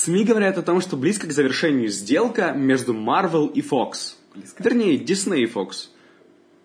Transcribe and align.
СМИ 0.00 0.24
говорят 0.24 0.56
о 0.56 0.62
том, 0.62 0.80
что 0.80 0.96
близко 0.96 1.26
к 1.26 1.32
завершению 1.32 1.90
сделка 1.90 2.52
между 2.52 2.94
Marvel 2.94 3.52
и 3.52 3.60
Fox. 3.60 4.14
Близко. 4.34 4.62
Вернее, 4.62 4.96
Disney 4.96 5.40
и 5.40 5.46
Fox. 5.46 5.90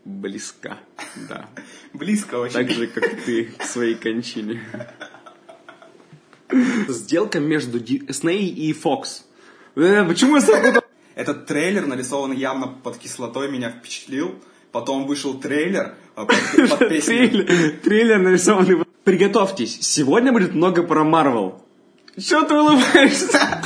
Близко, 0.05 0.77
да. 1.27 1.49
Близко 1.93 2.35
очень. 2.35 2.53
Так 2.53 2.71
же, 2.71 2.87
как 2.87 3.23
ты 3.23 3.45
к 3.57 3.63
своей 3.63 3.95
кончине. 3.95 4.61
Сделка 6.87 7.41
между 7.41 7.77
Disney 7.77 8.37
и 8.37 8.71
Fox. 8.71 9.23
Э, 9.75 10.05
почему 10.05 10.37
я 10.37 10.41
сразу... 10.41 10.81
Этот 11.15 11.45
трейлер, 11.45 11.87
нарисованный 11.87 12.37
явно 12.37 12.67
под 12.67 12.97
кислотой, 12.97 13.51
меня 13.51 13.69
впечатлил. 13.69 14.35
Потом 14.71 15.07
вышел 15.07 15.33
трейлер 15.33 15.95
э, 16.15 16.25
под, 16.25 16.69
под 16.69 16.87
песню. 16.87 17.29
Трейлер, 17.29 17.79
трейлер 17.83 18.19
нарисованный... 18.19 18.85
Приготовьтесь, 19.03 19.77
сегодня 19.81 20.31
будет 20.31 20.55
много 20.55 20.83
про 20.83 21.03
Marvel. 21.03 21.64
Чё 22.17 22.45
ты 22.45 22.55
улыбаешься? 22.55 23.61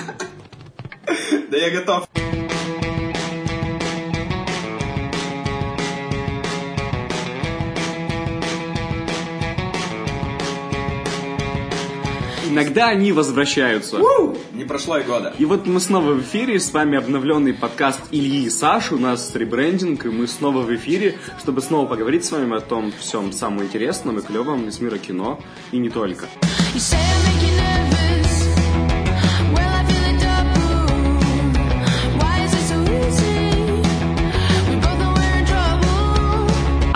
Да 1.51 1.57
я 1.57 1.69
готов. 1.69 2.07
Иногда 12.49 12.87
они 12.87 13.11
возвращаются. 13.11 13.99
Не 14.53 14.65
прошло 14.65 14.97
и 14.97 15.03
года. 15.03 15.31
И 15.37 15.45
вот 15.45 15.67
мы 15.67 15.79
снова 15.79 16.13
в 16.13 16.21
эфире, 16.21 16.59
с 16.59 16.73
вами 16.73 16.97
обновленный 16.97 17.53
подкаст 17.53 18.01
Ильи 18.09 18.45
и 18.45 18.49
Саши, 18.49 18.95
у 18.95 18.97
нас 18.97 19.35
ребрендинг, 19.35 20.05
и 20.05 20.09
мы 20.09 20.27
снова 20.27 20.63
в 20.63 20.75
эфире, 20.75 21.19
чтобы 21.37 21.61
снова 21.61 21.85
поговорить 21.85 22.25
с 22.25 22.31
вами 22.31 22.57
о 22.57 22.61
том 22.61 22.91
всем 22.99 23.31
самом 23.31 23.63
интересном 23.63 24.17
и 24.17 24.23
клевом 24.23 24.67
из 24.67 24.79
мира 24.79 24.97
кино, 24.97 25.39
и 25.71 25.77
не 25.77 25.91
только. 25.91 26.25
You 26.73 26.79
say 26.79 28.28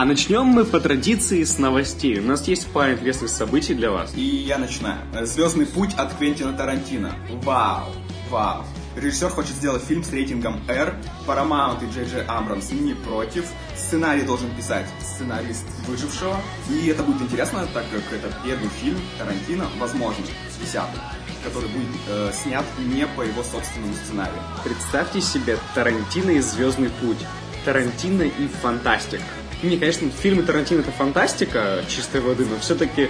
А 0.03 0.05
начнем 0.05 0.47
мы 0.47 0.65
по 0.65 0.81
традиции 0.81 1.45
с 1.45 1.57
новостей. 1.57 2.19
У 2.19 2.23
нас 2.23 2.45
есть 2.49 2.67
пара 2.73 2.91
интересных 2.91 3.29
событий 3.29 3.73
для 3.73 3.89
вас. 3.89 4.13
И 4.13 4.21
я 4.21 4.57
начинаю. 4.57 4.99
Звездный 5.25 5.65
путь 5.65 5.93
от 5.93 6.13
Квентина 6.15 6.51
Тарантино. 6.51 7.15
Вау, 7.41 7.85
вау. 8.29 8.65
Режиссер 8.97 9.29
хочет 9.29 9.53
сделать 9.53 9.81
фильм 9.81 10.03
с 10.03 10.11
рейтингом 10.11 10.61
R. 10.67 10.93
Paramount 11.25 11.85
и 11.85 11.93
Джей 11.93 12.03
Джей 12.03 12.25
Абрамс 12.27 12.73
не 12.73 12.95
против. 12.95 13.45
Сценарий 13.77 14.23
должен 14.23 14.53
писать 14.57 14.87
сценарист 15.01 15.63
выжившего. 15.87 16.35
И 16.69 16.87
это 16.87 17.01
будет 17.01 17.21
интересно, 17.21 17.65
так 17.73 17.85
как 17.89 18.01
это 18.11 18.29
первый 18.43 18.67
фильм 18.81 18.99
Тарантино, 19.17 19.69
возможно, 19.79 20.25
десятый, 20.61 20.99
который 21.45 21.69
будет 21.69 21.87
э, 22.09 22.31
снят 22.33 22.65
не 22.93 23.07
по 23.07 23.21
его 23.21 23.41
собственному 23.41 23.93
сценарию. 23.93 24.41
Представьте 24.65 25.21
себе 25.21 25.57
Тарантино 25.73 26.31
и 26.31 26.41
Звездный 26.41 26.89
путь. 26.89 27.19
Тарантино 27.63 28.23
и 28.23 28.47
фантастика. 28.61 29.23
Не, 29.63 29.77
конечно, 29.77 30.11
фильмы 30.11 30.43
Тарантино 30.43 30.81
это 30.81 30.91
фантастика 30.91 31.85
чистой 31.87 32.19
воды, 32.19 32.45
но 32.45 32.59
все-таки 32.59 33.09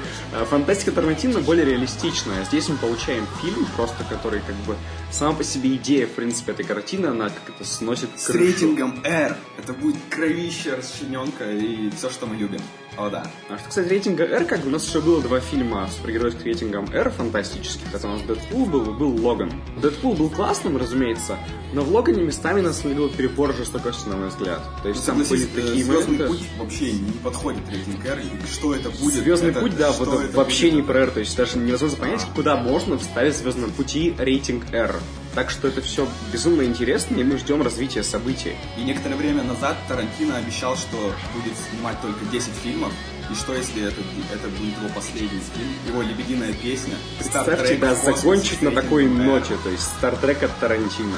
фантастика 0.50 0.92
Тарантино 0.92 1.40
более 1.40 1.66
реалистичная. 1.66 2.46
Здесь 2.46 2.70
мы 2.70 2.78
получаем 2.78 3.28
фильм, 3.42 3.66
просто 3.76 4.04
который 4.04 4.40
как 4.42 4.56
бы 4.68 4.76
сама 5.12 5.34
по 5.34 5.44
себе 5.44 5.76
идея, 5.76 6.06
в 6.06 6.12
принципе, 6.12 6.52
этой 6.52 6.64
картины, 6.64 7.08
она 7.08 7.30
как 7.30 7.56
это 7.56 7.68
сносит 7.68 8.10
С 8.16 8.28
крышу. 8.28 8.46
рейтингом 8.46 9.02
R. 9.04 9.36
Это 9.58 9.74
будет 9.74 9.96
кровище, 10.12 10.76
расчлененка 10.76 11.52
и 11.52 11.90
все, 11.90 12.12
что 12.12 12.28
мы 12.28 12.36
любим. 12.36 12.62
О, 12.98 13.10
да. 13.10 13.26
А 13.50 13.58
что, 13.58 13.70
кстати, 13.70 13.88
рейтинга 13.90 14.24
R, 14.24 14.46
как 14.46 14.62
бы 14.62 14.68
у 14.68 14.72
нас 14.72 14.88
еще 14.88 15.02
было 15.02 15.22
два 15.22 15.40
фильма 15.40 15.90
супергеройских 15.98 16.46
рейтингом 16.46 16.86
R 16.94 17.10
фантастических. 17.10 17.94
Это 17.94 18.08
у 18.08 18.12
нас 18.12 18.22
Дэдпул 18.22 18.66
был 18.68 18.94
и 18.94 18.98
был 18.98 19.26
Логан. 19.26 19.52
Дэдпул 19.82 20.14
был 20.14 20.30
классным, 20.30 20.78
разумеется, 20.78 21.38
но 21.74 21.82
в 21.82 21.90
Логане 21.92 22.22
местами 22.22 22.62
нас 22.62 22.84
видел 22.84 23.10
перебор 23.10 23.54
жестокости, 23.56 24.08
на 24.08 24.18
мой 24.18 24.28
взгляд. 24.30 24.62
То 24.84 24.90
есть 24.90 25.06
там 25.06 25.18
были 25.18 25.44
э, 25.44 25.48
такие 25.48 25.84
Звездный 25.84 26.18
моменты... 26.18 26.28
путь 26.28 26.50
вообще 26.60 26.92
не 26.94 27.12
подходит 27.24 27.62
рейтинг 27.70 28.06
R. 28.06 28.20
И 28.20 28.52
что 28.52 28.76
это 28.76 28.90
будет? 28.92 29.14
Звездный 29.16 29.50
это- 29.50 29.60
путь, 29.60 29.76
да, 29.78 29.92
вот 29.92 30.08
это 30.24 30.38
вообще 30.38 30.70
будет? 30.70 30.76
не 30.76 30.82
про 30.84 31.00
R, 31.02 31.12
то 31.12 31.20
есть 31.20 31.36
даже 31.36 31.58
невозможно 31.58 31.98
понять, 31.98 32.26
куда 32.36 32.56
можно 32.58 32.98
вставить 33.00 33.34
в 33.34 33.38
Звездном 33.38 33.72
пути 33.72 34.14
рейтинг 34.20 34.72
R. 34.72 34.96
Так 35.36 35.50
что 35.50 35.68
это 35.68 35.82
все 35.82 36.08
безумно 36.32 36.64
интересно, 36.64 37.16
и 37.18 37.24
мы 37.24 37.38
ждем 37.38 37.64
развития 37.64 38.04
событий. 38.04 38.56
И 38.78 38.84
некоторое 38.84 39.16
время 39.16 39.44
назад 39.44 39.78
Тарантино 39.88 40.38
обещал, 40.38 40.76
что 40.78 40.98
будет 41.34 41.54
снимать 41.58 42.00
только 42.02 42.24
10 42.26 42.50
фильмов. 42.54 42.94
И 43.32 43.36
что 43.36 43.56
если 43.56 43.88
это, 43.88 44.00
это 44.32 44.48
будет 44.50 44.78
его 44.78 44.90
последний 44.94 45.42
фильм, 45.56 45.70
его 45.88 46.02
лебединая 46.04 46.54
песня? 46.54 46.94
Представьте, 47.18 47.78
да, 47.78 47.96
закончить 47.96 48.62
на 48.62 48.72
такой 48.72 49.06
R. 49.06 49.10
ноте, 49.10 49.56
то 49.64 49.70
есть 49.70 49.84
Стартрек 49.84 50.44
от 50.44 50.56
Тарантино. 50.60 51.18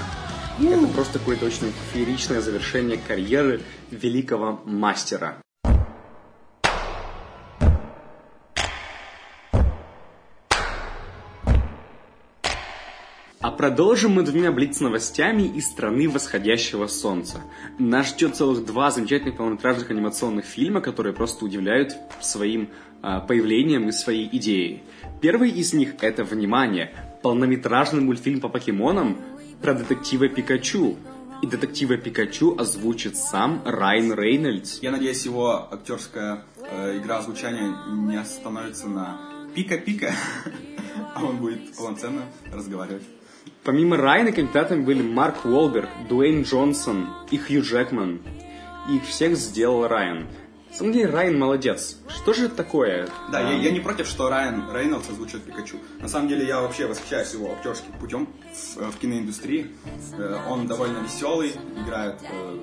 Это 0.61 0.87
просто 0.87 1.19
какое-то 1.19 1.45
очень 1.45 1.73
фееричное 1.93 2.39
завершение 2.39 2.97
карьеры 2.97 3.61
великого 3.91 4.61
мастера. 4.63 5.41
Продолжим 13.55 14.11
мы 14.11 14.23
двумя 14.23 14.51
блиц-новостями 14.51 15.43
из 15.43 15.67
страны 15.67 16.07
восходящего 16.09 16.87
солнца. 16.87 17.41
Нас 17.79 18.09
ждет 18.09 18.35
целых 18.35 18.65
два 18.65 18.91
замечательных 18.91 19.37
полнометражных 19.37 19.89
анимационных 19.89 20.45
фильма, 20.45 20.81
которые 20.81 21.13
просто 21.13 21.45
удивляют 21.45 21.95
своим 22.21 22.69
а, 23.01 23.21
появлением 23.21 23.89
и 23.89 23.91
своей 23.91 24.29
идеей. 24.37 24.83
Первый 25.21 25.49
из 25.49 25.73
них 25.73 25.95
это 26.01 26.23
«Внимание!» 26.23 26.93
полнометражный 27.23 28.01
мультфильм 28.01 28.39
по 28.39 28.49
покемонам 28.49 29.17
про 29.61 29.73
детектива 29.73 30.27
Пикачу. 30.27 30.95
И 31.41 31.47
детектива 31.47 31.97
Пикачу 31.97 32.55
озвучит 32.57 33.17
сам 33.17 33.61
Райан 33.65 34.13
Рейнольдс. 34.13 34.79
Я 34.81 34.91
надеюсь, 34.91 35.25
его 35.25 35.67
актерская 35.71 36.43
э, 36.69 36.97
игра 36.99 37.21
звучания 37.21 37.75
не 37.89 38.17
остановится 38.17 38.87
на 38.87 39.19
пика-пика, 39.53 40.13
а 41.15 41.25
он 41.25 41.37
будет 41.37 41.75
полноценно 41.75 42.21
разговаривать. 42.53 43.03
Помимо 43.65 43.97
Райана 43.97 44.31
кандидатами 44.31 44.83
были 44.83 45.01
Марк 45.01 45.43
Уолберг, 45.43 45.89
Дуэйн 46.07 46.43
Джонсон 46.43 47.09
и 47.31 47.37
Хью 47.37 47.63
Джекман. 47.63 48.21
И 48.87 48.97
их 48.97 49.05
всех 49.05 49.35
сделал 49.35 49.87
Райан. 49.87 50.27
На 50.69 50.75
самом 50.75 50.93
деле 50.93 51.09
Райан 51.09 51.39
молодец. 51.39 51.97
Что 52.07 52.33
же 52.33 52.45
это 52.45 52.55
такое? 52.55 53.07
Да, 53.31 53.39
А, 53.39 53.41
я, 53.41 53.57
я 53.57 53.71
не 53.71 53.79
против, 53.79 54.07
что 54.07 54.29
Райан 54.29 54.65
Рейнольдс 54.71 55.09
озвучит 55.09 55.41
Пикачу. 55.43 55.77
На 55.99 56.07
самом 56.07 56.27
деле 56.27 56.45
я 56.45 56.61
вообще 56.61 56.85
восхищаюсь 56.85 57.33
его 57.33 57.53
актерским 57.53 57.93
путем 57.93 58.27
в, 58.53 58.81
э, 58.81 58.91
в 58.91 58.97
киноиндустрии. 58.97 59.71
Э, 60.17 60.37
Он 60.47 60.67
довольно 60.67 60.99
веселый, 60.99 61.53
играет 61.83 62.21
э, 62.21 62.57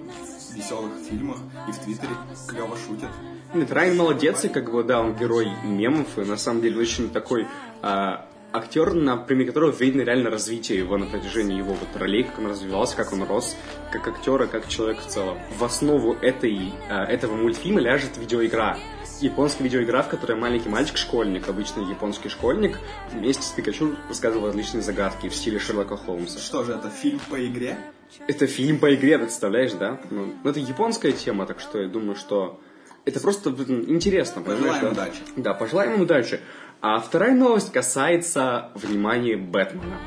в 0.52 0.54
веселых 0.54 0.92
фильмах 1.08 1.38
и 1.68 1.72
в 1.72 1.78
Твиттере 1.78 2.12
клево 2.46 2.76
шутит. 2.76 3.08
Нет, 3.54 3.72
Райан 3.72 3.96
молодец, 3.96 4.44
и 4.44 4.48
как 4.48 4.70
бы, 4.70 4.84
да, 4.84 5.00
он 5.00 5.14
герой 5.16 5.48
мемов, 5.64 6.16
и 6.16 6.20
на 6.20 6.36
самом 6.36 6.60
деле 6.60 6.80
очень 6.80 7.10
такой 7.10 7.46
а, 7.82 8.26
актер, 8.52 8.94
на 8.94 9.16
примере 9.16 9.48
которого 9.48 9.70
видно 9.70 10.02
реально 10.02 10.30
развитие 10.30 10.78
его 10.78 10.96
на 10.96 11.06
протяжении 11.06 11.56
его 11.56 11.74
вот 11.74 11.96
ролей, 11.96 12.24
как 12.24 12.38
он 12.38 12.46
развивался, 12.46 12.96
как 12.96 13.12
он 13.12 13.22
рос, 13.24 13.56
как 13.90 14.06
актер 14.08 14.42
и 14.42 14.46
как 14.46 14.68
человек 14.68 14.98
в 15.00 15.06
целом. 15.06 15.38
В 15.58 15.64
основу 15.64 16.14
этой, 16.14 16.72
а, 16.88 17.04
этого 17.04 17.34
мультфильма 17.34 17.80
ляжет 17.80 18.16
видеоигра. 18.18 18.78
Японская 19.20 19.64
видеоигра, 19.64 20.02
в 20.02 20.08
которой 20.08 20.36
маленький 20.36 20.68
мальчик-школьник, 20.68 21.48
обычный 21.48 21.88
японский 21.88 22.28
школьник, 22.28 22.78
вместе 23.12 23.42
с 23.42 23.50
Пикачу 23.50 23.96
рассказывал 24.08 24.46
различные 24.48 24.82
загадки 24.82 25.28
в 25.28 25.34
стиле 25.34 25.58
Шерлока 25.58 25.96
Холмса. 25.96 26.38
Что 26.40 26.64
же 26.64 26.72
это, 26.72 26.90
фильм 26.90 27.20
по 27.30 27.44
игре? 27.46 27.78
Это 28.26 28.46
фильм 28.46 28.78
по 28.78 28.94
игре, 28.94 29.18
представляешь, 29.18 29.72
да? 29.72 30.00
Ну, 30.10 30.34
ну, 30.42 30.50
это 30.50 30.60
японская 30.60 31.12
тема, 31.12 31.46
так 31.46 31.60
что 31.60 31.80
я 31.80 31.88
думаю, 31.88 32.16
что 32.16 32.60
это 33.04 33.18
просто 33.18 33.50
интересно. 33.50 34.42
Пожелаем 34.42 34.82
да? 34.82 34.90
удачи. 34.90 35.18
Да, 35.36 35.54
пожелаем 35.54 35.94
им 35.94 36.02
удачи. 36.02 36.40
А 36.84 36.98
вторая 36.98 37.32
новость 37.32 37.72
касается 37.72 38.70
внимания 38.74 39.36
Бэтмена. 39.36 39.98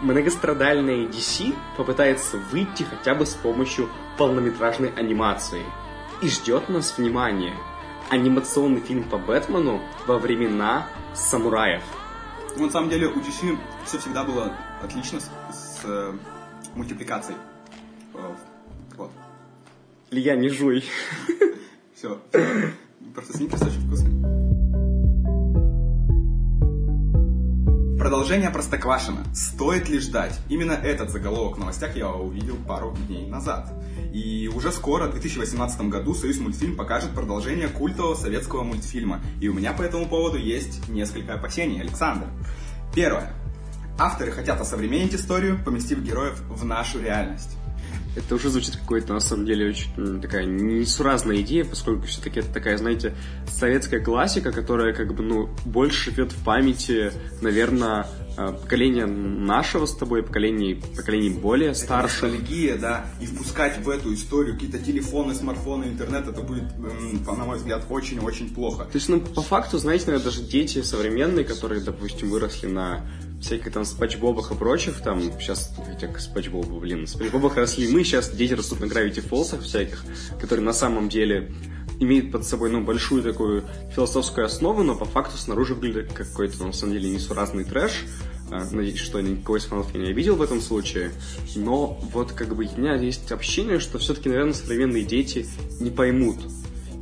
Многострадальная 0.00 1.06
DC 1.06 1.54
попытается 1.76 2.38
выйти 2.38 2.82
хотя 2.82 3.14
бы 3.14 3.24
с 3.24 3.34
помощью 3.34 3.88
полнометражной 4.18 4.88
анимации. 4.96 5.62
И 6.22 6.28
ждет 6.28 6.68
нас 6.68 6.98
внимание. 6.98 7.54
Анимационный 8.10 8.80
фильм 8.80 9.04
по 9.04 9.16
Бэтмену 9.16 9.80
во 10.08 10.18
времена 10.18 10.88
самураев. 11.14 11.84
Ну, 12.56 12.66
на 12.66 12.72
самом 12.72 12.90
деле 12.90 13.06
у 13.06 13.20
DC 13.20 13.56
все 13.84 13.98
всегда 13.98 14.24
было 14.24 14.52
отлично 14.82 15.20
с, 15.20 15.30
с, 15.52 15.80
э, 15.84 16.12
мультипликацией. 16.74 17.38
Э, 18.14 18.34
Вот. 18.96 19.12
Илья, 20.10 20.34
не 20.34 20.48
жуй. 20.48 20.84
Все. 21.94 22.20
Просто 23.14 23.36
сникерс 23.36 23.62
очень 23.62 23.86
вкусный. 23.86 24.73
Продолжение 28.14 28.50
Простоквашина. 28.50 29.24
Стоит 29.34 29.88
ли 29.88 29.98
ждать? 29.98 30.38
Именно 30.48 30.70
этот 30.70 31.10
заголовок 31.10 31.56
в 31.56 31.58
новостях 31.58 31.96
я 31.96 32.10
увидел 32.10 32.54
пару 32.54 32.96
дней 33.08 33.26
назад. 33.26 33.72
И 34.12 34.48
уже 34.54 34.70
скоро, 34.70 35.08
в 35.08 35.10
2018 35.10 35.80
году, 35.88 36.14
Союз 36.14 36.38
мультфильм 36.38 36.76
покажет 36.76 37.10
продолжение 37.10 37.66
культового 37.66 38.14
советского 38.14 38.62
мультфильма. 38.62 39.20
И 39.40 39.48
у 39.48 39.52
меня 39.52 39.72
по 39.72 39.82
этому 39.82 40.06
поводу 40.06 40.38
есть 40.38 40.88
несколько 40.88 41.34
опасений, 41.34 41.80
Александр. 41.80 42.28
Первое. 42.94 43.32
Авторы 43.98 44.30
хотят 44.30 44.60
осовременить 44.60 45.12
историю, 45.12 45.58
поместив 45.64 45.98
героев 45.98 46.40
в 46.48 46.64
нашу 46.64 47.00
реальность. 47.00 47.56
Это 48.16 48.34
уже 48.34 48.48
звучит 48.48 48.76
какой-то, 48.76 49.12
на 49.12 49.20
самом 49.20 49.44
деле, 49.44 49.68
очень 49.70 50.20
такая 50.20 50.44
несуразная 50.44 51.40
идея, 51.40 51.64
поскольку 51.64 52.06
все-таки 52.06 52.40
это 52.40 52.52
такая, 52.52 52.78
знаете, 52.78 53.14
советская 53.48 54.00
классика, 54.00 54.52
которая 54.52 54.94
как 54.94 55.14
бы, 55.14 55.22
ну, 55.22 55.50
больше 55.64 56.10
живет 56.10 56.32
в 56.32 56.44
памяти, 56.44 57.12
наверное, 57.40 58.06
э, 58.36 58.52
поколения 58.52 59.06
нашего 59.06 59.86
с 59.86 59.96
тобой, 59.96 60.22
поколений, 60.22 60.80
поколений 60.96 61.30
более 61.30 61.74
старших. 61.74 62.22
Ностальгия, 62.22 62.76
да, 62.76 63.06
и 63.20 63.26
впускать 63.26 63.78
в 63.78 63.88
эту 63.88 64.14
историю 64.14 64.54
какие-то 64.54 64.78
телефоны, 64.78 65.34
смартфоны, 65.34 65.84
интернет, 65.84 66.28
это 66.28 66.40
будет, 66.40 66.64
на 66.78 67.44
мой 67.44 67.56
взгляд, 67.56 67.84
очень-очень 67.88 68.54
плохо. 68.54 68.84
То 68.84 68.96
есть, 68.96 69.08
ну, 69.08 69.20
по 69.20 69.42
факту, 69.42 69.78
знаете, 69.78 70.06
наверное, 70.06 70.26
даже 70.26 70.42
дети 70.42 70.82
современные, 70.82 71.44
которые, 71.44 71.82
допустим, 71.82 72.30
выросли 72.30 72.66
на 72.66 73.04
всяких 73.44 73.72
там 73.72 73.84
спанч 73.84 74.16
Бобах 74.16 74.50
и 74.52 74.54
прочих, 74.54 75.00
там, 75.00 75.20
сейчас, 75.38 75.74
хотя 75.76 76.08
Бобу, 76.50 76.80
блин, 76.80 77.02
на 77.02 77.06
спанч 77.06 77.30
Бобах 77.30 77.56
росли 77.56 77.88
мы, 77.88 78.02
сейчас 78.04 78.30
дети 78.30 78.54
растут 78.54 78.80
на 78.80 78.86
Gravity 78.86 79.20
Фолсах 79.20 79.62
всяких, 79.62 80.04
которые 80.40 80.64
на 80.64 80.72
самом 80.72 81.08
деле 81.08 81.52
имеют 82.00 82.32
под 82.32 82.44
собой, 82.44 82.70
ну, 82.70 82.82
большую 82.82 83.22
такую 83.22 83.64
философскую 83.94 84.46
основу, 84.46 84.82
но 84.82 84.96
по 84.96 85.04
факту 85.04 85.36
снаружи 85.36 85.74
выглядит 85.74 86.12
как 86.12 86.28
какой-то, 86.28 86.64
на 86.64 86.72
самом 86.72 86.94
деле, 86.94 87.10
несуразный 87.10 87.64
трэш. 87.64 88.04
А, 88.50 88.66
Надеюсь, 88.70 88.98
что 88.98 89.20
никого 89.20 89.56
из 89.56 89.64
фанатов 89.64 89.94
я 89.94 90.00
не 90.00 90.10
обидел 90.10 90.36
в 90.36 90.42
этом 90.42 90.60
случае. 90.60 91.12
Но 91.54 91.98
вот 92.12 92.32
как 92.32 92.54
бы 92.54 92.64
у 92.64 92.80
меня 92.80 92.96
есть 92.96 93.30
ощущение, 93.30 93.78
что 93.78 93.98
все-таки, 93.98 94.28
наверное, 94.28 94.54
современные 94.54 95.04
дети 95.04 95.46
не 95.80 95.90
поймут. 95.90 96.38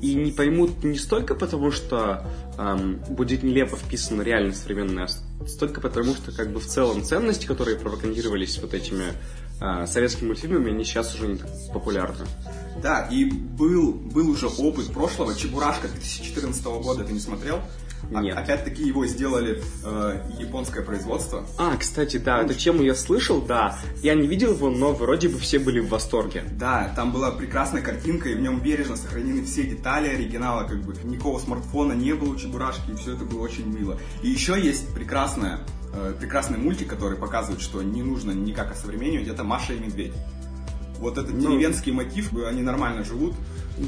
И 0.02 0.14
не 0.14 0.32
поймут 0.32 0.84
не 0.84 0.98
столько 0.98 1.34
потому, 1.34 1.70
что 1.70 2.26
ам, 2.58 2.96
будет 3.08 3.42
нелепо 3.42 3.76
вписана 3.76 4.22
реальность 4.22 4.62
современная, 4.62 5.08
а 5.40 5.46
столько 5.46 5.80
потому, 5.80 6.14
что 6.14 6.32
как 6.32 6.52
бы 6.52 6.60
в 6.60 6.66
целом 6.66 7.02
ценности, 7.02 7.46
которые 7.46 7.78
пропагандировались 7.78 8.58
вот 8.58 8.74
этими 8.74 9.14
а, 9.60 9.86
советскими 9.86 10.26
мультфильмами, 10.26 10.72
они 10.72 10.84
сейчас 10.84 11.14
уже 11.14 11.28
не 11.28 11.36
так 11.36 11.48
популярны. 11.72 12.26
Да, 12.82 13.06
и 13.12 13.26
был, 13.26 13.92
был 13.92 14.30
уже 14.30 14.48
опыт 14.48 14.92
прошлого, 14.92 15.36
Чебурашка 15.36 15.86
2014 15.86 16.64
года, 16.64 17.04
ты 17.04 17.12
не 17.12 17.20
смотрел? 17.20 17.60
А- 18.14 18.20
Нет. 18.22 18.36
Опять-таки 18.36 18.82
его 18.82 19.06
сделали 19.06 19.62
э, 19.84 20.20
японское 20.38 20.82
производство. 20.82 21.46
А, 21.58 21.76
кстати, 21.76 22.16
да, 22.18 22.42
эту 22.42 22.54
тему 22.54 22.82
я 22.82 22.94
слышал, 22.94 23.40
да. 23.40 23.78
Я 24.02 24.14
не 24.14 24.26
видел 24.26 24.54
его, 24.54 24.70
но 24.70 24.92
вроде 24.92 25.28
бы 25.28 25.38
все 25.38 25.58
были 25.58 25.80
в 25.80 25.88
восторге. 25.88 26.44
Да, 26.52 26.92
там 26.94 27.12
была 27.12 27.30
прекрасная 27.30 27.82
картинка, 27.82 28.28
и 28.28 28.34
в 28.34 28.40
нем 28.40 28.60
бережно 28.60 28.96
сохранены 28.96 29.44
все 29.44 29.64
детали 29.64 30.08
оригинала, 30.08 30.64
как 30.64 30.82
бы 30.82 30.94
никакого 31.04 31.38
смартфона 31.38 31.92
не 31.92 32.12
было 32.14 32.30
у 32.34 32.36
Чебурашки, 32.36 32.90
и 32.90 32.94
все 32.96 33.14
это 33.14 33.24
было 33.24 33.40
очень 33.42 33.66
мило. 33.66 33.98
И 34.22 34.28
еще 34.28 34.60
есть 34.60 34.92
прекрасная, 34.94 35.60
э, 35.94 36.14
прекрасный 36.18 36.58
мультик, 36.58 36.88
который 36.88 37.16
показывает, 37.16 37.60
что 37.62 37.82
не 37.82 38.02
нужно 38.02 38.32
никак 38.32 38.72
осовременивать, 38.72 39.28
это 39.28 39.44
Маша 39.44 39.72
и 39.74 39.78
Медведь. 39.78 40.12
Вот 41.02 41.18
этот 41.18 41.34
Ну. 41.34 41.40
деревенский 41.50 41.90
мотив, 41.90 42.32
э, 42.32 42.46
они 42.46 42.62
нормально 42.62 43.02
живут. 43.04 43.34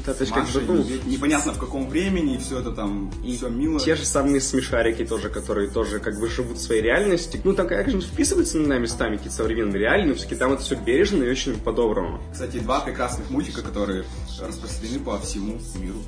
Да, 0.05 0.13
то 0.13 0.21
есть 0.23 0.35
Маша 0.35 0.59
как 0.59 0.63
бы, 0.63 0.73
ну. 0.73 0.85
Непонятно 1.05 1.53
в 1.53 1.59
каком 1.59 1.87
времени, 1.87 2.35
и 2.35 2.37
все 2.39 2.59
это 2.59 2.71
там, 2.71 3.09
И 3.23 3.37
все 3.37 3.47
мило. 3.49 3.79
Те 3.79 3.95
же 3.95 4.03
самые 4.05 4.41
смешарики 4.41 5.05
тоже, 5.05 5.29
которые 5.29 5.69
тоже 5.69 5.99
как 5.99 6.19
бы 6.19 6.27
живут 6.27 6.57
в 6.57 6.61
своей 6.61 6.81
реальности. 6.81 7.39
Ну, 7.43 7.53
там, 7.53 7.67
конечно, 7.67 8.01
вписываются 8.01 8.57
на 8.57 8.77
местами 8.79 9.15
какие-то 9.15 9.37
современные 9.37 9.79
реалии, 9.79 10.07
но 10.09 10.15
все-таки 10.15 10.35
там 10.35 10.51
это 10.53 10.63
все 10.63 10.75
бережно 10.75 11.23
и 11.23 11.29
очень 11.29 11.55
по-доброму. 11.57 12.19
Кстати, 12.33 12.57
два 12.57 12.81
прекрасных 12.81 13.29
мультика, 13.29 13.61
которые 13.61 14.03
распространены 14.41 14.99
по 14.99 15.17
всему 15.19 15.59
миру. 15.79 15.99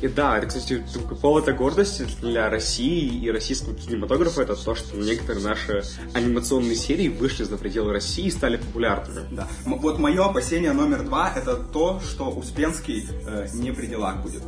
И 0.00 0.06
да, 0.08 0.38
это, 0.38 0.46
кстати, 0.46 0.84
такой 0.94 1.16
повод 1.16 1.48
гордости 1.56 2.06
для 2.20 2.48
России 2.48 3.20
и 3.24 3.30
российского 3.32 3.74
кинематографа, 3.74 4.42
это 4.42 4.54
то, 4.54 4.74
что 4.76 4.96
некоторые 4.96 5.42
наши 5.44 5.82
анимационные 6.14 6.76
серии 6.76 7.08
вышли 7.08 7.42
за 7.44 7.56
пределы 7.56 7.92
России 7.92 8.26
и 8.26 8.30
стали 8.30 8.58
популярными. 8.58 9.26
Да. 9.32 9.48
М- 9.66 9.78
Вот 9.80 9.98
мое 9.98 10.24
опасение 10.24 10.72
номер 10.72 11.02
два 11.02 11.32
это 11.34 11.56
то, 11.56 12.00
что 12.00 12.30
Успенский 12.30 13.06
э, 13.26 13.48
не 13.54 13.72
при 13.72 13.86
делах 13.86 14.22
будет. 14.22 14.42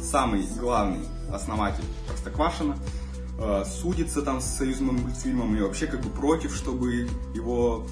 Самый 0.00 0.44
главный 0.60 1.00
основатель 1.32 1.84
Простоквашина 2.06 2.76
э, 3.40 3.64
судится 3.82 4.22
там 4.22 4.40
с 4.40 4.44
союзным 4.44 4.96
мультфильмом 4.96 5.56
и 5.56 5.60
вообще 5.62 5.86
как 5.86 6.00
бы 6.00 6.10
против, 6.10 6.54
чтобы 6.54 7.08
его 7.34 7.86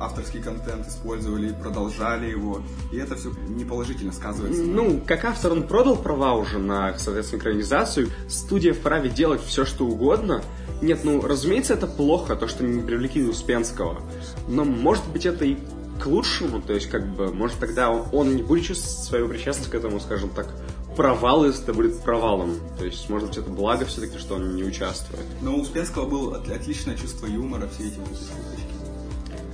авторский 0.00 0.42
контент 0.42 0.86
использовали 0.88 1.50
и 1.50 1.52
продолжали 1.52 2.26
его. 2.26 2.62
И 2.90 2.96
это 2.96 3.16
все 3.16 3.32
неположительно 3.48 4.12
сказывается. 4.12 4.62
Ну, 4.62 5.00
как 5.06 5.24
автор 5.24 5.52
он 5.52 5.66
продал 5.66 5.96
права 5.96 6.34
уже 6.34 6.58
на, 6.58 6.98
соответственно, 6.98 7.40
экранизацию. 7.40 8.08
Студия 8.28 8.74
вправе 8.74 9.08
делать 9.10 9.42
все, 9.42 9.64
что 9.64 9.86
угодно. 9.86 10.42
Нет, 10.80 11.00
ну, 11.04 11.20
разумеется, 11.22 11.74
это 11.74 11.86
плохо, 11.86 12.36
то, 12.36 12.48
что 12.48 12.64
не 12.64 12.82
привлекли 12.82 13.24
Успенского. 13.24 14.02
Но, 14.48 14.64
может 14.64 15.06
быть, 15.08 15.26
это 15.26 15.44
и 15.44 15.56
к 16.00 16.06
лучшему. 16.06 16.60
То 16.60 16.72
есть, 16.72 16.88
как 16.90 17.06
бы, 17.14 17.32
может, 17.32 17.58
тогда 17.58 17.90
он, 17.90 18.08
он 18.12 18.34
не 18.36 18.42
будет 18.42 18.64
чувствовать 18.64 19.06
свою 19.06 19.28
причастность 19.28 19.70
к 19.70 19.74
этому, 19.74 20.00
скажем 20.00 20.30
так, 20.30 20.48
провал, 20.96 21.46
если 21.46 21.62
это 21.62 21.72
будет 21.72 22.00
провалом. 22.00 22.56
То 22.78 22.84
есть, 22.84 23.08
может 23.08 23.28
быть, 23.28 23.38
это 23.38 23.50
благо 23.50 23.84
все-таки, 23.86 24.18
что 24.18 24.34
он 24.34 24.56
не 24.56 24.64
участвует. 24.64 25.24
Но 25.40 25.54
у 25.54 25.60
Успенского 25.60 26.06
было 26.06 26.36
от- 26.36 26.50
отличное 26.50 26.96
чувство 26.96 27.26
юмора, 27.26 27.68
все 27.68 27.88
эти 27.88 27.98
вот 27.98 28.08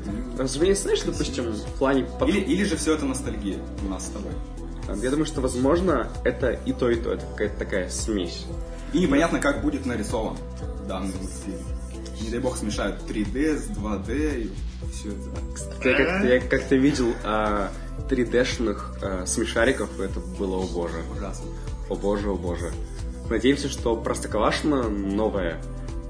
шуточки. 0.09 0.41
Разумеется, 0.43 0.83
знаешь, 0.85 1.01
допустим, 1.03 1.53
в 1.53 1.79
плане... 1.79 2.05
под- 2.19 2.29
Или, 2.29 2.41
или 2.41 2.65
же 2.65 2.77
все 2.77 2.95
это 2.95 3.05
ностальгия 3.05 3.59
у 3.85 3.89
нас 3.89 4.07
с 4.07 4.11
тобой. 4.11 4.33
Я 5.03 5.11
думаю, 5.11 5.27
что, 5.27 5.41
возможно, 5.43 6.09
это 6.25 6.53
и 6.53 6.73
то, 6.73 6.89
и 6.91 6.97
то. 6.97 7.13
Это 7.13 7.27
какая-то 7.27 7.59
такая 7.59 7.91
смесь. 7.91 8.47
И 8.95 9.01
непонятно, 9.01 9.39
как 9.39 9.61
будет 9.63 9.85
нарисован 9.85 10.37
данный 10.89 11.13
мультфильм. 11.21 11.59
Не 12.23 12.31
дай 12.31 12.41
бог 12.41 12.57
смешают 12.57 13.03
3D 13.09 13.57
с 13.59 13.69
2D 13.69 14.43
и 14.45 14.51
все 14.93 15.11
это. 15.11 15.89
Я 15.89 15.95
как-то, 15.97 16.27
я 16.27 16.41
как-то 16.41 16.75
видел 16.77 17.13
а, 17.23 17.71
3D-шных 18.09 18.99
а, 19.03 19.27
смешариков, 19.27 19.91
и 20.01 20.05
это 20.05 20.21
было, 20.21 20.57
о 20.57 20.67
боже. 20.67 21.03
Ужасно. 21.15 21.47
О 21.91 21.95
боже, 21.95 22.31
о 22.31 22.35
боже. 22.35 22.73
Надеемся, 23.29 23.69
что 23.69 23.95
Простоквашино 23.95 24.89
новая, 24.89 25.61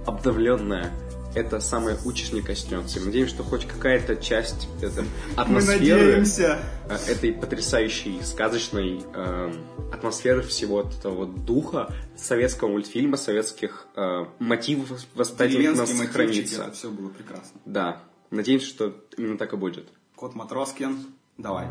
обновленная, 0.06 0.92
это 1.38 1.60
самое 1.60 1.96
не 2.32 2.42
коснется. 2.42 2.98
И 2.98 3.02
Надеемся, 3.02 3.34
что 3.34 3.44
хоть 3.44 3.66
какая-то 3.66 4.16
часть 4.16 4.68
этой 4.82 5.04
Мы 5.04 5.08
атмосферы, 5.36 6.24
э, 6.88 6.96
этой 7.08 7.32
потрясающей, 7.32 8.20
сказочной 8.22 9.02
эм, 9.14 9.64
атмосферы 9.92 10.42
всего 10.42 10.82
вот 10.82 10.94
этого 10.94 11.14
вот 11.14 11.44
духа 11.44 11.94
советского 12.16 12.68
мультфильма, 12.68 13.16
советских 13.16 13.86
э, 13.96 14.26
мотивов 14.38 14.90
воспитательных 15.14 15.76
нас 15.76 15.90
сохранится. 15.90 16.62
это 16.62 16.72
все 16.72 16.90
было 16.90 17.08
прекрасно. 17.08 17.60
Да. 17.64 18.02
Надеемся, 18.30 18.66
что 18.66 18.94
именно 19.16 19.38
так 19.38 19.52
и 19.52 19.56
будет. 19.56 19.88
Кот 20.16 20.34
Матроскин, 20.34 21.06
давай. 21.38 21.66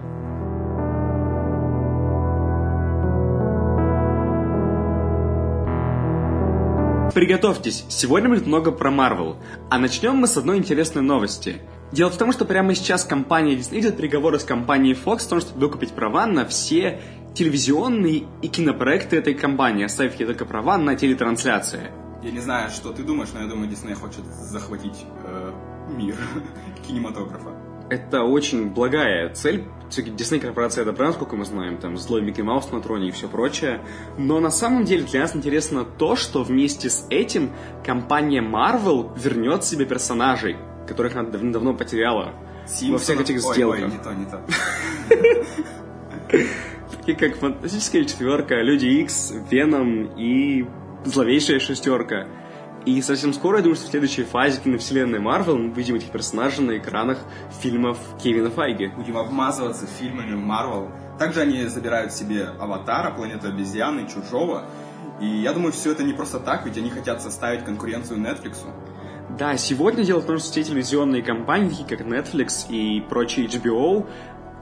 Приготовьтесь, 7.17 7.83
сегодня 7.89 8.29
будет 8.29 8.45
много 8.45 8.71
про 8.71 8.91
Марвел. 8.91 9.37
А 9.71 9.79
начнем 9.79 10.17
мы 10.17 10.27
с 10.27 10.37
одной 10.37 10.59
интересной 10.59 11.01
новости. 11.01 11.63
Дело 11.91 12.11
в 12.11 12.17
том, 12.19 12.31
что 12.31 12.45
прямо 12.45 12.75
сейчас 12.75 13.05
компания 13.05 13.55
Disney 13.55 13.79
идет 13.79 13.97
переговоры 13.97 14.37
с 14.37 14.43
компанией 14.43 14.93
Fox 14.93 15.25
о 15.25 15.29
том, 15.29 15.41
чтобы 15.41 15.61
выкупить 15.61 15.93
права 15.93 16.27
на 16.27 16.45
все 16.45 17.01
телевизионные 17.33 18.25
и 18.43 18.47
кинопроекты 18.47 19.17
этой 19.17 19.33
компании, 19.33 19.85
оставив 19.85 20.19
ей 20.19 20.27
только 20.27 20.45
права 20.45 20.77
на 20.77 20.95
телетрансляции. 20.95 21.89
Я 22.21 22.29
не 22.29 22.39
знаю, 22.39 22.69
что 22.69 22.93
ты 22.93 23.01
думаешь, 23.01 23.29
но 23.33 23.41
я 23.41 23.47
думаю, 23.47 23.67
Дисней 23.67 23.95
хочет 23.95 24.23
захватить 24.23 25.03
э, 25.23 25.51
мир 25.97 26.17
кинематографа. 26.87 27.49
Это 27.89 28.23
очень 28.23 28.69
благая 28.69 29.33
цель. 29.33 29.63
Все-таки 29.89 30.13
Disney 30.15 30.39
корпорация 30.39 30.81
это 30.81 30.91
бренд, 30.91 31.13
сколько 31.15 31.37
мы 31.37 31.45
знаем, 31.45 31.77
там 31.77 31.97
злой 31.97 32.21
Микки 32.21 32.41
Маус 32.41 32.69
на 32.71 32.81
троне 32.81 33.07
и 33.09 33.11
все 33.11 33.29
прочее. 33.29 33.79
Но 34.17 34.41
на 34.41 34.51
самом 34.51 34.83
деле 34.83 35.03
для 35.03 35.21
нас 35.21 35.35
интересно 35.35 35.85
то, 35.85 36.17
что 36.17 36.43
вместе 36.43 36.89
с 36.89 37.07
этим 37.09 37.51
компания 37.85 38.41
Marvel 38.41 39.17
вернет 39.17 39.63
себе 39.63 39.85
персонажей, 39.85 40.57
которых 40.87 41.15
она 41.15 41.29
давно 41.29 41.73
потеряла. 41.73 42.33
Во 42.89 42.97
всех 42.97 43.19
Симпсонов- 43.19 43.21
этих 43.21 43.45
Ой, 43.45 43.53
сделках. 43.53 43.83
Ой, 43.83 43.91
не 43.91 43.97
то, 44.03 44.13
не 44.13 44.25
то. 44.25 44.41
Такие 46.97 47.17
как 47.17 47.37
Фантастическая 47.37 48.03
четверка, 48.03 48.55
Люди 48.61 48.87
Икс, 48.87 49.33
Веном 49.49 50.11
и 50.17 50.65
Зловещая 51.05 51.59
шестерка. 51.61 52.27
И 52.87 53.01
совсем 53.01 53.33
скоро, 53.33 53.57
я 53.57 53.63
думаю, 53.63 53.75
что 53.75 53.87
в 53.87 53.89
следующей 53.89 54.23
фазе 54.23 54.61
киновселенной 54.61 55.19
Марвел 55.19 55.57
мы 55.57 55.71
увидим 55.71 55.95
этих 55.95 56.09
персонажей 56.09 56.63
на 56.63 56.77
экранах 56.77 57.17
фильмов 57.59 57.97
Кевина 58.23 58.49
Файги. 58.49 58.87
Будем 58.95 59.17
обмазываться 59.17 59.85
фильмами 59.85 60.35
Марвел. 60.35 60.89
Также 61.19 61.41
они 61.41 61.65
забирают 61.65 62.13
себе 62.13 62.45
Аватара, 62.57 63.11
Планету 63.11 63.49
обезьяны, 63.49 64.07
Чужого. 64.07 64.69
И 65.19 65.27
я 65.27 65.51
думаю, 65.51 65.73
все 65.73 65.91
это 65.91 66.05
не 66.05 66.13
просто 66.13 66.39
так, 66.39 66.65
ведь 66.65 66.77
они 66.77 66.89
хотят 66.89 67.21
составить 67.21 67.65
конкуренцию 67.65 68.21
Netflix. 68.21 68.59
Да, 69.37 69.57
сегодня 69.57 70.05
дело 70.05 70.21
в 70.21 70.25
том, 70.25 70.37
что 70.37 70.49
все 70.49 70.63
телевизионные 70.63 71.21
компании, 71.21 71.71
такие 71.71 71.97
как 71.97 72.07
Netflix 72.07 72.69
и 72.69 73.01
прочие 73.01 73.47
HBO, 73.47 74.07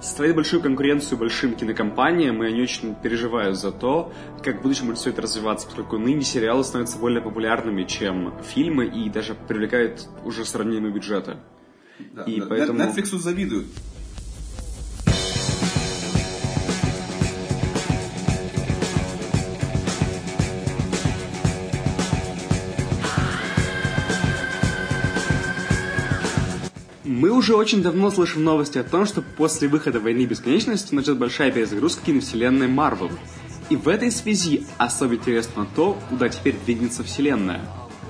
ставит 0.02 0.36
большую 0.36 0.62
конкуренцию 0.62 1.18
большим 1.18 1.56
кинокомпаниям, 1.56 2.44
и 2.44 2.48
они 2.48 2.62
очень 2.62 2.96
переживают 2.96 3.58
за 3.58 3.72
то, 3.72 4.12
как 4.44 4.60
в 4.60 4.62
будущем 4.62 4.88
будет 4.88 4.98
все 4.98 5.10
это 5.10 5.22
развиваться, 5.22 5.68
поскольку 5.68 5.98
ныне 5.98 6.22
сериалы 6.24 6.64
становятся 6.64 6.98
более 7.00 7.22
популярными, 7.22 7.84
чем 7.84 8.34
фильмы, 8.44 8.86
и 8.86 9.10
даже 9.10 9.36
привлекают 9.36 10.08
уже 10.24 10.46
сравнимые 10.46 10.94
бюджеты. 10.94 11.38
Да, 12.12 12.24
И 12.24 12.36
Нет- 12.36 12.50
поэтому- 12.50 12.80
Netflix 12.80 13.18
завидуют. 13.18 13.68
Мы 27.16 27.32
уже 27.32 27.56
очень 27.56 27.82
давно 27.82 28.12
слышим 28.12 28.44
новости 28.44 28.78
о 28.78 28.84
том, 28.84 29.06
что 29.06 29.22
после 29.22 29.70
выхода 29.70 30.02
«Войны 30.02 30.26
бесконечности» 30.26 30.94
начнет 30.94 31.18
большая 31.18 31.50
перезагрузка 31.50 32.08
киновселенной 32.08 32.68
Марвел. 32.68 33.10
И 33.70 33.78
в 33.78 33.88
этой 33.88 34.12
связи 34.12 34.66
особо 34.78 35.16
интересно 35.16 35.66
то, 35.78 35.98
куда 36.10 36.28
теперь 36.28 36.58
двинется 36.66 37.06
вселенная. 37.06 37.62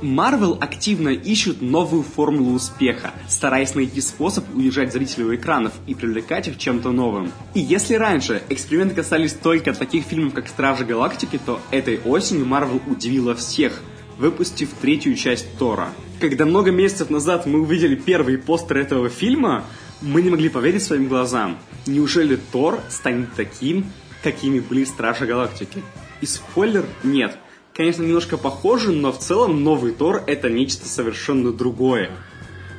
Марвел 0.01 0.57
активно 0.59 1.09
ищут 1.09 1.61
новую 1.61 2.01
формулу 2.01 2.55
успеха, 2.55 3.13
стараясь 3.29 3.75
найти 3.75 4.01
способ 4.01 4.43
удержать 4.55 4.91
зрителей 4.91 5.25
у 5.25 5.35
экранов 5.35 5.73
и 5.85 5.93
привлекать 5.93 6.47
их 6.47 6.57
чем-то 6.57 6.91
новым. 6.91 7.31
И 7.53 7.59
если 7.59 7.93
раньше 7.93 8.41
эксперименты 8.49 8.95
касались 8.95 9.33
только 9.33 9.75
таких 9.75 10.05
фильмов, 10.05 10.33
как 10.33 10.47
«Стражи 10.47 10.83
Галактики», 10.83 11.39
то 11.45 11.61
этой 11.69 11.99
осенью 11.99 12.47
Марвел 12.47 12.81
удивила 12.87 13.35
всех, 13.35 13.83
выпустив 14.17 14.69
третью 14.81 15.15
часть 15.15 15.57
Тора. 15.57 15.89
Когда 16.19 16.45
много 16.45 16.71
месяцев 16.71 17.09
назад 17.09 17.45
мы 17.45 17.61
увидели 17.61 17.95
первый 17.95 18.37
постер 18.37 18.77
этого 18.77 19.09
фильма, 19.09 19.65
мы 20.01 20.21
не 20.21 20.29
могли 20.29 20.49
поверить 20.49 20.83
своим 20.83 21.07
глазам. 21.07 21.57
Неужели 21.85 22.35
Тор 22.35 22.79
станет 22.89 23.33
таким, 23.35 23.91
какими 24.23 24.59
были 24.59 24.83
Стражи 24.83 25.25
Галактики? 25.25 25.83
И 26.21 26.25
спойлер– 26.25 26.85
нет. 27.03 27.37
Конечно, 27.73 28.03
немножко 28.03 28.37
похоже, 28.37 28.91
но 28.91 29.11
в 29.11 29.19
целом 29.19 29.63
новый 29.63 29.91
Тор– 29.91 30.23
это 30.27 30.49
нечто 30.49 30.87
совершенно 30.87 31.51
другое. 31.51 32.11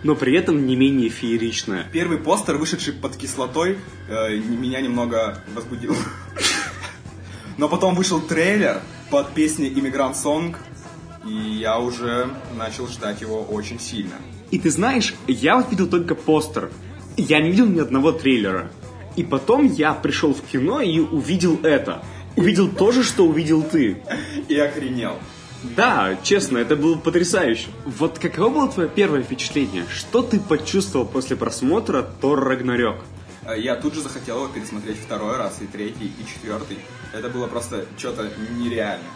Но 0.02 0.14
при 0.14 0.34
этом 0.36 0.66
не 0.66 0.76
менее 0.76 1.10
фееричное. 1.10 1.86
Первый 1.92 2.18
постер, 2.18 2.56
вышедший 2.56 2.94
под 2.94 3.16
кислотой, 3.16 3.78
э, 4.08 4.36
меня 4.36 4.80
немного 4.80 5.42
возбудил. 5.54 5.94
Но 7.58 7.68
потом 7.68 7.94
вышел 7.94 8.20
трейлер 8.20 8.80
под 9.10 9.34
песней 9.34 9.68
«Иммигрант 9.68 10.16
Сонг», 10.16 10.58
и 11.26 11.58
я 11.58 11.78
уже 11.78 12.28
начал 12.56 12.86
ждать 12.86 13.20
его 13.20 13.42
очень 13.42 13.80
сильно. 13.80 14.14
И 14.50 14.58
ты 14.58 14.70
знаешь, 14.70 15.14
я 15.26 15.56
вот 15.56 15.70
видел 15.70 15.88
только 15.88 16.14
постер. 16.14 16.70
Я 17.16 17.40
не 17.40 17.50
видел 17.50 17.66
ни 17.66 17.80
одного 17.80 18.12
трейлера. 18.12 18.70
И 19.16 19.24
потом 19.24 19.64
я 19.66 19.94
пришел 19.94 20.34
в 20.34 20.42
кино 20.42 20.80
и 20.80 21.00
увидел 21.00 21.58
это. 21.62 22.04
Увидел 22.36 22.68
то 22.68 22.92
же, 22.92 23.02
что 23.02 23.26
увидел 23.26 23.62
ты. 23.62 24.02
И 24.48 24.56
охренел. 24.58 25.16
Да, 25.62 26.18
честно, 26.22 26.58
это 26.58 26.76
было 26.76 26.96
потрясающе. 26.96 27.68
Вот 27.86 28.18
каково 28.18 28.50
было 28.50 28.68
твое 28.68 28.88
первое 28.90 29.22
впечатление? 29.22 29.86
Что 29.90 30.22
ты 30.22 30.38
почувствовал 30.38 31.06
после 31.06 31.34
просмотра 31.34 32.02
Тор 32.20 32.44
Рагнарёк? 32.44 32.98
Э, 33.46 33.58
Я 33.58 33.74
тут 33.76 33.94
же 33.94 34.02
захотел 34.02 34.44
его 34.44 34.48
пересмотреть 34.48 34.98
второй 34.98 35.38
раз, 35.38 35.62
и 35.62 35.66
третий, 35.66 36.12
и 36.20 36.26
четвертый. 36.26 36.78
Это 37.14 37.30
было 37.30 37.46
просто 37.46 37.86
что-то 37.96 38.30
нереально. 38.58 39.06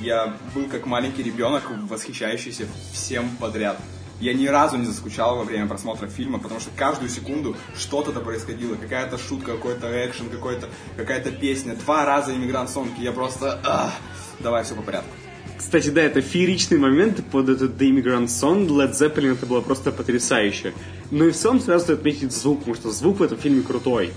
Я 0.00 0.36
был 0.54 0.66
как 0.66 0.86
маленький 0.86 1.22
ребенок, 1.22 1.64
восхищающийся 1.88 2.66
всем 2.92 3.28
подряд. 3.38 3.78
Я 4.20 4.34
ни 4.34 4.46
разу 4.46 4.76
не 4.76 4.84
заскучал 4.84 5.36
во 5.36 5.44
время 5.44 5.66
просмотра 5.66 6.06
фильма, 6.06 6.38
потому 6.38 6.60
что 6.60 6.70
каждую 6.76 7.08
секунду 7.08 7.56
что-то-то 7.74 8.20
происходило. 8.20 8.74
Какая-то 8.74 9.16
шутка, 9.16 9.52
какой-то 9.52 9.88
экшен, 10.06 10.28
какой-то, 10.28 10.68
какая-то 10.96 11.30
песня. 11.30 11.74
Два 11.74 12.04
раза 12.04 12.34
иммигрант 12.34 12.68
Сонг, 12.68 12.90
и 12.98 13.02
я 13.02 13.12
просто... 13.12 13.60
ах, 13.64 13.94
давай 14.38 14.62
все 14.62 14.74
по 14.74 14.82
порядку. 14.82 15.10
Кстати, 15.56 15.88
да, 15.88 16.02
это 16.02 16.22
фееричный 16.22 16.78
момент 16.78 17.22
под 17.30 17.48
этот 17.50 17.80
The 17.80 17.90
Immigrant 17.90 18.26
Song 18.26 18.66
Led 18.66 18.92
Zeppelin, 18.92 19.32
это 19.32 19.46
было 19.46 19.60
просто 19.60 19.92
потрясающе. 19.92 20.72
Ну 21.10 21.26
и 21.26 21.30
в 21.30 21.36
целом 21.36 21.60
сразу 21.60 21.84
стоит 21.84 21.98
отметить 21.98 22.32
звук, 22.32 22.60
потому 22.60 22.76
что 22.76 22.90
звук 22.90 23.18
в 23.18 23.22
этом 23.22 23.38
фильме 23.38 23.62
крутой. 23.62 24.12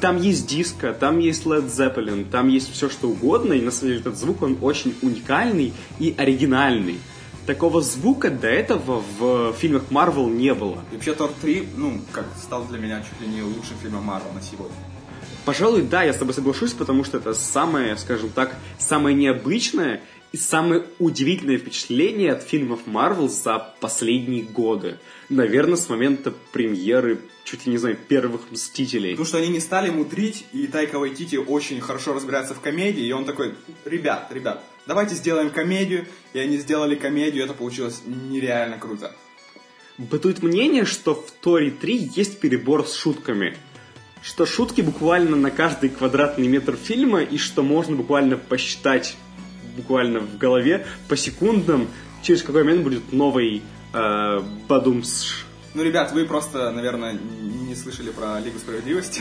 Там 0.00 0.18
есть 0.20 0.46
диско, 0.46 0.92
там 0.92 1.18
есть 1.18 1.44
Led 1.46 1.66
Zeppelin, 1.66 2.28
там 2.30 2.48
есть 2.48 2.70
все 2.72 2.90
что 2.90 3.08
угодно, 3.08 3.54
и 3.54 3.62
на 3.62 3.70
самом 3.70 3.88
деле 3.88 4.00
этот 4.00 4.18
звук, 4.18 4.42
он 4.42 4.58
очень 4.60 4.94
уникальный 5.00 5.72
и 5.98 6.14
оригинальный. 6.16 6.98
Такого 7.46 7.80
звука 7.80 8.28
до 8.28 8.48
этого 8.48 9.02
в 9.18 9.54
фильмах 9.54 9.84
Marvel 9.90 10.28
не 10.28 10.52
было. 10.52 10.84
И 10.90 10.96
вообще 10.96 11.14
Тор 11.14 11.30
3, 11.40 11.68
ну, 11.76 12.00
как 12.12 12.26
стал 12.42 12.64
для 12.66 12.78
меня 12.78 13.02
чуть 13.02 13.26
ли 13.26 13.34
не 13.34 13.42
лучшим 13.42 13.76
фильмом 13.80 14.04
Марвел 14.04 14.32
на 14.34 14.42
сегодня. 14.42 14.76
Пожалуй, 15.44 15.82
да, 15.82 16.02
я 16.02 16.12
с 16.12 16.16
тобой 16.16 16.34
соглашусь, 16.34 16.72
потому 16.72 17.04
что 17.04 17.18
это 17.18 17.32
самое, 17.32 17.96
скажем 17.96 18.30
так, 18.30 18.56
самое 18.78 19.14
необычное 19.14 20.02
и 20.32 20.36
самое 20.36 20.84
удивительное 20.98 21.56
впечатление 21.56 22.32
от 22.32 22.42
фильмов 22.42 22.80
Marvel 22.86 23.28
за 23.28 23.74
последние 23.80 24.42
годы. 24.42 24.98
Наверное, 25.28 25.76
с 25.76 25.88
момента 25.88 26.32
премьеры, 26.52 27.18
чуть 27.44 27.66
ли 27.66 27.72
не 27.72 27.78
знаю, 27.78 27.96
первых 27.96 28.50
Мстителей. 28.52 29.12
Потому 29.12 29.26
что 29.26 29.38
они 29.38 29.48
не 29.48 29.60
стали 29.60 29.90
мудрить, 29.90 30.46
и 30.52 30.68
Тайка 30.68 31.00
Вайтити 31.00 31.36
очень 31.36 31.80
хорошо 31.80 32.14
разбирается 32.14 32.54
в 32.54 32.60
комедии, 32.60 33.04
и 33.04 33.12
он 33.12 33.24
такой, 33.24 33.54
ребят, 33.84 34.28
ребят, 34.30 34.62
давайте 34.86 35.16
сделаем 35.16 35.50
комедию, 35.50 36.06
и 36.32 36.38
они 36.38 36.58
сделали 36.58 36.94
комедию, 36.94 37.42
и 37.42 37.44
это 37.44 37.54
получилось 37.54 38.02
нереально 38.06 38.78
круто. 38.78 39.16
Бытует 39.98 40.42
мнение, 40.42 40.84
что 40.84 41.14
в 41.14 41.30
Торе 41.32 41.70
3 41.70 42.12
есть 42.14 42.38
перебор 42.38 42.86
с 42.86 42.94
шутками. 42.94 43.56
Что 44.22 44.46
шутки 44.46 44.80
буквально 44.80 45.36
на 45.36 45.50
каждый 45.50 45.88
квадратный 45.88 46.46
метр 46.46 46.76
фильма, 46.76 47.22
и 47.22 47.38
что 47.38 47.62
можно 47.62 47.96
буквально 47.96 48.36
посчитать 48.36 49.16
буквально 49.76 50.20
в 50.20 50.38
голове 50.38 50.86
по 51.08 51.16
секундам, 51.16 51.88
через 52.22 52.42
какой 52.42 52.64
момент 52.64 52.82
будет 52.82 53.12
новый 53.12 53.62
бадумс. 54.68 55.32
Ну, 55.74 55.82
ребят, 55.82 56.12
вы 56.12 56.24
просто, 56.24 56.70
наверное, 56.70 57.18
не 57.68 57.74
слышали 57.74 58.10
про 58.10 58.40
Лигу 58.40 58.58
Справедливости. 58.58 59.20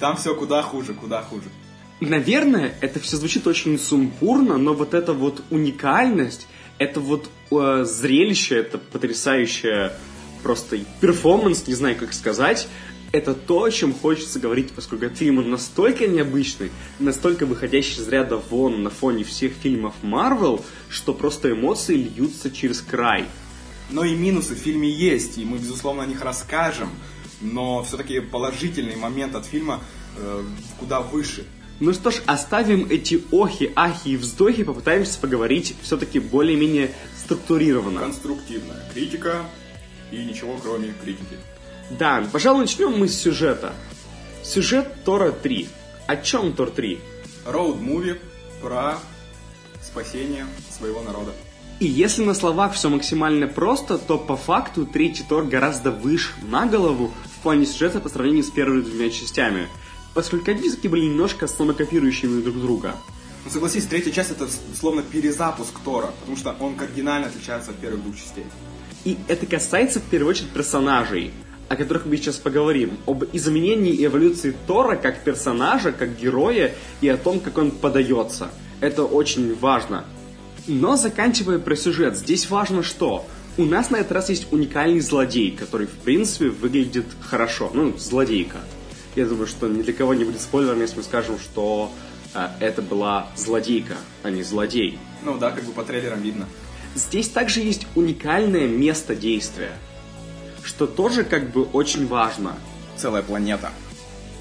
Там 0.00 0.16
все 0.16 0.34
куда 0.34 0.62
хуже, 0.62 0.94
куда 0.94 1.22
хуже. 1.22 1.46
Наверное, 2.00 2.74
это 2.80 3.00
все 3.00 3.16
звучит 3.16 3.46
очень 3.46 3.78
сумбурно, 3.78 4.58
но 4.58 4.74
вот 4.74 4.92
эта 4.94 5.12
вот 5.14 5.42
уникальность, 5.50 6.46
это 6.78 7.00
вот 7.00 7.30
э, 7.50 7.84
зрелище, 7.84 8.56
это 8.56 8.76
потрясающее 8.76 9.92
просто 10.42 10.78
перформанс, 11.00 11.66
не 11.66 11.74
знаю, 11.74 11.96
как 11.96 12.12
сказать, 12.12 12.68
это 13.12 13.34
то, 13.34 13.64
о 13.64 13.70
чем 13.70 13.94
хочется 13.94 14.38
говорить, 14.38 14.72
поскольку 14.72 15.06
этот 15.06 15.18
фильм 15.18 15.38
он 15.38 15.50
настолько 15.50 16.06
необычный, 16.06 16.70
настолько 16.98 17.46
выходящий 17.46 18.00
из 18.00 18.08
ряда 18.08 18.36
вон 18.36 18.82
на 18.82 18.90
фоне 18.90 19.24
всех 19.24 19.52
фильмов 19.52 19.94
Marvel, 20.02 20.62
что 20.88 21.14
просто 21.14 21.52
эмоции 21.52 21.94
льются 21.94 22.50
через 22.50 22.80
край. 22.80 23.26
Но 23.90 24.04
и 24.04 24.14
минусы 24.14 24.54
в 24.54 24.58
фильме 24.58 24.90
есть, 24.90 25.38
и 25.38 25.44
мы, 25.44 25.58
безусловно, 25.58 26.02
о 26.02 26.06
них 26.06 26.22
расскажем. 26.22 26.90
Но 27.40 27.82
все-таки 27.84 28.20
положительный 28.20 28.96
момент 28.96 29.34
от 29.34 29.46
фильма 29.46 29.80
э, 30.16 30.42
куда 30.78 31.00
выше. 31.00 31.44
Ну 31.78 31.92
что 31.92 32.10
ж, 32.10 32.22
оставим 32.24 32.86
эти 32.88 33.22
охи, 33.30 33.70
ахи 33.76 34.08
и 34.08 34.16
вздохи, 34.16 34.64
попытаемся 34.64 35.18
поговорить 35.20 35.76
все-таки 35.82 36.18
более-менее 36.18 36.92
структурированно. 37.22 38.00
Конструктивная 38.00 38.82
критика 38.94 39.44
и 40.10 40.24
ничего 40.24 40.56
кроме 40.56 40.94
критики. 41.02 41.36
Да, 41.90 42.26
пожалуй, 42.32 42.62
начнем 42.62 42.98
мы 42.98 43.08
с 43.08 43.18
сюжета. 43.18 43.72
Сюжет 44.42 45.04
Тора 45.04 45.30
3. 45.30 45.68
О 46.06 46.16
чем 46.16 46.52
Тор 46.52 46.70
3? 46.70 46.98
Роуд-муви 47.46 48.20
про 48.60 48.98
спасение 49.82 50.46
своего 50.70 51.02
народа. 51.02 51.32
И 51.78 51.86
если 51.86 52.24
на 52.24 52.34
словах 52.34 52.72
все 52.74 52.88
максимально 52.88 53.46
просто, 53.48 53.98
то 53.98 54.18
по 54.18 54.36
факту 54.36 54.86
третий 54.86 55.24
Тор 55.28 55.44
гораздо 55.44 55.90
выше 55.90 56.32
на 56.42 56.66
голову 56.66 57.12
в 57.36 57.42
плане 57.42 57.66
сюжета 57.66 58.00
по 58.00 58.08
сравнению 58.08 58.44
с 58.44 58.50
первыми 58.50 58.80
двумя 58.80 59.10
частями, 59.10 59.68
поскольку 60.14 60.50
они 60.50 60.62
все-таки 60.62 60.88
были 60.88 61.04
немножко 61.04 61.46
самокопирующими 61.46 62.40
друг 62.40 62.56
друга. 62.60 62.96
Ну, 63.44 63.50
согласись, 63.50 63.84
третья 63.84 64.10
часть 64.10 64.30
это 64.30 64.48
словно 64.78 65.02
перезапуск 65.02 65.78
Тора, 65.84 66.12
потому 66.20 66.36
что 66.36 66.56
он 66.58 66.74
кардинально 66.74 67.28
отличается 67.28 67.70
от 67.70 67.76
первых 67.76 68.02
двух 68.02 68.16
частей. 68.16 68.46
И 69.04 69.18
это 69.28 69.46
касается 69.46 70.00
в 70.00 70.04
первую 70.04 70.30
очередь 70.30 70.50
персонажей, 70.50 71.32
о 71.68 71.76
которых 71.76 72.06
мы 72.06 72.16
сейчас 72.16 72.36
поговорим. 72.36 72.98
Об 73.06 73.24
изменении 73.32 73.92
и 73.92 74.06
эволюции 74.06 74.54
Тора 74.66 74.96
как 74.96 75.24
персонажа, 75.24 75.92
как 75.92 76.16
героя 76.16 76.72
и 77.00 77.08
о 77.08 77.16
том, 77.16 77.40
как 77.40 77.58
он 77.58 77.70
подается. 77.70 78.50
Это 78.80 79.04
очень 79.04 79.54
важно. 79.54 80.04
Но 80.66 80.96
заканчивая 80.96 81.58
про 81.58 81.76
сюжет, 81.76 82.16
здесь 82.16 82.50
важно 82.50 82.82
что? 82.82 83.26
У 83.56 83.64
нас 83.64 83.90
на 83.90 83.96
этот 83.96 84.12
раз 84.12 84.28
есть 84.28 84.52
уникальный 84.52 85.00
злодей, 85.00 85.50
который 85.50 85.86
в 85.86 85.94
принципе 86.04 86.50
выглядит 86.50 87.06
хорошо. 87.20 87.70
Ну, 87.72 87.96
злодейка. 87.96 88.58
Я 89.14 89.24
думаю, 89.24 89.46
что 89.46 89.66
ни 89.66 89.80
для 89.80 89.94
кого 89.94 90.12
не 90.12 90.24
будет 90.24 90.42
спойлером, 90.42 90.80
если 90.82 90.98
мы 90.98 91.02
скажем, 91.02 91.38
что 91.38 91.90
э, 92.34 92.48
это 92.60 92.82
была 92.82 93.28
злодейка, 93.34 93.94
а 94.22 94.30
не 94.30 94.42
злодей. 94.42 94.98
Ну 95.22 95.38
да, 95.38 95.52
как 95.52 95.64
бы 95.64 95.72
по 95.72 95.84
трейлерам 95.84 96.20
видно. 96.20 96.46
Здесь 96.94 97.28
также 97.28 97.60
есть 97.60 97.86
уникальное 97.94 98.66
место 98.66 99.14
действия. 99.14 99.72
Что 100.66 100.86
тоже 100.86 101.24
как 101.24 101.50
бы 101.52 101.62
очень 101.62 102.06
важно. 102.06 102.56
Целая 102.96 103.22
планета. 103.22 103.70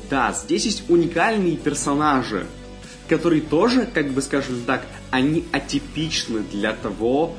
Да, 0.10 0.34
здесь 0.34 0.65
есть 0.65 0.89
уникальные 0.89 1.55
персонажи, 1.55 2.48
которые 3.08 3.41
тоже, 3.41 3.86
как 3.86 4.10
бы 4.10 4.22
скажем 4.22 4.63
так, 4.65 4.86
они 5.12 5.46
атипичны 5.51 6.39
для 6.39 6.74
того, 6.74 7.36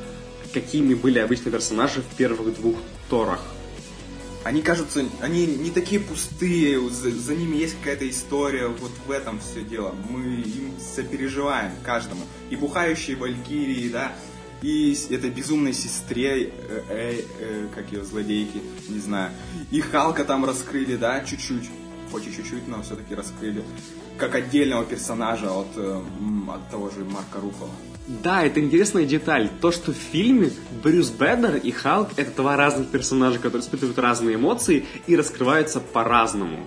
какими 0.53 0.95
были 0.95 1.19
обычно 1.19 1.51
персонажи 1.51 2.01
в 2.01 2.17
первых 2.17 2.55
двух 2.55 2.77
Торах. 3.11 3.41
Они 4.45 4.63
кажутся, 4.63 5.05
они 5.21 5.47
не 5.47 5.71
такие 5.71 6.01
пустые, 6.01 6.79
за, 6.89 7.11
за 7.11 7.35
ними 7.35 7.57
есть 7.57 7.77
какая-то 7.79 8.09
история, 8.09 8.69
вот 8.69 8.93
в 9.07 9.11
этом 9.11 9.41
все 9.41 9.63
дело. 9.63 9.93
Мы 10.09 10.23
им 10.23 10.75
сопереживаем 10.79 11.73
каждому. 11.83 12.23
И 12.51 12.55
бухающие 12.55 13.17
валькирии, 13.17 13.89
да, 13.89 14.13
и 14.67 14.97
этой 15.11 15.31
безумной 15.31 15.73
сестре, 15.73 16.51
э, 16.51 16.83
э, 16.89 17.21
э, 17.41 17.67
как 17.73 17.93
ее, 17.93 18.05
злодейки, 18.05 18.61
не 18.89 18.99
знаю. 18.99 19.31
И 19.71 19.81
Халка 19.81 20.25
там 20.25 20.45
раскрыли, 20.45 20.97
да, 20.97 21.21
чуть-чуть. 21.21 21.71
Хоть 22.11 22.27
и 22.27 22.33
чуть-чуть, 22.35 22.67
но 22.67 22.83
все-таки 22.83 23.15
раскрыли. 23.15 23.63
Как 24.19 24.35
отдельного 24.35 24.85
персонажа 24.85 25.53
от, 25.53 25.69
э, 25.77 26.01
от 26.49 26.71
того 26.71 26.91
же 26.91 27.05
Марка 27.05 27.41
Руффало. 27.41 27.71
Да, 28.09 28.45
это 28.45 28.59
интересная 28.59 29.05
деталь. 29.05 29.51
То, 29.61 29.71
что 29.71 29.93
в 29.93 29.97
фильме 29.97 30.51
Брюс 30.83 31.11
Беннер 31.11 31.57
и 31.57 31.71
Халк 31.71 32.11
это 32.17 32.31
два 32.37 32.57
разных 32.57 32.89
персонажа, 32.89 33.39
которые 33.39 33.63
испытывают 33.63 33.99
разные 33.99 34.35
эмоции 34.35 34.85
и 35.07 35.15
раскрываются 35.15 35.79
по-разному. 35.79 36.67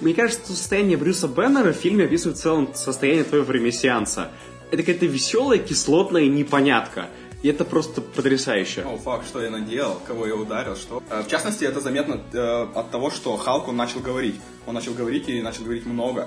Мне 0.00 0.14
кажется, 0.14 0.42
что 0.42 0.52
состояние 0.54 0.96
Брюса 0.96 1.28
Беннера 1.28 1.72
в 1.72 1.76
фильме 1.76 2.04
описывает 2.04 2.38
в 2.38 2.40
целом 2.40 2.70
состояние 2.74 3.24
твоего 3.24 3.46
время 3.46 3.72
сеанса. 3.72 4.30
Это 4.70 4.78
какая-то 4.82 5.06
веселая, 5.06 5.58
кислотная 5.58 6.26
непонятка. 6.26 7.08
И 7.46 7.48
это 7.48 7.64
просто 7.64 8.00
потрясающе. 8.00 8.82
О, 8.82 8.98
фак, 8.98 9.22
что 9.24 9.40
я 9.40 9.50
наделал, 9.50 10.00
кого 10.04 10.26
я 10.26 10.34
ударил, 10.34 10.74
что... 10.74 11.00
Э, 11.08 11.22
В 11.22 11.28
частности, 11.28 11.62
это 11.62 11.80
заметно 11.80 12.20
э, 12.32 12.66
от 12.74 12.90
того, 12.90 13.08
что 13.08 13.36
Халк, 13.36 13.68
он 13.68 13.76
начал 13.76 14.00
говорить. 14.00 14.34
Он 14.66 14.74
начал 14.74 14.94
говорить 14.94 15.28
и 15.28 15.40
начал 15.40 15.62
говорить 15.62 15.86
много. 15.86 16.26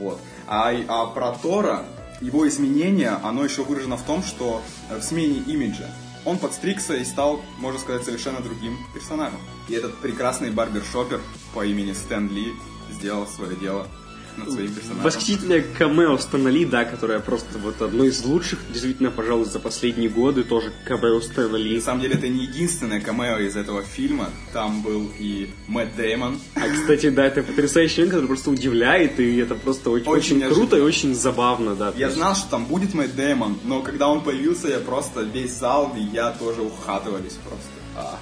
Вот. 0.00 0.18
А, 0.48 0.72
а 0.88 1.06
про 1.06 1.30
Тора, 1.40 1.84
его 2.20 2.48
изменение, 2.48 3.10
оно 3.22 3.44
еще 3.44 3.62
выражено 3.62 3.96
в 3.96 4.02
том, 4.02 4.24
что 4.24 4.60
э, 4.90 4.98
в 4.98 5.04
смене 5.04 5.38
имиджа. 5.46 5.88
Он 6.24 6.36
подстригся 6.36 6.94
и 6.96 7.04
стал, 7.04 7.40
можно 7.58 7.78
сказать, 7.78 8.02
совершенно 8.02 8.40
другим 8.40 8.76
персонажем. 8.92 9.38
И 9.68 9.72
этот 9.74 9.94
прекрасный 9.98 10.50
барбершопер 10.50 11.20
по 11.54 11.64
имени 11.64 11.92
Стэн 11.92 12.28
Ли 12.28 12.52
сделал 12.90 13.28
свое 13.28 13.54
дело 13.54 13.86
над 14.36 14.50
своим 14.52 14.72
персонажем. 14.72 15.02
Восхитительное 15.02 15.64
камео 15.78 16.18
Стэна 16.18 16.48
Ли, 16.48 16.64
да, 16.64 16.84
которое 16.84 17.20
просто 17.20 17.58
вот 17.58 17.80
одно 17.82 18.04
из 18.04 18.24
лучших, 18.24 18.58
действительно, 18.70 19.10
пожалуй, 19.10 19.44
за 19.46 19.58
последние 19.58 20.08
годы 20.08 20.44
тоже 20.44 20.72
камео 20.84 21.20
Стэна 21.20 21.56
Ли. 21.56 21.76
На 21.76 21.82
самом 21.82 22.00
деле, 22.02 22.14
это 22.14 22.28
не 22.28 22.44
единственное 22.44 23.00
камео 23.00 23.38
из 23.38 23.56
этого 23.56 23.82
фильма. 23.82 24.30
Там 24.52 24.82
был 24.82 25.10
и 25.18 25.50
Мэтт 25.66 25.96
Дэймон, 25.96 26.38
А, 26.54 26.68
кстати, 26.68 27.10
да, 27.10 27.26
это 27.26 27.42
потрясающий 27.42 28.00
момент, 28.00 28.12
который 28.14 28.26
просто 28.26 28.50
удивляет, 28.50 29.20
и 29.20 29.36
это 29.38 29.54
просто 29.54 29.90
очень, 29.90 30.06
Очень 30.06 30.36
очень, 30.44 30.54
круто 30.54 30.76
и 30.76 30.80
очень 30.80 31.14
забавно, 31.14 31.74
да. 31.74 31.92
Я 31.96 32.10
знал, 32.10 32.34
что 32.34 32.50
там 32.50 32.66
будет 32.66 32.94
Мэтт 32.94 33.14
Дэймон, 33.14 33.58
но 33.64 33.82
когда 33.82 34.08
он 34.08 34.22
появился, 34.22 34.68
я 34.68 34.78
просто 34.78 35.22
весь 35.22 35.52
зал 35.52 35.94
и 35.96 36.00
я 36.00 36.30
тоже 36.32 36.62
ухатывались 36.62 37.38
просто. 37.44 37.68
А, 37.96 38.18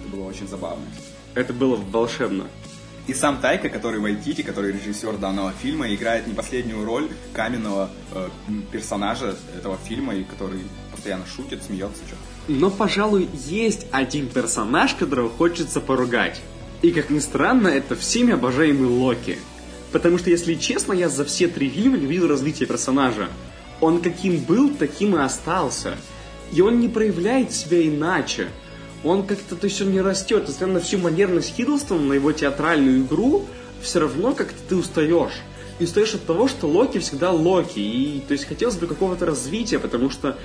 это 0.00 0.16
было 0.16 0.26
очень 0.26 0.48
забавно. 0.48 0.84
Это 1.34 1.52
было 1.52 1.76
волшебно. 1.76 2.46
И 3.06 3.14
сам 3.14 3.38
Тайка, 3.38 3.68
который 3.68 4.00
Вайтити, 4.00 4.42
который 4.42 4.72
режиссер 4.72 5.16
данного 5.18 5.52
фильма, 5.52 5.94
играет 5.94 6.26
не 6.26 6.34
последнюю 6.34 6.84
роль 6.84 7.08
каменного 7.32 7.88
э, 8.12 8.28
персонажа 8.72 9.36
этого 9.56 9.78
фильма, 9.84 10.14
и 10.16 10.24
который 10.24 10.62
постоянно 10.90 11.24
шутит, 11.26 11.62
смеется, 11.62 12.02
что 12.06 12.16
Но, 12.48 12.68
пожалуй, 12.68 13.28
есть 13.32 13.86
один 13.92 14.28
персонаж, 14.28 14.94
которого 14.94 15.30
хочется 15.30 15.80
поругать. 15.80 16.40
И, 16.82 16.90
как 16.90 17.10
ни 17.10 17.20
странно, 17.20 17.68
это 17.68 17.94
всеми 17.94 18.32
обожаемый 18.32 18.88
Локи. 18.88 19.38
Потому 19.92 20.18
что, 20.18 20.30
если 20.30 20.54
честно, 20.54 20.92
я 20.92 21.08
за 21.08 21.24
все 21.24 21.46
три 21.46 21.68
фильма 21.68 21.96
не 21.96 22.06
видел 22.06 22.26
развития 22.26 22.66
персонажа. 22.66 23.28
Он 23.80 24.00
каким 24.00 24.38
был, 24.38 24.74
таким 24.74 25.14
и 25.14 25.20
остался. 25.20 25.96
И 26.52 26.60
он 26.60 26.80
не 26.80 26.88
проявляет 26.88 27.52
себя 27.52 27.86
иначе. 27.86 28.48
Он 29.06 29.24
как-то, 29.24 29.54
то 29.54 29.66
есть 29.66 29.80
он 29.80 29.92
не 29.92 30.00
растет. 30.00 30.48
Несмотря 30.48 30.74
на 30.74 30.80
всю 30.80 30.98
манерность 30.98 31.54
Хиддлстона, 31.54 32.00
на 32.00 32.12
его 32.14 32.32
театральную 32.32 33.02
игру, 33.02 33.46
все 33.80 34.00
равно 34.00 34.34
как-то 34.34 34.58
ты 34.68 34.74
устаешь. 34.74 35.42
И 35.78 35.84
устаешь 35.84 36.14
от 36.14 36.26
того, 36.26 36.48
что 36.48 36.66
Локи 36.66 36.98
всегда 36.98 37.30
Локи. 37.30 37.78
И, 37.78 38.20
то 38.26 38.32
есть, 38.32 38.46
хотелось 38.46 38.76
бы 38.76 38.88
какого-то 38.88 39.24
развития, 39.24 39.78
потому 39.78 40.10
что 40.10 40.36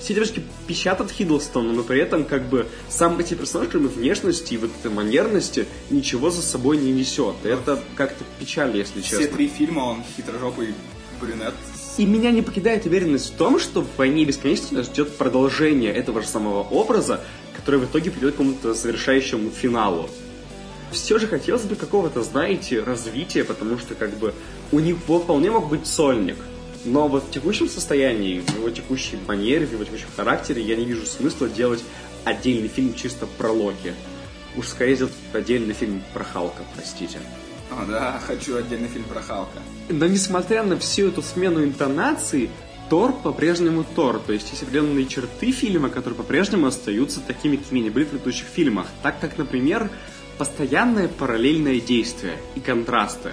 все 0.00 0.14
девушки 0.14 0.42
пищат 0.66 1.10
Хиддлстона, 1.10 1.72
но 1.72 1.82
при 1.82 2.00
этом 2.00 2.24
как 2.24 2.48
бы 2.48 2.66
сам 2.88 3.18
эти 3.18 3.34
персонажи, 3.34 3.70
кроме 3.70 3.88
внешности 3.88 4.54
и 4.54 4.56
вот 4.56 4.70
этой 4.80 4.90
манерности, 4.90 5.66
ничего 5.90 6.30
за 6.30 6.40
собой 6.40 6.78
не 6.78 6.92
несет. 6.92 7.34
И 7.44 7.48
это 7.48 7.82
как-то 7.96 8.24
печально, 8.38 8.76
если 8.76 9.02
честно. 9.02 9.18
Все 9.18 9.28
три 9.28 9.48
фильма 9.48 9.80
он 9.80 10.02
хитрожопый 10.16 10.74
брюнет. 11.20 11.54
И 11.96 12.04
меня 12.04 12.30
не 12.30 12.42
покидает 12.42 12.84
уверенность 12.84 13.32
в 13.32 13.36
том, 13.36 13.58
что 13.58 13.80
в 13.80 13.86
«Войне 13.96 14.26
бесконечности» 14.26 14.74
нас 14.74 14.86
ждет 14.86 15.16
продолжение 15.16 15.92
этого 15.92 16.20
же 16.20 16.28
самого 16.28 16.60
образа, 16.62 17.22
который 17.66 17.80
в 17.80 17.90
итоге 17.90 18.12
придет 18.12 18.34
к 18.34 18.36
какому-то 18.36 18.74
завершающему 18.74 19.50
финалу. 19.50 20.08
Все 20.92 21.18
же 21.18 21.26
хотелось 21.26 21.64
бы 21.64 21.74
какого-то, 21.74 22.22
знаете, 22.22 22.80
развития, 22.80 23.42
потому 23.42 23.76
что 23.76 23.96
как 23.96 24.16
бы 24.18 24.32
у 24.70 24.78
него 24.78 25.18
вполне 25.18 25.50
мог 25.50 25.68
быть 25.68 25.84
сольник. 25.84 26.36
Но 26.84 27.08
вот 27.08 27.24
в 27.24 27.30
текущем 27.32 27.68
состоянии, 27.68 28.38
в 28.38 28.56
его 28.56 28.70
текущей 28.70 29.18
манере, 29.26 29.66
в 29.66 29.72
его 29.72 29.82
текущем 29.82 30.06
характере 30.14 30.62
я 30.62 30.76
не 30.76 30.84
вижу 30.84 31.04
смысла 31.06 31.48
делать 31.48 31.82
отдельный 32.24 32.68
фильм 32.68 32.94
чисто 32.94 33.26
про 33.26 33.50
Локи. 33.50 33.94
Уж 34.56 34.68
скорее 34.68 34.94
сделать 34.94 35.14
отдельный 35.32 35.74
фильм 35.74 36.04
про 36.14 36.22
Халка, 36.22 36.62
простите. 36.76 37.18
О, 37.72 37.84
да, 37.84 38.20
хочу 38.24 38.56
отдельный 38.56 38.88
фильм 38.88 39.06
про 39.06 39.20
Халка. 39.20 39.58
Но 39.88 40.06
несмотря 40.06 40.62
на 40.62 40.78
всю 40.78 41.08
эту 41.08 41.20
смену 41.20 41.64
интонаций, 41.64 42.48
Тор 42.88 43.12
по-прежнему 43.12 43.84
Тор. 43.94 44.18
То 44.18 44.32
есть 44.32 44.50
есть 44.50 44.62
определенные 44.62 45.06
черты 45.06 45.50
фильма, 45.50 45.88
которые 45.88 46.16
по-прежнему 46.16 46.66
остаются 46.66 47.20
такими, 47.20 47.56
какими 47.56 47.80
они 47.80 47.90
были 47.90 48.04
в 48.04 48.08
предыдущих 48.08 48.46
фильмах. 48.46 48.86
Так 49.02 49.20
как, 49.20 49.38
например, 49.38 49.90
постоянное 50.38 51.08
параллельное 51.08 51.80
действие 51.80 52.36
и 52.54 52.60
контрасты. 52.60 53.32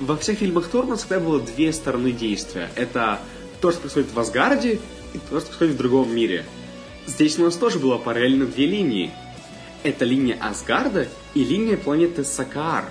Во 0.00 0.16
всех 0.16 0.38
фильмах 0.38 0.68
Тор 0.68 0.86
у 0.86 0.88
нас 0.88 1.00
всегда 1.00 1.20
было 1.20 1.40
две 1.40 1.72
стороны 1.72 2.12
действия. 2.12 2.70
Это 2.74 3.20
то, 3.60 3.70
что 3.70 3.82
происходит 3.82 4.12
в 4.12 4.18
Асгарде, 4.18 4.80
и 5.14 5.18
то, 5.18 5.38
что 5.38 5.48
происходит 5.48 5.74
в 5.74 5.78
другом 5.78 6.14
мире. 6.14 6.44
Здесь 7.06 7.38
у 7.38 7.42
нас 7.42 7.56
тоже 7.56 7.78
было 7.78 7.98
параллельно 7.98 8.46
две 8.46 8.66
линии. 8.66 9.10
Это 9.82 10.04
линия 10.04 10.36
Асгарда 10.40 11.08
и 11.34 11.44
линия 11.44 11.76
планеты 11.76 12.24
Сакаар. 12.24 12.84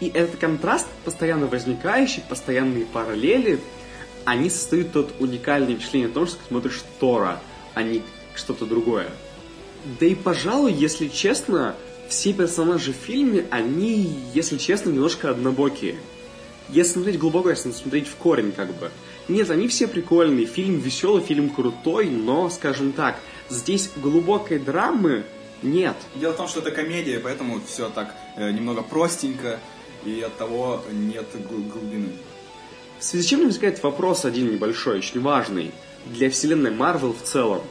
И 0.00 0.08
этот 0.08 0.38
контраст, 0.38 0.86
постоянно 1.04 1.46
возникающий, 1.46 2.22
постоянные 2.28 2.84
параллели, 2.84 3.60
они 4.26 4.50
создают 4.50 4.92
тот 4.92 5.14
уникальное 5.20 5.74
впечатление 5.76 6.10
о 6.10 6.12
том, 6.12 6.26
что 6.26 6.36
ты 6.36 6.42
смотришь 6.48 6.82
Тора, 6.98 7.40
а 7.74 7.82
не 7.82 8.02
что-то 8.34 8.66
другое. 8.66 9.08
Да 10.00 10.04
и, 10.04 10.14
пожалуй, 10.14 10.72
если 10.72 11.06
честно, 11.08 11.76
все 12.08 12.32
персонажи 12.32 12.92
в 12.92 12.96
фильме, 12.96 13.46
они, 13.50 14.12
если 14.34 14.58
честно, 14.58 14.90
немножко 14.90 15.30
однобокие. 15.30 15.96
Если 16.68 16.94
смотреть 16.94 17.18
глубоко, 17.18 17.50
если 17.50 17.70
смотреть 17.70 18.08
в 18.08 18.16
корень, 18.16 18.50
как 18.50 18.74
бы. 18.74 18.90
Нет, 19.28 19.50
они 19.50 19.68
все 19.68 19.86
прикольные, 19.86 20.46
фильм 20.46 20.80
веселый, 20.80 21.22
фильм 21.22 21.48
крутой, 21.48 22.10
но, 22.10 22.50
скажем 22.50 22.92
так, 22.92 23.16
здесь 23.48 23.90
глубокой 23.96 24.58
драмы 24.58 25.24
нет. 25.62 25.96
Дело 26.16 26.32
в 26.32 26.36
том, 26.36 26.48
что 26.48 26.60
это 26.60 26.72
комедия, 26.72 27.20
поэтому 27.20 27.60
все 27.64 27.88
так 27.88 28.12
э, 28.36 28.50
немного 28.50 28.82
простенько, 28.82 29.60
и 30.04 30.20
от 30.20 30.36
того 30.36 30.82
нет 30.90 31.26
гл- 31.48 31.62
глубины. 31.62 32.08
В 32.98 33.04
связи 33.04 33.24
с 33.24 33.28
чем 33.28 33.44
возникает 33.44 33.82
вопрос 33.82 34.24
один 34.24 34.50
небольшой, 34.50 34.98
очень 34.98 35.20
важный, 35.20 35.72
для 36.06 36.30
вселенной 36.30 36.70
Марвел 36.70 37.12
в 37.12 37.22
целом. 37.22 37.62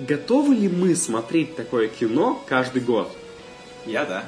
Готовы 0.00 0.54
ли 0.54 0.68
мы 0.68 0.96
смотреть 0.96 1.56
такое 1.56 1.88
кино 1.88 2.42
каждый 2.48 2.82
год? 2.82 3.14
Я 3.86 4.04
да. 4.04 4.24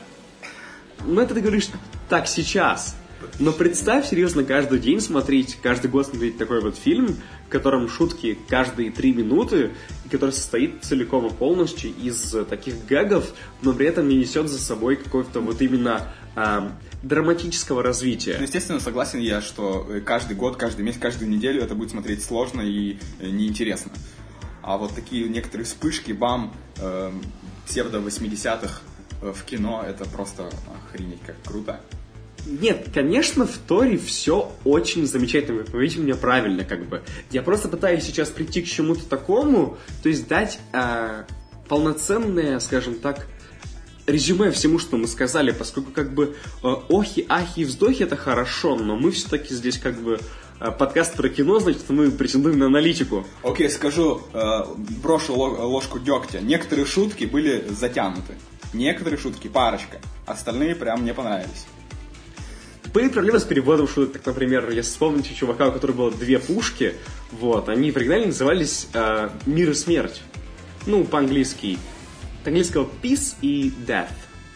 Ну, 1.04 1.20
это 1.20 1.34
ты 1.34 1.40
говоришь 1.40 1.68
так 2.08 2.28
сейчас. 2.28 2.94
Но 3.38 3.52
представь 3.52 4.08
серьезно 4.08 4.44
каждый 4.44 4.78
день 4.78 5.00
смотреть, 5.00 5.58
каждый 5.62 5.90
год 5.90 6.06
смотреть 6.06 6.38
такой 6.38 6.60
вот 6.60 6.76
фильм, 6.76 7.16
в 7.46 7.48
котором 7.48 7.88
шутки 7.88 8.36
каждые 8.48 8.90
три 8.90 9.12
минуты, 9.12 9.70
и 10.04 10.08
который 10.08 10.32
состоит 10.32 10.82
целиком 10.82 11.26
и 11.26 11.30
полностью 11.30 11.90
из 11.90 12.34
таких 12.48 12.84
гэгов, 12.86 13.32
но 13.62 13.72
при 13.72 13.86
этом 13.86 14.08
не 14.08 14.16
несет 14.16 14.48
за 14.48 14.58
собой 14.58 14.96
какого-то 14.96 15.40
вот 15.40 15.62
именно 15.62 16.12
ам, 16.34 16.78
драматического 17.02 17.82
развития. 17.82 18.36
Ну, 18.38 18.44
естественно, 18.44 18.80
согласен 18.80 19.18
я, 19.18 19.40
что 19.40 19.86
э, 19.88 20.00
каждый 20.00 20.36
год, 20.36 20.56
каждый 20.56 20.82
месяц, 20.82 21.00
каждую 21.00 21.30
неделю 21.30 21.62
это 21.62 21.74
будет 21.74 21.90
смотреть 21.90 22.24
сложно 22.24 22.60
и 22.60 22.98
э, 23.20 23.28
неинтересно. 23.28 23.92
А 24.62 24.76
вот 24.78 24.94
такие 24.94 25.28
некоторые 25.28 25.66
вспышки, 25.66 26.12
бам, 26.12 26.54
э, 26.78 27.12
псевдо 27.66 27.98
80-х 27.98 28.82
э, 29.22 29.32
в 29.32 29.44
кино, 29.44 29.84
это 29.86 30.04
просто 30.04 30.50
охренеть 30.86 31.20
как 31.26 31.36
круто. 31.44 31.80
Нет, 32.46 32.88
конечно, 32.92 33.46
в 33.46 33.56
Торе 33.56 33.96
все 33.96 34.52
очень 34.64 35.06
замечательно, 35.06 35.58
вы 35.58 35.64
поймите 35.64 36.00
меня 36.00 36.16
правильно, 36.16 36.64
как 36.64 36.86
бы. 36.86 37.02
Я 37.30 37.42
просто 37.42 37.68
пытаюсь 37.68 38.02
сейчас 38.02 38.30
прийти 38.30 38.62
к 38.62 38.66
чему-то 38.66 39.04
такому, 39.08 39.78
то 40.02 40.08
есть 40.08 40.26
дать 40.26 40.58
э, 40.72 41.24
полноценное, 41.68 42.58
скажем 42.58 42.96
так, 42.96 43.26
резюме 44.06 44.50
всему, 44.50 44.78
что 44.78 44.96
мы 44.96 45.06
сказали, 45.06 45.52
поскольку 45.52 45.92
как 45.92 46.12
бы 46.12 46.36
э, 46.62 46.68
охи, 46.88 47.24
ахи 47.28 47.60
и 47.60 47.64
вздохи 47.64 48.02
это 48.02 48.16
хорошо, 48.16 48.76
но 48.76 48.96
мы 48.96 49.10
все-таки 49.10 49.54
здесь 49.54 49.78
как 49.78 50.00
бы 50.00 50.20
э, 50.60 50.70
подкаст 50.70 51.14
про 51.14 51.28
кино, 51.28 51.58
значит, 51.60 51.88
мы 51.88 52.10
претендуем 52.10 52.58
на 52.58 52.66
аналитику. 52.66 53.26
Окей, 53.42 53.68
скажу, 53.70 54.22
э, 54.32 54.64
брошу 55.02 55.34
ло- 55.34 55.66
ложку 55.66 55.98
дегтя. 55.98 56.40
Некоторые 56.40 56.86
шутки 56.86 57.24
были 57.24 57.64
затянуты. 57.70 58.34
Некоторые 58.72 59.18
шутки, 59.18 59.48
парочка. 59.48 59.98
Остальные 60.26 60.74
прям 60.74 61.02
мне 61.02 61.14
понравились. 61.14 61.66
Были 62.92 63.08
проблемы 63.08 63.38
с 63.38 63.44
переводом 63.44 63.88
шуток, 63.88 64.20
например, 64.26 64.68
если 64.70 64.90
вспомните 64.90 65.34
чувака, 65.34 65.68
у 65.68 65.72
которого 65.72 65.96
было 65.96 66.10
две 66.10 66.38
пушки, 66.38 66.94
вот, 67.30 67.70
они 67.70 67.90
в 67.90 67.96
оригинале 67.96 68.26
назывались 68.26 68.88
э, 68.92 69.30
«Мир 69.46 69.70
и 69.70 69.74
смерть». 69.74 70.20
Ну, 70.84 71.04
по-английски. 71.04 71.78
От 72.42 72.48
английского 72.48 72.88
«peace» 73.02 73.34
и 73.40 73.72
«death». 73.86 74.08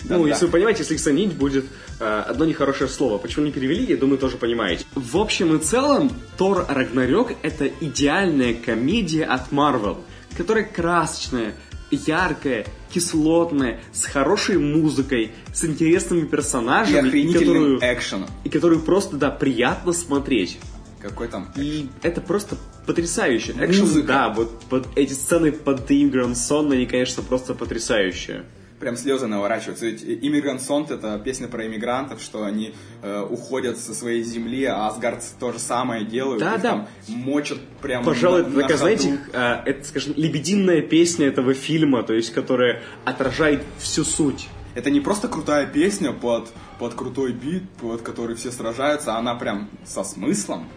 ну, 0.03 0.19
Да-да. 0.19 0.29
если 0.29 0.47
вы 0.47 0.51
понимаете, 0.51 0.81
если 0.81 0.95
их 0.95 1.01
сравнить, 1.01 1.33
будет 1.35 1.67
э, 2.01 2.05
одно 2.05 2.45
нехорошее 2.45 2.91
слово. 2.91 3.19
Почему 3.19 3.47
не 3.47 3.53
перевели, 3.53 3.85
я 3.85 3.97
думаю, 3.97 4.19
тоже 4.19 4.37
понимаете. 4.37 4.85
В 4.95 5.17
общем 5.17 5.55
и 5.57 5.61
целом, 5.61 6.11
Тор 6.37 6.67
Рагнарёк— 6.69 7.33
это 7.43 7.69
идеальная 7.81 8.55
комедия 8.55 9.25
от 9.25 9.53
Marvel, 9.53 9.99
которая 10.37 10.65
красочная, 10.65 11.55
яркая, 11.93 12.67
кислотная, 12.93 13.81
с 13.93 14.05
хорошей 14.05 14.59
музыкой, 14.59 15.31
с 15.55 15.65
интересными 15.65 16.23
И 16.23 16.29
персонажами, 16.29 17.07
охренительным 17.09 17.47
которую, 17.47 17.79
экшеном. 17.83 18.29
и 18.43 18.49
которую 18.49 18.81
просто, 18.81 19.17
да, 19.17 19.31
приятно 19.31 19.93
смотреть. 19.93 20.59
Какой 21.07 21.29
там 21.29 21.49
И 21.57 21.89
это 22.03 22.21
просто 22.21 22.57
потрясающе. 22.87 23.53
Экшен, 23.59 23.83
Музыка. 23.83 24.07
да, 24.09 24.29
вот 24.31 24.61
под 24.69 24.89
эти 24.97 25.13
сцены 25.13 25.53
под 25.53 25.89
The 25.91 26.03
Immigrant 26.03 26.33
Song, 26.35 26.73
они, 26.73 26.87
конечно, 26.87 27.23
просто 27.23 27.55
потрясающие. 27.55 28.45
прям 28.81 28.97
слезы 28.97 29.27
наворачиваются. 29.27 29.87
Ведь 29.87 30.03
«Иммигрант 30.05 30.61
Сонт»— 30.61 30.91
это 30.91 31.19
песня 31.25 31.49
про 31.49 31.67
иммигрантов, 31.67 32.21
что 32.21 32.45
они 32.45 32.75
э, 33.03 33.23
уходят 33.23 33.79
со 33.79 33.95
своей 33.95 34.23
земли, 34.23 34.65
а 34.65 34.89
асгардцы 34.89 35.31
то 35.41 35.53
же 35.53 35.59
самое 35.59 36.05
делают. 36.05 36.41
Да, 36.41 36.57
да. 36.57 36.63
там 36.63 36.89
мочат 37.09 37.59
прям 37.81 38.05
Пожалуй, 38.05 38.43
на- 38.43 38.49
это 38.49 38.61
такая, 38.61 38.77
знаете, 38.77 39.19
э, 39.33 39.53
это, 39.65 39.85
скажем, 39.89 40.13
лебединая 40.17 40.83
песня 40.83 41.27
этого 41.27 41.55
фильма, 41.55 42.03
то 42.03 42.13
есть, 42.13 42.35
которая 42.35 42.83
отражает 43.07 43.63
всю 43.79 44.05
суть. 44.05 44.49
Это 44.77 44.91
не 44.91 45.01
просто 45.01 45.29
крутая 45.29 45.67
песня 45.67 46.13
под, 46.13 46.53
под 46.79 46.93
крутой 46.93 47.33
бит, 47.33 47.63
под 47.81 48.03
который 48.03 48.37
все 48.37 48.53
сражаются, 48.53 49.15
а 49.15 49.19
она 49.19 49.35
прям 49.35 49.71
со 49.87 50.05
смыслом. 50.05 50.69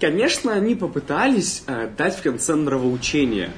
Конечно, 0.00 0.52
они 0.52 0.74
попытались 0.74 1.62
э, 1.68 1.88
дать 1.96 2.16
в 2.16 2.22
конце 2.22 2.56
нравоучение 2.56 3.52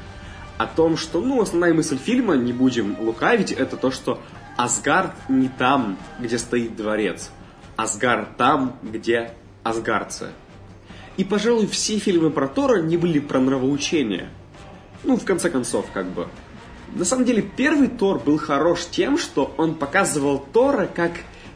о 0.59 0.67
том, 0.67 0.99
что, 0.99 1.23
ну, 1.23 1.41
основная 1.41 1.73
мысль 1.73 1.97
фильма, 1.97 2.35
не 2.37 2.53
будем 2.53 3.01
лукавить, 3.01 3.51
это 3.51 3.79
то, 3.79 3.91
что 3.91 4.21
Асгард 4.59 5.15
не 5.31 5.49
там, 5.49 5.97
где 6.19 6.37
стоит 6.37 6.77
дворец. 6.77 7.31
Асгард 7.77 8.37
там, 8.37 8.79
где 8.83 9.33
асгардцы. 9.63 10.33
И, 11.17 11.25
пожалуй, 11.25 11.67
все 11.67 11.97
фильмы 11.99 12.29
про 12.29 12.47
Тора 12.47 12.83
не 12.83 12.99
были 12.99 13.21
про 13.21 13.41
нравоучение. 13.41 14.29
Ну, 15.03 15.17
в 15.17 15.25
конце 15.25 15.49
концов, 15.49 15.87
как 15.95 16.11
бы. 16.11 16.29
На 16.95 17.05
самом 17.05 17.25
деле, 17.25 17.43
первый 17.43 17.89
Тор 17.89 18.19
был 18.21 18.39
хорош 18.39 18.87
тем, 18.91 19.19
что 19.19 19.55
он 19.59 19.75
показывал 19.75 20.39
Тора 20.39 20.87
как 20.87 21.13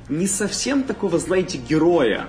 не 0.08 0.26
совсем 0.26 0.82
такого, 0.82 1.18
знаете, 1.18 1.58
героя. 1.58 2.28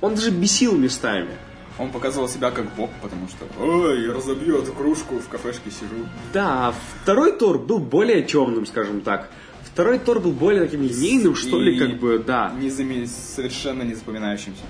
Он 0.00 0.14
даже 0.14 0.30
бесил 0.30 0.76
местами. 0.76 1.30
Он 1.78 1.90
показывал 1.90 2.28
себя 2.28 2.50
как 2.50 2.72
бог, 2.76 2.90
потому 3.02 3.28
что 3.28 3.46
«Ой, 3.60 4.04
я 4.06 4.12
разобью 4.12 4.58
эту 4.58 4.72
кружку, 4.72 5.16
в 5.18 5.28
кафешке 5.28 5.70
сижу». 5.70 6.06
Да, 6.32 6.72
второй 7.02 7.32
Тор 7.32 7.58
был 7.58 7.78
более 7.80 8.22
темным, 8.22 8.64
скажем 8.64 9.00
так. 9.00 9.28
Второй 9.64 9.98
Тор 9.98 10.20
был 10.20 10.30
более 10.30 10.62
таким 10.62 10.82
линейным, 10.82 11.34
что 11.34 11.58
ли, 11.58 11.76
как 11.78 11.98
бы, 11.98 12.22
да. 12.24 12.52
не 12.60 12.68
заме- 12.68 13.06
совершенно 13.08 13.82
не 13.82 13.94
запоминающимся. 13.94 14.62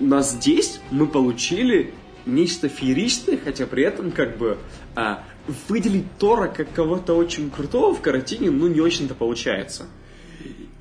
Но 0.00 0.22
здесь 0.22 0.80
мы 0.90 1.06
получили 1.06 1.94
нечто 2.26 2.68
фееричное, 2.68 3.38
хотя 3.42 3.66
при 3.66 3.84
этом 3.84 4.12
как 4.12 4.36
бы 4.36 4.58
а, 4.94 5.22
выделить 5.68 6.06
Тора 6.18 6.48
как 6.48 6.72
кого-то 6.72 7.14
очень 7.14 7.50
крутого 7.50 7.94
в 7.94 8.00
картине, 8.00 8.50
ну, 8.50 8.68
не 8.68 8.80
очень-то 8.80 9.14
получается. 9.14 9.86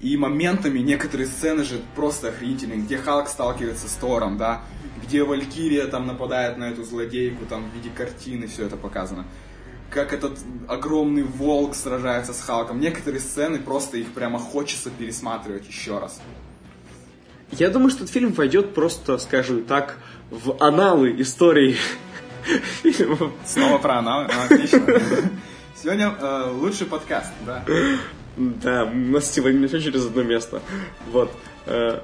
И 0.02 0.18
моментами 0.18 0.80
некоторые 0.80 1.28
сцены 1.28 1.64
же 1.64 1.80
просто 1.96 2.30
охренительные, 2.30 2.80
где 2.80 2.98
Халк 2.98 3.28
сталкивается 3.28 3.88
с 3.88 3.94
Тором, 3.94 4.38
да, 4.38 4.64
где 5.04 5.24
Валькирия 5.24 5.86
там 5.88 6.08
нападает 6.08 6.58
на 6.58 6.66
эту 6.66 6.84
злодейку, 6.84 7.46
там 7.46 7.70
в 7.70 7.76
виде 7.76 7.90
картины 7.96 8.48
все 8.48 8.66
это 8.66 8.78
показано. 8.78 9.26
Как 9.92 10.14
этот 10.14 10.40
огромный 10.68 11.24
волк 11.24 11.76
сражается 11.76 12.34
с 12.34 12.42
Халком. 12.42 12.80
Некоторые 12.80 13.20
сцены 13.20 13.60
просто 13.60 13.98
их 13.98 14.08
прямо 14.14 14.40
хочется 14.40 14.90
пересматривать 14.90 15.68
еще 15.68 16.00
раз. 16.00 16.22
Я 17.52 17.70
думаю, 17.70 17.90
что 17.90 18.04
этот 18.04 18.14
фильм 18.14 18.32
войдет 18.32 18.74
просто, 18.74 19.18
скажем 19.18 19.66
так, 19.66 19.98
в 20.32 20.56
аналы 20.64 21.14
истории 21.22 21.76
фильмов. 22.82 23.34
Снова 23.46 23.78
про 23.78 24.00
она, 24.00 24.26
отлично. 24.26 24.82
Сегодня 25.76 26.16
э, 26.20 26.52
лучший 26.52 26.88
подкаст, 26.88 27.32
да. 27.46 27.64
Да, 28.38 28.86
у 28.86 28.96
нас 28.96 29.30
сегодня 29.30 29.68
все 29.68 29.82
через 29.82 30.06
одно 30.06 30.24
место. 30.24 30.62
Вот. 31.12 31.32
Э, 31.66 32.00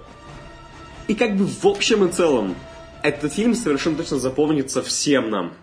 И 1.07 1.15
как 1.15 1.35
бы 1.37 1.45
в 1.45 1.65
общем 1.65 2.05
и 2.05 2.11
целом, 2.11 2.55
этот 3.01 3.33
фильм 3.33 3.55
совершенно 3.55 3.95
точно 3.95 4.19
запомнится 4.19 4.83
всем 4.83 5.29
нам. 5.29 5.53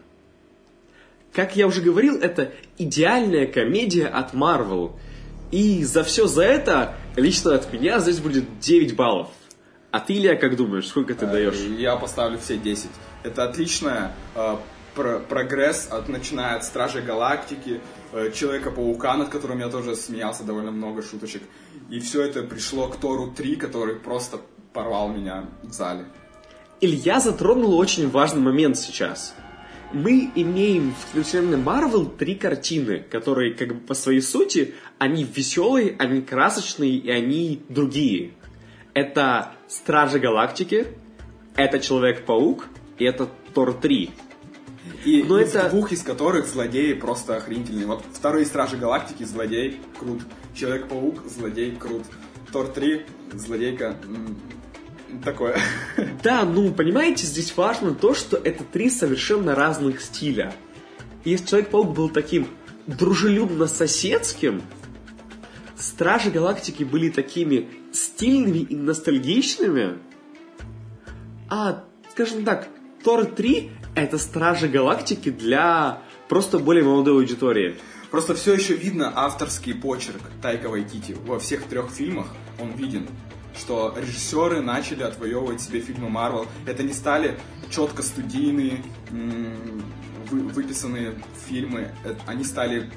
Как 1.33 1.57
я 1.57 1.67
уже 1.67 1.83
говорил, 1.83 2.17
это 2.17 2.53
идеальная 2.79 3.47
комедия 3.47 4.07
от 4.07 4.33
Marvel. 4.33 4.93
И 5.51 5.85
за 5.85 6.03
все 6.03 6.27
за 6.27 6.45
это, 6.45 6.95
лично 7.17 7.55
от 7.55 7.71
меня, 7.73 7.99
здесь 7.99 8.21
будет 8.21 8.59
9 8.61 8.97
баллов. 8.97 9.29
А 9.95 10.01
ты, 10.01 10.15
Илья, 10.15 10.35
как 10.35 10.57
думаешь, 10.57 10.89
сколько 10.89 11.15
ты 11.15 11.25
даешь? 11.25 11.55
Я 11.79 11.95
поставлю 11.95 12.37
все 12.37 12.57
10. 12.57 12.91
Это 13.23 13.45
отличная 13.45 14.11
э, 14.35 14.57
про- 14.97 15.21
прогресс, 15.21 15.87
от, 15.89 16.09
начиная 16.09 16.57
от 16.57 16.65
Стражей 16.65 17.01
Галактики, 17.01 17.81
э, 18.13 18.33
Человека-паука, 18.35 19.17
над 19.17 19.29
которым 19.29 19.61
я 19.61 19.69
тоже 19.69 19.95
смеялся 19.95 20.43
довольно 20.43 20.73
много 20.73 21.01
шуточек. 21.01 21.43
И 21.91 22.01
все 22.01 22.23
это 22.23 22.43
пришло 22.43 22.89
к 22.89 22.97
Тору 22.97 23.31
3, 23.31 23.55
который 23.55 23.95
просто 23.95 24.41
порвал 24.73 25.11
меня 25.11 25.45
в 25.63 25.73
зале. 25.73 26.07
Илья 26.81 27.21
затронул 27.21 27.79
очень 27.79 28.11
важный 28.11 28.43
момент 28.43 28.77
сейчас. 28.77 29.33
Мы 29.93 30.29
имеем 30.35 30.93
в 31.13 31.23
вселенной 31.23 31.59
Марвел 31.59 32.07
три 32.07 32.35
картины, 32.35 32.99
которые 32.99 33.55
как 33.55 33.69
бы 33.69 33.81
по 33.87 33.95
своей 33.95 34.23
сути, 34.23 34.75
они 34.99 35.23
веселые, 35.23 35.95
они 36.01 36.21
красочные 36.21 36.97
и 36.97 37.09
они 37.13 37.63
другие. 37.69 38.33
Это 38.93 39.55
Стражи 39.75 40.21
Галактики, 40.21 40.87
это 41.57 41.81
Человек-паук 41.81 42.69
и 42.99 43.05
это 43.05 43.29
Тор 43.55 43.73
3. 43.75 44.11
И, 45.05 45.23
Но 45.25 45.41
и 45.41 45.43
это- 45.43 45.69
в 45.69 45.71
двух 45.71 45.91
из 45.91 46.03
которых 46.03 46.47
злодеи 46.47 46.93
просто 46.93 47.37
охренительные. 47.37 47.87
Вот 47.87 48.05
вторые 48.13 48.47
Стражи 48.47 48.77
Галактики 48.77 49.25
злодей 49.25 49.81
крут. 49.99 50.23
Человек-паук 50.55 51.25
злодей 51.27 51.75
крут. 51.75 52.05
Тор 52.53 52.69
3 52.69 53.05
злодейка 53.33 53.97
такое. 55.25 55.59
Да, 56.23 56.45
ну, 56.45 56.73
понимаете, 56.73 57.27
здесь 57.27 57.55
важно 57.57 57.95
то, 57.95 58.15
что 58.15 58.37
это 58.37 58.63
три 58.65 58.89
совершенно 58.91 59.55
разных 59.57 60.01
стиля. 60.01 60.55
Если 61.25 61.47
Человек-паук 61.47 61.95
был 61.95 62.09
таким 62.11 62.47
дружелюбно-соседским, 62.87 64.63
Стражи 65.85 66.31
Галактики 66.31 66.83
были 66.83 67.11
такими 67.11 67.69
стильными 67.93 68.59
и 68.59 68.75
ностальгичными, 68.75 69.99
а, 71.51 71.85
скажем 72.11 72.43
так, 72.45 72.69
Тор 73.05 73.27
3 73.27 73.71
это 73.95 74.17
Стражи 74.17 74.67
Галактики 74.67 75.31
для 75.31 76.01
просто 76.29 76.59
более 76.59 76.85
молодой 76.85 77.15
аудитории. 77.21 77.77
Просто 78.11 78.35
все 78.35 78.55
еще 78.55 78.75
видно 78.75 79.13
авторский 79.15 79.75
почерк 79.75 80.23
Тайка 80.41 80.71
Вайтити. 80.71 81.15
Во 81.27 81.39
всех 81.39 81.65
трех 81.65 81.91
фильмах 81.91 82.29
он 82.59 82.71
виден, 82.73 83.07
что 83.59 83.95
режиссеры 83.95 84.63
начали 84.63 85.03
отвоевывать 85.03 85.61
себе 85.61 85.81
фильмы 85.81 86.09
Марвел. 86.09 86.47
Это 86.67 86.83
не 86.83 86.95
стали 86.95 87.39
четко 87.71 88.03
студийные, 88.03 88.83
выписанные 90.31 91.15
фильмы. 91.47 91.93
Это- 92.05 92.21
Они 92.27 92.43
стали 92.43 92.91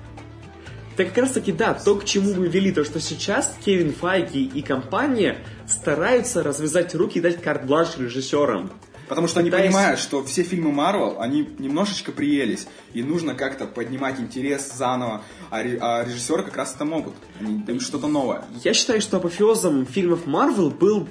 Так 0.98 1.10
как 1.10 1.18
раз 1.20 1.32
таки, 1.34 1.52
да, 1.52 1.76
то, 1.76 1.96
к 1.96 2.06
чему 2.06 2.34
мы 2.34 2.48
вели, 2.48 2.72
то, 2.72 2.84
что 2.84 3.00
сейчас 3.00 3.56
Кевин 3.64 3.94
Файги 3.94 4.44
и 4.46 4.62
компания 4.64 5.38
стараются 5.68 6.42
развязать 6.42 6.96
руки 6.96 7.20
и 7.20 7.22
дать 7.22 7.40
карт-бланш 7.42 7.98
режиссерам. 7.98 8.72
Потому 9.08 9.28
что 9.30 9.40
они 9.40 9.50
Пытаясь- 9.52 9.68
понимают, 9.74 10.00
что 10.02 10.22
все 10.26 10.44
фильмы 10.44 10.72
Марвел, 10.74 11.22
они 11.22 11.48
немножечко 11.60 12.12
приелись, 12.12 12.68
и 12.94 13.04
нужно 13.04 13.36
как-то 13.36 13.66
поднимать 13.66 14.20
интерес 14.20 14.74
заново, 14.74 15.22
а, 15.50 15.64
ре- 15.64 15.78
а 15.80 16.04
режиссеры 16.04 16.44
как 16.44 16.58
раз 16.58 16.74
это 16.76 16.84
могут. 16.84 17.14
Они 17.40 17.60
дают 17.60 17.84
что-то 17.84 18.08
новое. 18.08 18.44
Я 18.66 18.74
считаю, 18.74 19.00
что 19.00 19.18
апофеозом 19.18 19.86
фильмов 19.86 20.26
Марвел 20.26 20.72
был 20.72 21.08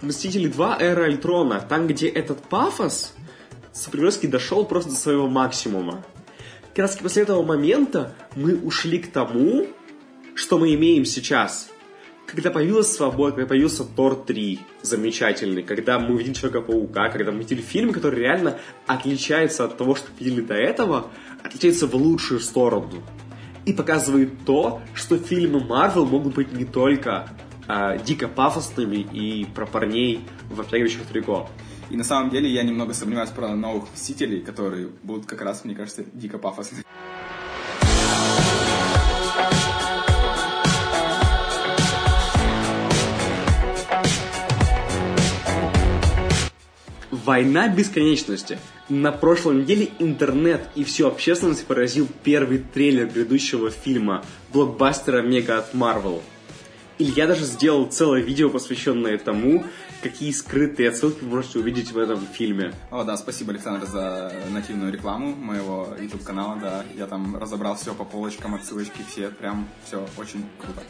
Мстители 0.00 0.46
2 0.48 0.76
Эра 0.78 1.04
Альтрона, 1.06 1.60
там, 1.60 1.86
где 1.86 2.06
этот 2.08 2.40
пафос 2.42 3.14
Супергеройский 3.74 4.28
дошел 4.28 4.64
просто 4.64 4.90
до 4.90 4.96
своего 4.96 5.26
максимума. 5.28 6.02
Как 6.76 6.88
раз 6.88 6.96
после 6.98 7.22
этого 7.22 7.42
момента 7.42 8.14
мы 8.34 8.54
ушли 8.54 8.98
к 8.98 9.10
тому, 9.10 9.66
что 10.34 10.58
мы 10.58 10.74
имеем 10.74 11.06
сейчас. 11.06 11.70
Когда 12.26 12.50
появилась 12.50 12.94
свобода, 12.94 13.36
когда 13.36 13.48
появился 13.48 13.82
Тор 13.82 14.14
3, 14.14 14.60
замечательный, 14.82 15.62
когда 15.62 15.98
мы 15.98 16.16
увидели 16.16 16.34
Человека-паука, 16.34 17.08
когда 17.08 17.32
мы 17.32 17.38
видели 17.38 17.62
фильмы, 17.62 17.94
которые 17.94 18.24
реально 18.24 18.58
отличаются 18.86 19.64
от 19.64 19.78
того, 19.78 19.94
что 19.94 20.08
видели 20.20 20.42
до 20.42 20.52
этого, 20.52 21.10
отличаются 21.42 21.86
в 21.86 21.94
лучшую 21.94 22.40
сторону. 22.40 23.02
И 23.64 23.72
показывает 23.72 24.44
то, 24.44 24.82
что 24.92 25.16
фильмы 25.16 25.60
Марвел 25.64 26.04
могут 26.04 26.34
быть 26.34 26.52
не 26.52 26.66
только 26.66 27.30
а, 27.66 27.96
дико 27.96 28.28
пафосными 28.28 28.96
и 28.96 29.46
про 29.46 29.64
парней 29.64 30.20
в 30.50 30.60
обтягивающих 30.60 31.06
трико. 31.06 31.48
И 31.88 31.96
на 31.96 32.04
самом 32.04 32.30
деле 32.30 32.50
я 32.50 32.62
немного 32.64 32.94
сомневаюсь 32.94 33.30
про 33.30 33.54
новых 33.54 33.84
Мстителей, 33.94 34.40
которые 34.40 34.88
будут 35.02 35.26
как 35.26 35.40
раз, 35.42 35.64
мне 35.64 35.74
кажется, 35.74 36.04
дико 36.12 36.38
пафосны. 36.38 36.82
Война 47.10 47.68
бесконечности. 47.68 48.58
На 48.88 49.10
прошлой 49.10 49.56
неделе 49.56 49.90
интернет 49.98 50.68
и 50.76 50.84
всю 50.84 51.08
общественность 51.08 51.66
поразил 51.66 52.08
первый 52.22 52.58
трейлер 52.58 53.06
грядущего 53.06 53.70
фильма 53.70 54.24
блокбастера 54.52 55.22
Мега 55.22 55.58
от 55.58 55.74
Marvel. 55.74 56.22
Илья 56.98 57.26
даже 57.26 57.44
сделал 57.44 57.86
целое 57.86 58.22
видео, 58.22 58.48
посвященное 58.48 59.18
тому, 59.18 59.64
какие 60.02 60.30
скрытые 60.32 60.88
отсылки 60.88 61.22
вы 61.24 61.36
можете 61.36 61.58
увидеть 61.58 61.92
в 61.92 61.98
этом 61.98 62.20
фильме. 62.26 62.72
О, 62.90 63.04
да, 63.04 63.16
спасибо, 63.18 63.52
Александр, 63.52 63.86
за 63.86 64.32
нативную 64.50 64.90
рекламу 64.92 65.34
моего 65.36 65.88
YouTube 66.00 66.22
канала, 66.24 66.56
да. 66.60 66.84
Я 66.96 67.06
там 67.06 67.36
разобрал 67.36 67.76
все 67.76 67.94
по 67.94 68.04
полочкам, 68.04 68.54
отсылочки 68.54 69.02
все, 69.10 69.28
прям 69.28 69.68
все 69.86 70.06
очень 70.16 70.44
круто. 70.58 70.82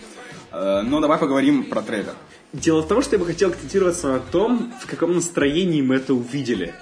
Э, 0.53 0.83
Ну, 0.83 1.01
давай 1.01 1.19
поговорим 1.19 1.65
про 1.65 1.83
трейлер. 1.83 2.15
Дело 2.53 2.83
в 2.83 2.89
том, 2.89 3.03
что 3.03 3.17
я 3.17 3.19
бы 3.19 3.27
хотел 3.27 3.51
акцентироваться 3.51 4.07
на 4.09 4.21
том, 4.21 4.73
в 4.81 4.87
каком 4.87 5.15
настроении 5.15 5.83
мы 5.83 5.97
это 5.97 6.15
увидели. 6.15 6.73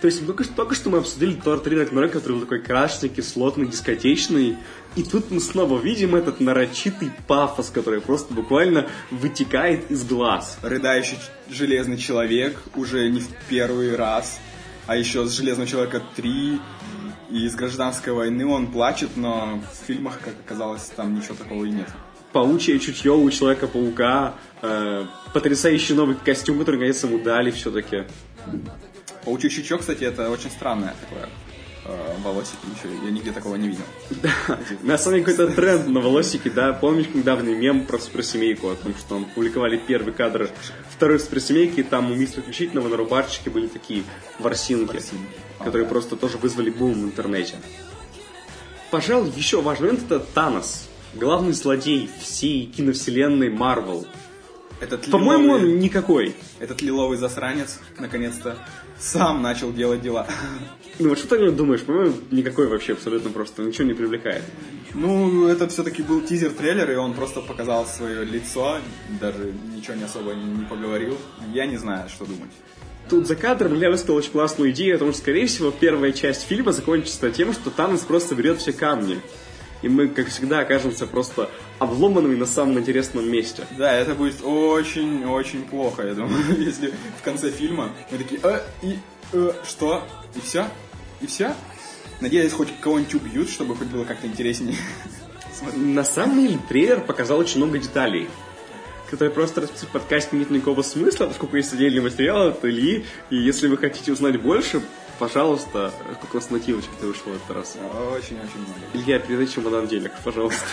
То 0.00 0.06
есть 0.06 0.24
только, 0.24 0.44
что- 0.44 0.54
только 0.54 0.76
что 0.76 0.90
мы 0.90 0.98
обсудили 0.98 1.34
Тор 1.34 1.58
3 1.58 1.76
Рагнарёк, 1.76 2.12
который 2.12 2.34
был 2.34 2.42
такой 2.42 2.60
красный, 2.60 3.08
кислотный, 3.08 3.66
дискотечный. 3.66 4.56
И 4.98 5.04
тут 5.04 5.30
мы 5.30 5.38
снова 5.38 5.78
видим 5.78 6.16
этот 6.16 6.40
нарочитый 6.40 7.12
пафос, 7.28 7.70
который 7.70 8.00
просто 8.00 8.34
буквально 8.34 8.88
вытекает 9.12 9.88
из 9.92 10.04
глаз. 10.04 10.58
Рыдающий 10.60 11.18
железный 11.48 11.98
человек 11.98 12.60
уже 12.74 13.08
не 13.08 13.20
в 13.20 13.28
первый 13.48 13.94
раз, 13.94 14.40
а 14.88 14.96
еще 14.96 15.24
с 15.24 15.30
Железного 15.30 15.68
человека 15.68 16.02
3 16.16 16.60
и 17.30 17.44
из 17.46 17.54
гражданской 17.54 18.12
войны 18.12 18.44
он 18.44 18.72
плачет, 18.72 19.10
но 19.14 19.60
в 19.72 19.86
фильмах, 19.86 20.18
как 20.18 20.34
оказалось, 20.44 20.90
там 20.96 21.14
ничего 21.14 21.36
такого 21.36 21.64
и 21.64 21.70
нет. 21.70 21.86
Паучье 22.32 22.76
чутье 22.80 23.12
у 23.12 23.30
Человека-паука, 23.30 24.34
э, 24.62 25.06
потрясающий 25.32 25.94
новый 25.94 26.16
костюм, 26.16 26.58
который 26.58 26.74
наконец 26.74 27.04
ему 27.04 27.20
дали 27.20 27.52
все-таки. 27.52 28.02
Паучий 29.24 29.48
щучок, 29.48 29.82
кстати, 29.82 30.02
это 30.02 30.28
очень 30.28 30.50
странное 30.50 30.96
такое 31.00 31.28
волосики 32.22 32.58
еще. 32.76 32.94
Я 33.04 33.10
нигде 33.10 33.32
такого 33.32 33.56
не 33.56 33.68
видел. 33.68 33.84
На 34.82 34.98
самом 34.98 35.20
деле 35.20 35.26
какой-то 35.32 35.54
тренд 35.54 35.88
на 35.88 36.00
волосики, 36.00 36.48
да. 36.48 36.72
Помнишь 36.72 37.06
недавний 37.14 37.54
мем 37.54 37.86
про 37.86 37.98
суперсемейку, 37.98 38.68
о 38.70 38.74
том, 38.76 38.94
что 38.94 39.08
там 39.08 39.24
публиковали 39.24 39.76
первый 39.76 40.12
кадр 40.12 40.50
второй 40.90 41.18
суперсемейки, 41.20 41.80
и 41.80 41.82
там 41.82 42.10
у 42.10 42.14
мистера 42.14 42.42
Ключительного 42.42 42.88
на 42.88 42.96
рубашечке 42.96 43.50
были 43.50 43.66
такие 43.66 44.04
ворсинки, 44.38 44.92
Ворсинки. 44.94 45.26
которые 45.58 45.84
Ага. 45.84 45.90
просто 45.92 46.16
тоже 46.16 46.38
вызвали 46.38 46.70
бум 46.70 46.92
в 46.94 47.04
интернете. 47.04 47.56
Пожалуй, 48.90 49.30
еще 49.36 49.60
важный 49.60 49.88
момент 49.88 50.10
это 50.10 50.20
Танос, 50.20 50.88
главный 51.14 51.52
злодей 51.52 52.08
всей 52.20 52.66
киновселенной 52.66 53.50
Марвел. 53.50 54.06
Этот 54.80 55.10
По-моему, 55.10 55.56
лиловый- 55.56 55.72
он 55.72 55.78
никакой. 55.80 56.36
Этот 56.60 56.80
лиловый 56.82 57.18
засранец, 57.18 57.80
наконец-то, 57.98 58.56
сам 58.98 59.42
начал 59.42 59.72
делать 59.72 60.02
дела. 60.02 60.26
Ну 60.98 61.10
вот 61.10 61.18
что 61.18 61.28
ты 61.28 61.36
о 61.36 61.38
нем 61.38 61.56
думаешь? 61.56 61.82
По-моему, 61.82 62.14
никакой 62.30 62.66
вообще 62.66 62.94
абсолютно 62.94 63.30
просто, 63.30 63.62
ничего 63.62 63.86
не 63.86 63.94
привлекает. 63.94 64.42
Ну, 64.94 65.46
это 65.46 65.68
все-таки 65.68 66.02
был 66.02 66.20
тизер-трейлер, 66.20 66.90
и 66.90 66.96
он 66.96 67.14
просто 67.14 67.40
показал 67.40 67.86
свое 67.86 68.24
лицо, 68.24 68.78
даже 69.20 69.52
ничего 69.74 69.94
не 69.94 70.04
особо 70.04 70.34
не, 70.34 70.64
поговорил. 70.64 71.16
Я 71.52 71.66
не 71.66 71.76
знаю, 71.76 72.08
что 72.08 72.24
думать. 72.24 72.50
Тут 73.08 73.26
за 73.26 73.36
кадром 73.36 73.74
Илья 73.74 73.90
высказал 73.90 74.16
очень 74.16 74.32
классную 74.32 74.72
идею 74.72 74.96
о 74.96 74.98
том, 74.98 75.12
что, 75.12 75.20
скорее 75.20 75.46
всего, 75.46 75.70
первая 75.70 76.12
часть 76.12 76.42
фильма 76.42 76.72
закончится 76.72 77.30
тем, 77.30 77.52
что 77.52 77.70
Танос 77.70 78.00
просто 78.00 78.34
берет 78.34 78.58
все 78.58 78.72
камни. 78.72 79.20
И 79.82 79.88
мы, 79.88 80.08
как 80.08 80.28
всегда, 80.28 80.60
окажемся 80.60 81.06
просто 81.06 81.48
обломанными 81.78 82.34
на 82.34 82.46
самом 82.46 82.78
интересном 82.78 83.30
месте. 83.30 83.64
Да, 83.76 83.92
это 83.92 84.14
будет 84.14 84.42
очень-очень 84.42 85.62
плохо, 85.62 86.06
я 86.06 86.14
думаю, 86.14 86.42
если 86.58 86.92
в 87.20 87.22
конце 87.22 87.50
фильма 87.50 87.92
мы 88.10 88.18
такие, 88.18 88.40
э, 88.42 88.60
и, 88.82 88.98
э, 89.32 89.52
что? 89.64 90.02
И 90.34 90.40
все? 90.40 90.66
И 91.20 91.26
все? 91.26 91.54
Надеюсь, 92.20 92.52
хоть 92.52 92.68
кого-нибудь 92.80 93.14
убьют, 93.14 93.50
чтобы 93.50 93.76
хоть 93.76 93.88
было 93.88 94.04
как-то 94.04 94.26
интереснее. 94.26 94.76
На 95.76 96.04
самом 96.04 96.40
деле, 96.40 96.58
трейлер 96.68 97.00
показал 97.00 97.38
очень 97.38 97.58
много 97.58 97.78
деталей, 97.78 98.28
которые 99.08 99.32
просто 99.32 99.60
расписать 99.60 99.88
в 99.88 99.92
подкасте 99.92 100.36
нет 100.36 100.50
никакого 100.50 100.82
смысла, 100.82 101.26
поскольку 101.26 101.56
есть 101.56 101.72
отдельный 101.72 102.00
материал 102.00 102.48
от 102.48 102.64
Ильи, 102.64 103.04
и 103.30 103.36
если 103.36 103.68
вы 103.68 103.76
хотите 103.76 104.12
узнать 104.12 104.40
больше, 104.40 104.82
пожалуйста, 105.18 105.92
сколько 106.18 106.36
у 106.36 106.38
нас 106.40 106.50
нативочки-то 106.50 107.06
вышло 107.06 107.30
в 107.30 107.36
этот 107.36 107.50
раз? 107.50 107.76
Очень-очень 107.76 108.60
много. 108.60 108.80
Илья, 108.94 109.18
передай 109.18 109.46
чемодан 109.46 109.86
денег, 109.86 110.12
пожалуйста. 110.24 110.64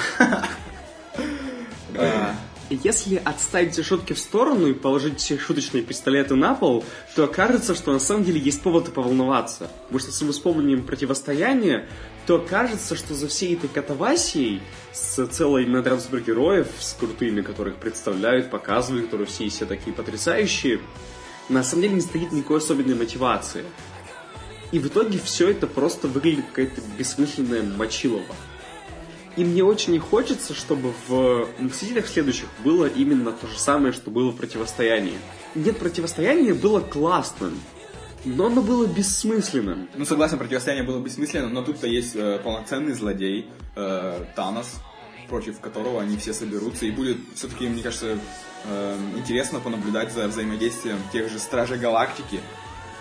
Да. 1.94 2.36
Если 2.70 3.22
отставить 3.24 3.74
все 3.74 3.84
шутки 3.84 4.14
в 4.14 4.20
сторону 4.20 4.68
и 4.68 4.74
положить 4.74 5.20
все 5.20 5.38
шуточные 5.38 5.84
пистолеты 5.84 6.34
на 6.36 6.56
пол, 6.56 6.84
то 7.16 7.26
окажется, 7.26 7.76
что 7.76 7.94
на 7.94 8.00
самом 8.00 8.24
деле 8.24 8.40
есть 8.40 8.64
повод 8.64 8.88
и 8.90 8.92
поволноваться. 8.92 9.70
Потому 9.84 10.00
что 10.00 10.10
если 10.10 10.26
мы 10.26 10.32
вспомним 10.32 10.84
противостояние, 10.84 11.88
то 12.26 12.38
окажется, 12.38 12.96
что 12.96 13.14
за 13.14 13.28
всей 13.28 13.56
этой 13.56 13.70
катавасией 13.70 14.64
с 14.94 15.28
целой 15.28 15.66
отрядом 15.66 16.00
супергероев, 16.00 16.68
с 16.80 16.94
крутыми, 16.94 17.42
которых 17.42 17.76
представляют, 17.76 18.50
показывают, 18.50 19.06
которые 19.06 19.28
все 19.28 19.46
и 19.46 19.50
все 19.50 19.68
такие 19.68 19.96
потрясающие, 19.96 20.82
на 21.50 21.64
самом 21.64 21.84
деле 21.84 21.96
не 21.96 22.02
стоит 22.02 22.32
никакой 22.32 22.58
особенной 22.58 22.96
мотивации. 22.96 23.64
И 24.72 24.80
в 24.80 24.88
итоге 24.88 25.20
все 25.20 25.50
это 25.50 25.68
просто 25.68 26.08
выглядит 26.08 26.46
какая-то 26.48 26.82
бессмысленная 26.98 27.64
мочилова. 27.64 28.36
И 29.38 29.44
мне 29.44 29.64
очень 29.64 29.94
не 29.94 30.00
хочется, 30.00 30.54
чтобы 30.54 30.94
в 31.08 31.48
Мстителях 31.60 32.08
следующих 32.08 32.48
было 32.64 32.86
именно 32.86 33.32
то 33.34 33.48
же 33.48 33.60
самое, 33.60 33.94
что 33.94 34.10
было 34.10 34.32
в 34.32 34.38
противостоянии. 34.38 35.18
Нет, 35.56 35.78
противостояние 35.78 36.54
было 36.54 36.80
классным, 36.80 37.60
но 38.24 38.46
оно 38.46 38.62
было 38.62 38.88
бессмысленным. 38.88 39.90
Ну, 39.96 40.06
согласен, 40.06 40.38
противостояние 40.38 40.88
было 40.88 41.02
бессмысленным, 41.02 41.54
но 41.54 41.64
тут-то 41.64 41.88
есть 41.88 42.16
э, 42.16 42.40
полноценный 42.44 42.94
злодей, 42.94 43.48
э, 43.76 44.26
Танос, 44.36 44.80
против 45.28 45.60
которого 45.60 46.02
они 46.02 46.16
все 46.18 46.34
соберутся, 46.34 46.86
и 46.86 46.92
будет 46.92 47.18
все-таки, 47.36 47.68
мне 47.68 47.84
кажется, 47.84 48.18
э, 48.66 48.98
интересно 49.18 49.60
понаблюдать 49.60 50.14
за 50.14 50.28
взаимодействием 50.30 50.98
тех 51.12 51.30
же 51.30 51.40
Стражей 51.40 51.78
Галактики 51.78 52.40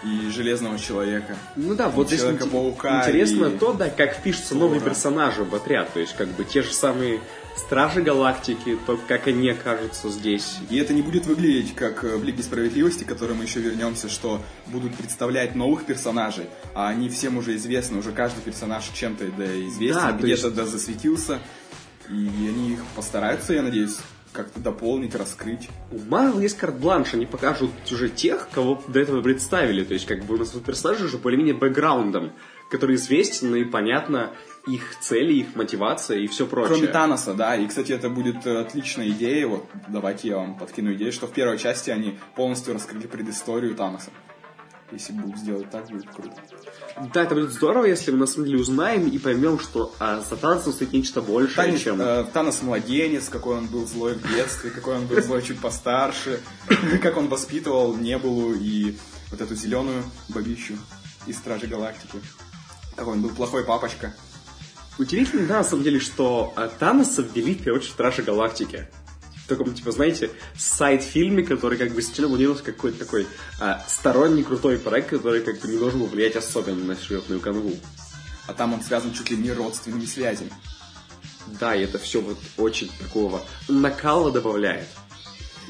и 0.05 0.31
Железного 0.31 0.79
Человека. 0.79 1.37
Ну 1.57 1.75
да, 1.75 1.89
вот 1.89 2.09
здесь 2.09 2.21
Человека-паука 2.21 3.01
интересно 3.03 3.47
и 3.47 3.59
то, 3.59 3.73
да, 3.73 3.89
как 3.91 4.15
впишутся 4.17 4.55
новые 4.55 4.81
Тора. 4.81 4.91
персонажи 4.91 5.45
в 5.45 5.55
отряд. 5.55 5.93
То 5.93 6.01
есть, 6.01 6.15
как 6.17 6.29
бы 6.29 6.45
те 6.45 6.63
же 6.63 6.73
самые 6.73 7.21
Стражи 7.57 8.03
Галактики, 8.03 8.77
то 8.87 8.99
как 9.09 9.29
они 9.29 9.49
окажутся 9.51 10.09
здесь. 10.11 10.57
И 10.71 10.77
это 10.77 10.93
не 10.93 11.03
будет 11.03 11.27
выглядеть 11.27 11.75
как 11.75 12.03
э, 12.03 12.17
в 12.17 12.25
Лиге 12.25 12.43
Справедливости, 12.43 13.05
к 13.05 13.07
которой 13.09 13.35
мы 13.35 13.45
еще 13.45 13.61
вернемся, 13.61 14.09
что 14.09 14.43
будут 14.67 14.95
представлять 14.97 15.55
новых 15.55 15.85
персонажей, 15.87 16.47
а 16.75 16.89
они 16.89 17.09
всем 17.09 17.37
уже 17.39 17.55
известны, 17.57 17.99
уже 17.99 18.11
каждый 18.11 18.41
персонаж 18.41 18.85
чем-то 18.93 19.27
да 19.39 19.47
известен, 19.69 20.01
Да, 20.01 20.13
то 20.13 20.19
где-то 20.25 20.47
есть- 20.49 20.55
да 20.57 20.67
засветился, 20.67 21.39
и 22.11 22.13
они 22.15 22.73
их 22.73 22.85
постараются, 22.97 23.53
я 23.55 23.63
надеюсь, 23.63 23.99
как-то 24.35 24.61
дополнить, 24.61 25.15
раскрыть. 25.15 25.69
У 25.93 25.99
Марвел 26.11 26.41
есть 26.41 26.59
карт-бланш, 26.59 27.15
они 27.15 27.25
покажут 27.25 27.71
уже 27.91 28.11
тех, 28.11 28.49
кого 28.51 28.83
до 28.89 29.01
этого 29.01 29.23
представили. 29.23 29.85
То 29.85 29.95
есть, 29.95 30.07
как 30.07 30.25
бы 30.25 30.35
у 30.35 30.39
нас 30.39 30.51
персонажи 30.51 31.07
уже 31.07 31.19
более-менее 31.19 31.55
бэкграундом, 31.55 32.33
который 32.71 32.97
известен 32.97 33.55
и 33.55 33.65
понятно 33.65 34.33
их 34.67 34.99
цели, 35.01 35.35
их 35.35 35.55
мотивация 35.55 36.19
и 36.19 36.27
все 36.27 36.47
прочее. 36.47 36.77
Кроме 36.77 36.89
Таноса, 36.89 37.35
да, 37.35 37.57
и, 37.57 37.67
кстати, 37.67 37.93
это 37.93 38.09
будет 38.09 38.47
э, 38.47 38.61
отличная 38.61 39.09
идея, 39.11 39.47
вот, 39.47 39.67
давайте 39.89 40.29
я 40.29 40.39
вам 40.39 40.59
подкину 40.59 40.95
идею, 40.95 41.13
что 41.13 41.27
в 41.27 41.33
первой 41.33 41.59
части 41.59 41.91
они 41.91 42.19
полностью 42.35 42.75
раскрыли 42.75 43.07
предысторию 43.07 43.75
Таноса. 43.75 44.11
Если 44.91 45.13
будут 45.13 45.39
сделать 45.39 45.71
так, 45.71 45.87
будет 45.89 46.09
круто. 46.11 46.35
Да, 47.13 47.25
это 47.25 47.35
будет 47.35 47.53
здорово, 47.53 47.87
если 47.87 48.13
мы 48.13 48.19
на 48.19 48.27
самом 48.27 48.47
деле 48.47 48.61
узнаем 48.61 49.09
и 49.09 49.19
поймем, 49.19 49.59
что 49.59 49.93
а, 49.99 50.21
за 50.21 50.37
танцем 50.37 50.73
стоит 50.73 50.93
нечто 50.93 51.21
большее, 51.21 51.57
Танец, 51.57 51.81
чем... 51.81 52.01
э, 52.01 52.25
Танос 52.33 52.63
младенец, 52.63 53.29
какой 53.29 53.57
он 53.59 53.67
был 53.67 53.87
злой 53.87 54.15
в 54.15 54.29
детстве, 54.33 54.71
какой 54.71 54.99
он 54.99 55.07
был 55.07 55.21
злой 55.21 55.43
чуть 55.43 55.59
постарше, 55.59 56.41
как 57.03 57.17
он 57.17 57.29
воспитывал 57.29 57.97
Небулу 57.97 58.55
и 58.55 58.97
вот 59.31 59.41
эту 59.41 59.57
зеленую 59.57 60.05
бабищу 60.29 60.75
из 61.27 61.37
Стражи 61.37 61.67
Галактики. 61.67 62.19
Какой 62.95 63.15
он 63.15 63.23
был 63.23 63.31
плохой 63.31 63.65
папочка. 63.65 64.15
Удивительно, 64.97 65.47
да, 65.49 65.59
на 65.59 65.65
самом 65.65 65.83
деле, 65.83 65.99
что 65.99 66.53
а, 66.55 66.69
Таноса 66.69 67.23
ввели 67.23 67.55
в 67.55 67.59
первую 67.59 67.81
очередь 67.81 67.95
Стражи 67.95 68.23
Галактики. 68.23 68.89
В 69.45 69.47
таком, 69.47 69.75
типа, 69.75 69.93
знаете, 69.93 70.31
сайт-фильме, 70.57 71.43
который 71.43 71.77
как 71.77 71.93
бы 71.93 72.01
изначально 72.01 72.29
планировался 72.29 72.65
как 72.65 72.77
какой-то 72.77 73.05
такой 73.05 73.27
а, 73.61 73.85
сторонний 73.87 74.43
крутой 74.43 74.79
проект, 74.79 75.11
который 75.11 75.43
как 75.43 75.61
бы 75.61 75.69
не 75.69 75.77
должен 75.77 76.01
был 76.01 76.07
влиять 76.07 76.37
особенно 76.37 76.83
на 76.85 76.97
сюжетную 76.97 77.41
канву. 77.41 77.75
А 78.47 78.55
там 78.55 78.73
он 78.73 78.83
связан 78.83 79.13
чуть 79.13 79.31
ли 79.31 79.37
не 79.37 79.53
родственными 79.53 80.07
связями. 80.07 80.51
Да, 81.61 81.75
и 81.75 81.83
это 81.83 81.99
все 81.99 82.21
вот 82.21 82.39
очень 82.57 82.91
такого 82.99 83.43
накала 83.69 84.33
добавляет. 84.33 84.89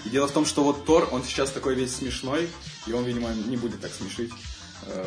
И 0.04 0.08
дело 0.08 0.28
в 0.28 0.32
том, 0.32 0.44
что 0.44 0.62
вот 0.62 0.84
Тор, 0.84 1.08
он 1.10 1.24
сейчас 1.24 1.50
такой 1.50 1.74
весь 1.74 1.96
смешной, 1.96 2.48
и 2.86 2.92
он, 2.92 3.04
видимо, 3.04 3.30
не 3.32 3.56
будет 3.56 3.80
так 3.80 3.90
смешить 3.92 4.30
э, 4.86 5.06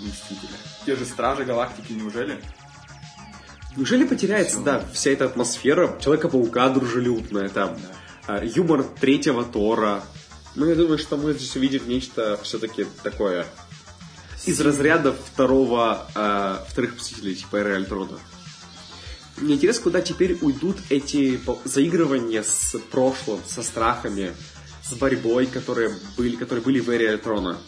Мстителя. 0.00 0.56
Те 0.86 0.96
же 0.96 1.04
Стражи 1.04 1.44
Галактики, 1.44 1.92
неужели? 1.92 2.42
Неужели 3.76 4.04
потеряется, 4.04 4.60
да, 4.60 4.82
вся 4.94 5.10
эта 5.10 5.26
атмосфера 5.26 5.98
Человека-паука 6.00 6.70
дружелюбная, 6.70 7.50
там, 7.50 7.76
а, 7.76 7.95
юмор 8.28 8.84
третьего 8.84 9.44
Тора. 9.44 10.02
Ну, 10.54 10.66
я 10.66 10.74
думаю, 10.74 10.98
что 10.98 11.16
мы 11.16 11.34
здесь 11.34 11.54
увидим 11.56 11.88
нечто 11.88 12.38
все-таки 12.42 12.86
такое 13.02 13.46
из 14.46 14.60
разряда 14.60 15.12
второго, 15.12 16.06
а, 16.14 16.64
вторых 16.68 16.96
Мстителей, 16.96 17.34
типа 17.34 17.56
Эры 17.56 17.76
Альтрона. 17.76 18.18
Мне 19.38 19.54
интересно, 19.54 19.82
куда 19.82 20.00
теперь 20.00 20.38
уйдут 20.40 20.78
эти 20.88 21.38
заигрывания 21.64 22.42
с 22.42 22.78
прошлым, 22.90 23.40
со 23.46 23.62
страхами, 23.62 24.32
с 24.82 24.94
борьбой, 24.94 25.46
которые 25.46 25.94
были, 26.16 26.36
которые 26.36 26.64
были 26.64 26.80
в 26.80 26.88
Эре 26.88 27.10
Альтрона. 27.10 27.58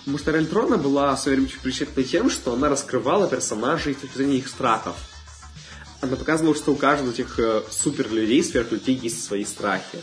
Потому 0.00 0.18
что 0.18 0.30
Эра 0.30 0.38
Альтрона 0.38 0.76
была 0.76 1.16
в 1.16 1.20
свое 1.20 1.38
время 1.38 2.04
тем, 2.04 2.30
что 2.30 2.52
она 2.52 2.68
раскрывала 2.68 3.26
персонажей 3.26 3.94
с 3.94 3.98
точки 3.98 4.16
зрения 4.16 4.38
их 4.38 4.48
страхов. 4.48 4.96
Она 6.02 6.16
показывала, 6.16 6.54
что 6.54 6.72
у 6.72 6.76
каждого 6.76 7.10
этих 7.12 7.38
э, 7.38 7.62
суперлюдей, 7.70 8.42
сверхлюдей 8.42 8.96
есть 8.96 9.24
свои 9.24 9.44
страхи, 9.44 10.02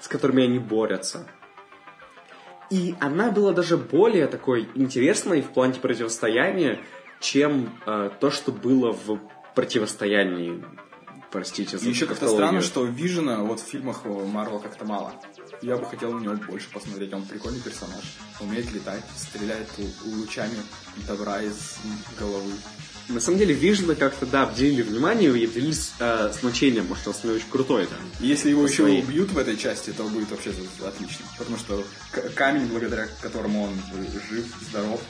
с 0.00 0.08
которыми 0.08 0.42
они 0.42 0.58
борются. 0.58 1.28
И 2.70 2.96
она 3.00 3.30
была 3.30 3.52
даже 3.52 3.76
более 3.76 4.26
такой 4.26 4.68
интересной 4.74 5.42
в 5.42 5.52
плане 5.52 5.74
противостояния, 5.74 6.80
чем 7.20 7.78
э, 7.86 8.10
то, 8.18 8.32
что 8.32 8.50
было 8.50 8.92
в 8.92 9.20
противостоянии. 9.54 10.64
Простите 11.30 11.78
за 11.78 11.86
И 11.86 11.90
еще 11.90 12.06
как-то 12.06 12.28
странно, 12.28 12.60
что 12.60 12.84
Вижена 12.84 13.44
вот 13.44 13.60
в 13.60 13.64
фильмах 13.64 14.04
Марвел 14.04 14.58
как-то 14.58 14.84
мало. 14.84 15.14
Я 15.62 15.76
бы 15.76 15.86
хотел 15.86 16.12
на 16.12 16.20
него 16.20 16.34
больше 16.48 16.68
посмотреть, 16.70 17.12
он 17.12 17.22
прикольный 17.22 17.60
персонаж. 17.60 18.02
Умеет 18.40 18.72
летать, 18.72 19.04
стреляет 19.16 19.68
лу- 19.78 20.16
лучами 20.20 20.56
добра 21.06 21.42
из 21.42 21.76
головы. 22.18 22.52
На 23.08 23.20
самом 23.20 23.38
деле, 23.38 23.54
Вижена 23.54 23.94
как-то, 23.94 24.24
да, 24.24 24.44
обделили 24.44 24.82
внимание 24.82 25.30
и 25.36 25.44
обделили 25.44 25.72
с, 25.72 25.92
э, 25.98 26.32
значением, 26.40 26.86
потому 26.86 27.14
что 27.14 27.28
он 27.28 27.34
очень 27.36 27.50
крутой 27.50 27.86
там. 27.86 27.98
И 28.20 28.26
если 28.26 28.50
его 28.50 28.64
еще 28.64 28.82
своей. 28.82 29.02
убьют 29.02 29.30
в 29.30 29.38
этой 29.38 29.56
части, 29.56 29.90
то 29.90 30.04
будет 30.04 30.30
вообще 30.30 30.54
отлично. 30.84 31.26
Потому 31.36 31.58
что 31.58 31.84
камень, 32.34 32.66
благодаря 32.66 33.06
которому 33.20 33.64
он 33.64 33.74
жив, 34.30 34.46
здоров, 34.70 35.00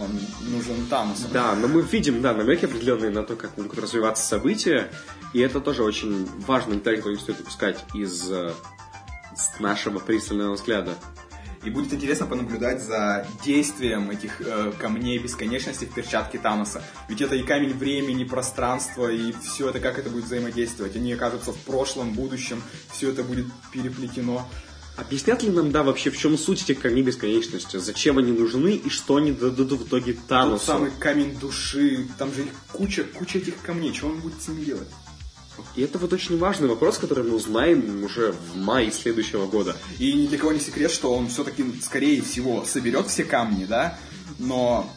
он 0.00 0.10
нужен 0.50 0.86
Танусу. 0.86 1.28
Да, 1.32 1.54
но 1.54 1.68
мы 1.68 1.82
видим, 1.82 2.22
да, 2.22 2.32
намеки 2.32 2.64
определенные 2.64 3.10
на 3.10 3.22
то, 3.22 3.36
как 3.36 3.56
могут 3.56 3.78
развиваться 3.78 4.26
события, 4.26 4.90
и 5.32 5.40
это 5.40 5.60
тоже 5.60 5.82
очень 5.82 6.26
важный 6.46 6.76
деталь, 6.76 6.98
который 6.98 7.14
не 7.14 7.20
стоит 7.20 7.40
упускать 7.40 7.84
из 7.94 8.30
э, 8.30 8.52
с 9.36 9.60
нашего 9.60 9.98
пристального 9.98 10.54
взгляда. 10.54 10.94
И 11.66 11.70
будет 11.70 11.92
интересно 11.92 12.26
понаблюдать 12.26 12.80
за 12.80 13.26
действием 13.44 14.08
этих 14.08 14.40
э, 14.40 14.72
камней 14.78 15.18
бесконечности 15.18 15.84
в 15.84 15.92
перчатке 15.92 16.38
Таноса. 16.38 16.80
Ведь 17.08 17.20
это 17.20 17.34
и 17.34 17.42
камень 17.42 17.74
времени, 17.74 18.22
пространства, 18.22 19.10
и 19.10 19.34
все 19.42 19.70
это, 19.70 19.80
как 19.80 19.98
это 19.98 20.08
будет 20.08 20.26
взаимодействовать. 20.26 20.94
Они 20.94 21.12
окажутся 21.12 21.50
в 21.52 21.58
прошлом, 21.58 22.12
будущем, 22.12 22.62
все 22.92 23.10
это 23.10 23.24
будет 23.24 23.46
переплетено. 23.72 24.48
Объяснят 24.96 25.42
ли 25.42 25.50
нам, 25.50 25.72
да, 25.72 25.82
вообще, 25.82 26.10
в 26.10 26.16
чем 26.16 26.38
суть 26.38 26.62
этих 26.62 26.80
камней 26.80 27.02
бесконечности? 27.02 27.78
Зачем 27.78 28.18
они 28.18 28.30
нужны 28.30 28.76
и 28.76 28.88
что 28.88 29.16
они 29.16 29.32
дадут 29.32 29.72
в 29.72 29.88
итоге 29.88 30.12
Тот 30.12 30.26
Танусу? 30.28 30.66
самый 30.66 30.92
камень 31.00 31.36
души, 31.36 32.06
там 32.16 32.32
же 32.32 32.42
их 32.42 32.50
куча, 32.72 33.02
куча 33.02 33.38
этих 33.38 33.60
камней. 33.60 33.92
Что 33.92 34.06
он 34.06 34.20
будет 34.20 34.40
с 34.40 34.46
ними 34.46 34.64
делать? 34.64 34.88
И 35.74 35.82
это 35.82 35.98
вот 35.98 36.12
очень 36.12 36.38
важный 36.38 36.68
вопрос, 36.68 36.98
который 36.98 37.24
мы 37.24 37.36
узнаем 37.36 38.04
уже 38.04 38.32
в 38.32 38.56
мае 38.56 38.90
следующего 38.90 39.46
года. 39.46 39.76
И 39.98 40.12
ни 40.12 40.26
для 40.26 40.38
кого 40.38 40.52
не 40.52 40.60
секрет, 40.60 40.90
что 40.90 41.14
он 41.14 41.28
все-таки, 41.28 41.64
скорее 41.82 42.22
всего, 42.22 42.64
соберет 42.64 43.08
все 43.08 43.24
камни, 43.24 43.64
да, 43.64 43.98
но 44.38 44.90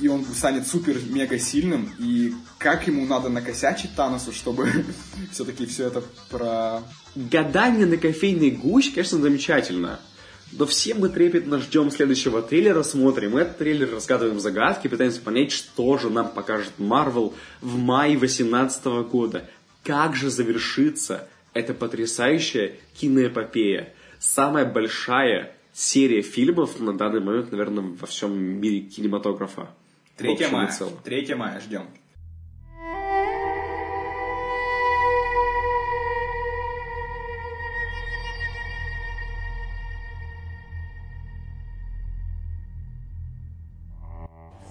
и 0.00 0.08
он 0.08 0.24
станет 0.24 0.66
супер-мега 0.66 1.38
сильным, 1.38 1.92
и 1.98 2.34
как 2.58 2.86
ему 2.86 3.06
надо 3.06 3.28
накосячить 3.28 3.94
Таносу, 3.94 4.32
чтобы 4.32 4.68
все-таки 5.32 5.66
все 5.66 5.86
это 5.86 6.02
про... 6.30 6.82
Гадание 7.14 7.86
на 7.86 7.96
кофейной 7.96 8.50
гуще, 8.50 8.90
конечно, 8.90 9.18
замечательно. 9.18 10.00
Но 10.56 10.66
все 10.66 10.94
мы 10.94 11.08
трепетно 11.08 11.58
ждем 11.58 11.90
следующего 11.90 12.42
трейлера, 12.42 12.82
смотрим 12.82 13.36
этот 13.36 13.58
трейлер, 13.58 13.92
разгадываем 13.92 14.38
загадки, 14.38 14.88
пытаемся 14.88 15.20
понять, 15.20 15.50
что 15.50 15.98
же 15.98 16.10
нам 16.10 16.28
покажет 16.28 16.72
Марвел 16.78 17.34
в 17.60 17.76
мае 17.76 18.16
2018 18.16 18.84
года. 19.10 19.48
Как 19.84 20.16
же 20.16 20.30
завершится 20.30 21.28
эта 21.52 21.74
потрясающая 21.74 22.72
киноэпопея? 22.94 23.92
Самая 24.18 24.64
большая 24.64 25.54
серия 25.72 26.22
фильмов 26.22 26.80
на 26.80 26.96
данный 26.96 27.20
момент, 27.20 27.52
наверное, 27.52 27.84
во 27.84 28.06
всем 28.06 28.34
мире 28.34 28.80
кинематографа. 28.80 29.68
В 30.14 30.18
3 30.18 30.32
общем 30.32 30.46
и 30.46 30.50
мая. 30.50 30.70
целом. 30.70 30.94
3 31.04 31.34
мая 31.34 31.60
ждем. 31.60 31.86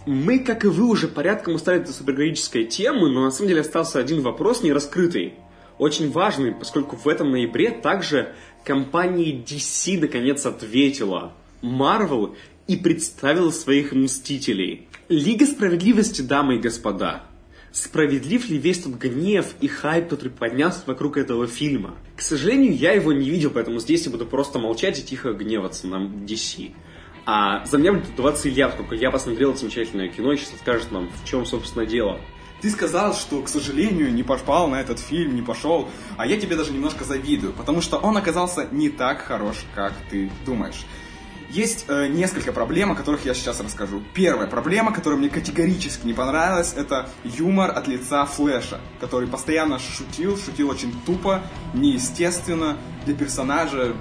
Мы, 0.06 0.39
как 0.39 0.66
и 0.66 0.68
вы, 0.68 0.86
уже 0.86 1.08
порядком 1.08 1.56
устали 1.56 1.80
от 1.80 1.89
супергероической 1.89 2.66
темы, 2.66 3.10
но 3.10 3.24
на 3.24 3.32
самом 3.32 3.50
деле 3.50 3.62
остался 3.62 4.00
один 4.00 4.22
вопрос 4.22 4.62
не 4.62 4.74
раскрытый. 4.74 5.36
Очень 5.78 6.12
важный, 6.12 6.52
поскольку 6.52 6.98
в 6.98 7.08
этом 7.08 7.32
ноябре 7.32 7.72
также 7.72 8.34
компания 8.66 9.32
DC 9.32 10.00
наконец 10.00 10.46
ответила 10.46 11.34
Marvel 11.62 12.36
и 12.68 12.76
представила 12.76 13.50
своих 13.50 13.94
Мстителей. 13.94 14.88
Лига 15.08 15.46
Справедливости, 15.46 16.22
дамы 16.22 16.56
и 16.56 16.60
господа. 16.60 17.24
Справедлив 17.72 18.50
ли 18.50 18.58
весь 18.58 18.80
тот 18.80 18.94
гнев 18.94 19.56
и 19.60 19.68
хайп, 19.68 20.10
который 20.10 20.30
поднялся 20.30 20.82
вокруг 20.86 21.18
этого 21.18 21.48
фильма? 21.48 21.96
К 22.16 22.22
сожалению, 22.22 22.76
я 22.76 22.92
его 22.92 23.13
не 23.13 23.30
видел, 23.30 23.50
поэтому 23.50 23.80
здесь 23.80 24.06
я 24.06 24.12
буду 24.12 24.26
просто 24.26 24.60
молчать 24.60 25.00
и 25.00 25.04
тихо 25.04 25.34
гневаться 25.34 25.88
на 25.88 25.96
DC. 25.96 26.72
А 27.25 27.65
за 27.65 27.77
меня 27.77 27.93
будет 27.93 28.09
отдуваться 28.09 28.49
Илья, 28.49 28.67
поскольку 28.67 28.95
я 28.95 29.09
посмотрел 29.09 29.55
замечательное 29.55 30.09
кино 30.09 30.33
и 30.33 30.38
сейчас 30.38 30.59
скажет 30.59 30.91
нам, 30.91 31.09
в 31.09 31.25
чем, 31.25 31.45
собственно, 31.45 31.86
дело. 31.86 32.19
Ты 32.59 32.69
сказал, 32.69 33.13
что, 33.13 33.41
к 33.41 33.49
сожалению, 33.49 34.13
не 34.13 34.23
попал 34.23 34.69
на 34.69 34.79
этот 34.79 34.99
фильм, 34.99 35.36
не 35.36 35.41
пошел, 35.41 35.89
а 36.17 36.25
я 36.25 36.39
тебе 36.39 36.55
даже 36.55 36.71
немножко 36.71 37.03
завидую, 37.03 37.53
потому 37.53 37.81
что 37.81 37.97
он 37.97 38.15
оказался 38.15 38.67
не 38.71 38.89
так 38.89 39.21
хорош, 39.21 39.65
как 39.75 39.93
ты 40.09 40.31
думаешь. 40.45 40.86
Есть 41.54 41.86
э, 41.88 42.08
несколько 42.08 42.52
проблем, 42.52 42.92
о 42.92 42.96
которых 42.96 43.26
я 43.26 43.36
сейчас 43.36 43.60
расскажу. 43.60 44.02
Первая 44.16 44.48
проблема, 44.48 44.92
которая 44.92 45.20
мне 45.20 45.30
категорически 45.30 46.04
не 46.04 46.13
понравилась, 46.13 46.74
это 46.76 47.12
юмор 47.24 47.70
от 47.70 47.88
лица 47.88 48.26
Флэша, 48.26 48.82
который 49.00 49.28
постоянно 49.28 49.78
шутил, 49.78 50.36
шутил 50.36 50.72
очень 50.72 50.92
тупо, 51.06 51.44
неестественно 51.76 52.80
для 53.06 53.13
персонажа 53.13 53.96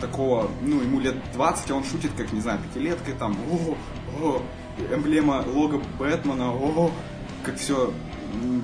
такого, 0.00 0.50
ну, 0.62 0.80
ему 0.80 0.98
лет 0.98 1.14
20, 1.34 1.70
а 1.70 1.74
он 1.76 1.84
шутит, 1.84 2.10
как, 2.16 2.32
не 2.32 2.40
знаю, 2.40 2.58
пятилеткой, 2.58 3.14
там, 3.14 3.38
о, 3.52 3.76
о, 4.20 4.42
эмблема 4.92 5.44
лого 5.46 5.80
Бэтмена, 6.00 6.50
о, 6.50 6.90
как 7.44 7.56
все 7.56 7.94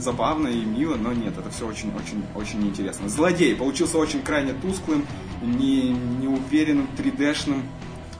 забавно 0.00 0.48
и 0.48 0.64
мило, 0.64 0.96
но 0.96 1.12
нет, 1.12 1.38
это 1.38 1.48
все 1.50 1.66
очень-очень-очень 1.66 2.60
неинтересно. 2.60 3.08
Злодей 3.08 3.54
получился 3.54 3.98
очень 3.98 4.20
крайне 4.20 4.52
тусклым, 4.52 5.06
не, 5.42 5.90
неуверенным, 5.90 6.88
3D-шным. 6.98 7.62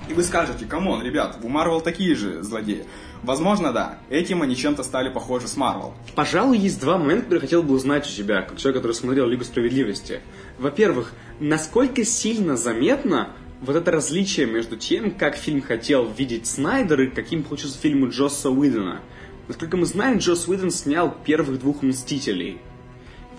И 0.09 0.15
вы 0.15 0.23
скажете, 0.23 0.67
come 0.67 0.87
on, 0.87 1.03
ребят, 1.03 1.39
у 1.43 1.49
Марвел 1.49 1.81
такие 1.81 2.15
же 2.15 2.43
злодеи. 2.43 2.85
Возможно, 3.23 3.73
да, 3.73 3.99
этим 4.11 4.43
они 4.43 4.57
чем-то 4.57 4.83
стали 4.83 5.09
похожи 5.09 5.47
с 5.47 5.57
Марвел. 5.57 5.95
Пожалуй, 6.17 6.59
есть 6.59 6.81
два 6.81 6.99
момента, 6.99 7.23
которые 7.23 7.39
я 7.39 7.47
хотел 7.47 7.63
бы 7.63 7.75
узнать 7.75 8.07
у 8.07 8.11
тебя, 8.11 8.43
как 8.43 8.59
человек, 8.59 8.83
который 8.83 8.95
смотрел 8.95 9.29
Лигу 9.29 9.45
Справедливости. 9.45 10.21
Во-первых, 10.59 11.13
насколько 11.39 12.05
сильно 12.05 12.57
заметно 12.57 13.31
вот 13.61 13.77
это 13.77 13.93
различие 13.93 14.47
между 14.47 14.77
тем, 14.77 15.13
как 15.13 15.37
фильм 15.37 15.63
хотел 15.63 16.11
видеть 16.11 16.49
Снайдер 16.49 17.03
и 17.03 17.07
каким 17.11 17.45
получился 17.45 17.79
фильм 17.79 18.03
у 18.03 18.09
Джосса 18.09 18.51
Уидона. 18.51 19.01
Насколько 19.47 19.77
мы 19.77 19.87
знаем, 19.87 20.19
Джосс 20.19 20.49
Уидон 20.49 20.73
снял 20.73 21.15
первых 21.25 21.61
двух 21.61 21.83
Мстителей. 21.83 22.61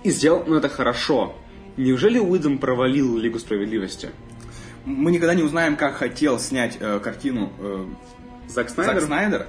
И 0.04 0.12
сделал 0.12 0.44
он 0.48 0.54
это 0.54 0.70
хорошо. 0.70 1.36
Неужели 1.76 2.20
Уидон 2.20 2.58
провалил 2.58 3.18
Лигу 3.18 3.38
Справедливости? 3.38 4.12
Мы 4.86 5.12
никогда 5.12 5.34
не 5.34 5.44
узнаем, 5.44 5.78
как 5.78 5.96
хотел 5.96 6.40
снять 6.40 6.78
э, 6.80 7.00
картину 7.00 7.52
э, 7.60 7.86
Зак 8.48 8.70
Зак 8.70 8.86
Снайдер? 8.86 9.06
Снайдер. 9.06 9.48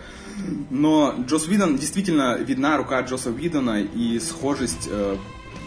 Но 0.70 1.14
Джос 1.26 1.46
Уидон, 1.46 1.76
действительно 1.76 2.36
видна 2.36 2.76
рука 2.76 3.00
Джоса 3.02 3.30
Уидона 3.30 3.82
и 3.82 4.18
схожесть 4.18 4.88
э, 4.90 5.16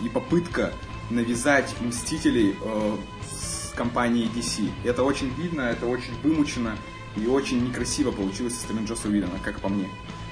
и 0.03 0.09
попытка 0.09 0.71
навязать 1.09 1.73
Мстителей 1.81 2.55
э, 2.61 2.95
с 3.31 3.73
компанией 3.75 4.29
DC. 4.35 4.69
Это 4.83 5.03
очень 5.03 5.33
видно, 5.35 5.61
это 5.61 5.85
очень 5.85 6.13
вымучено 6.23 6.75
и 7.15 7.27
очень 7.27 7.63
некрасиво 7.65 8.11
получилось 8.11 8.55
со 8.55 8.61
стороны 8.61 8.85
Джоса 8.85 9.07
Уидона, 9.07 9.39
как 9.43 9.59
по 9.59 9.69
мне. 9.69 9.89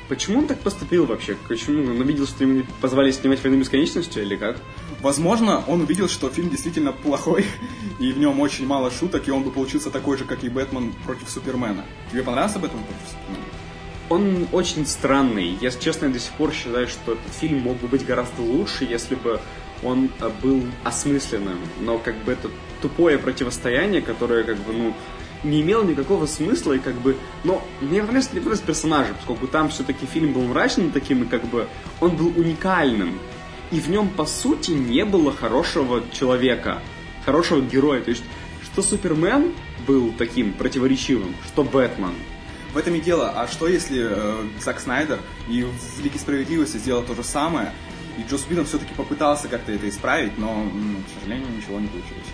Почему 0.07 0.39
он 0.39 0.47
так 0.47 0.59
поступил 0.59 1.05
вообще? 1.05 1.35
Почему? 1.47 1.81
Он 1.91 1.99
увидел, 1.99 2.27
что 2.27 2.43
ему 2.43 2.63
позвали 2.79 3.09
снимать 3.11 3.43
«Войну 3.43 3.59
бесконечности» 3.59 4.19
или 4.19 4.35
как? 4.35 4.57
Возможно, 5.01 5.63
он 5.67 5.81
увидел, 5.81 6.07
что 6.07 6.29
фильм 6.29 6.49
действительно 6.49 6.91
плохой, 6.91 7.45
и 7.99 8.11
в 8.11 8.19
нем 8.19 8.39
очень 8.39 8.67
мало 8.67 8.91
шуток, 8.91 9.27
и 9.27 9.31
он 9.31 9.43
бы 9.43 9.51
получился 9.51 9.89
такой 9.89 10.17
же, 10.17 10.25
как 10.25 10.43
и 10.43 10.49
Бэтмен 10.49 10.93
против 11.05 11.29
Супермена. 11.29 11.85
Тебе 12.11 12.21
понравился 12.21 12.59
Бэтмен 12.59 12.83
против 12.83 13.07
Супермена? 13.09 13.45
Он 14.07 14.47
очень 14.51 14.85
странный. 14.85 15.57
Я, 15.59 15.71
честно, 15.71 16.09
до 16.09 16.19
сих 16.19 16.31
пор 16.33 16.53
считаю, 16.53 16.87
что 16.87 17.13
этот 17.13 17.33
фильм 17.33 17.61
мог 17.61 17.77
бы 17.77 17.87
быть 17.87 18.05
гораздо 18.05 18.43
лучше, 18.43 18.85
если 18.85 19.15
бы 19.15 19.39
он 19.83 20.11
э, 20.19 20.29
был 20.43 20.63
осмысленным. 20.83 21.57
Но 21.79 21.97
как 21.97 22.15
бы 22.23 22.33
это 22.33 22.49
тупое 22.81 23.17
противостояние, 23.17 24.01
которое 24.01 24.43
как 24.43 24.57
бы, 24.57 24.73
ну, 24.73 24.93
не 25.45 25.61
имело 25.61 25.83
никакого 25.83 26.25
смысла, 26.25 26.73
и 26.73 26.79
как 26.79 26.95
бы... 26.95 27.15
Но 27.43 27.65
мне 27.81 28.01
понравились, 28.01 28.31
мне 28.31 28.41
понравились 28.41 28.65
персонажи, 28.65 29.13
поскольку 29.13 29.47
там 29.47 29.69
все-таки 29.69 30.05
фильм 30.05 30.33
был 30.33 30.41
мрачным 30.43 30.91
таким, 30.91 31.23
и 31.23 31.27
как 31.27 31.45
бы 31.45 31.67
он 32.01 32.15
был 32.15 32.27
уникальным. 32.35 33.19
И 33.71 33.79
в 33.79 33.89
нем, 33.89 34.09
по 34.09 34.25
сути, 34.25 34.71
не 34.71 35.05
было 35.05 35.31
хорошего 35.31 36.03
человека, 36.11 36.81
хорошего 37.25 37.61
героя. 37.61 38.01
То 38.01 38.09
есть, 38.09 38.23
что 38.63 38.81
Супермен 38.81 39.53
был 39.87 40.11
таким 40.17 40.53
противоречивым, 40.53 41.35
что 41.47 41.63
Бэтмен. 41.63 42.13
В 42.73 42.77
этом 42.77 42.95
и 42.95 42.99
дело. 42.99 43.29
А 43.29 43.47
что 43.47 43.67
если 43.67 44.07
э, 44.09 44.47
Зак 44.59 44.79
Снайдер 44.79 45.19
и 45.47 45.63
в 45.63 46.03
Лиге 46.03 46.19
Справедливости 46.19 46.77
сделал 46.77 47.03
то 47.03 47.15
же 47.15 47.23
самое, 47.23 47.71
и 48.17 48.29
Джос 48.29 48.45
Уидон 48.49 48.65
все-таки 48.65 48.93
попытался 48.93 49.47
как-то 49.47 49.71
это 49.71 49.87
исправить, 49.89 50.37
но, 50.37 50.67
к 51.05 51.19
сожалению, 51.19 51.47
ничего 51.55 51.79
не 51.79 51.87
получилось. 51.87 52.27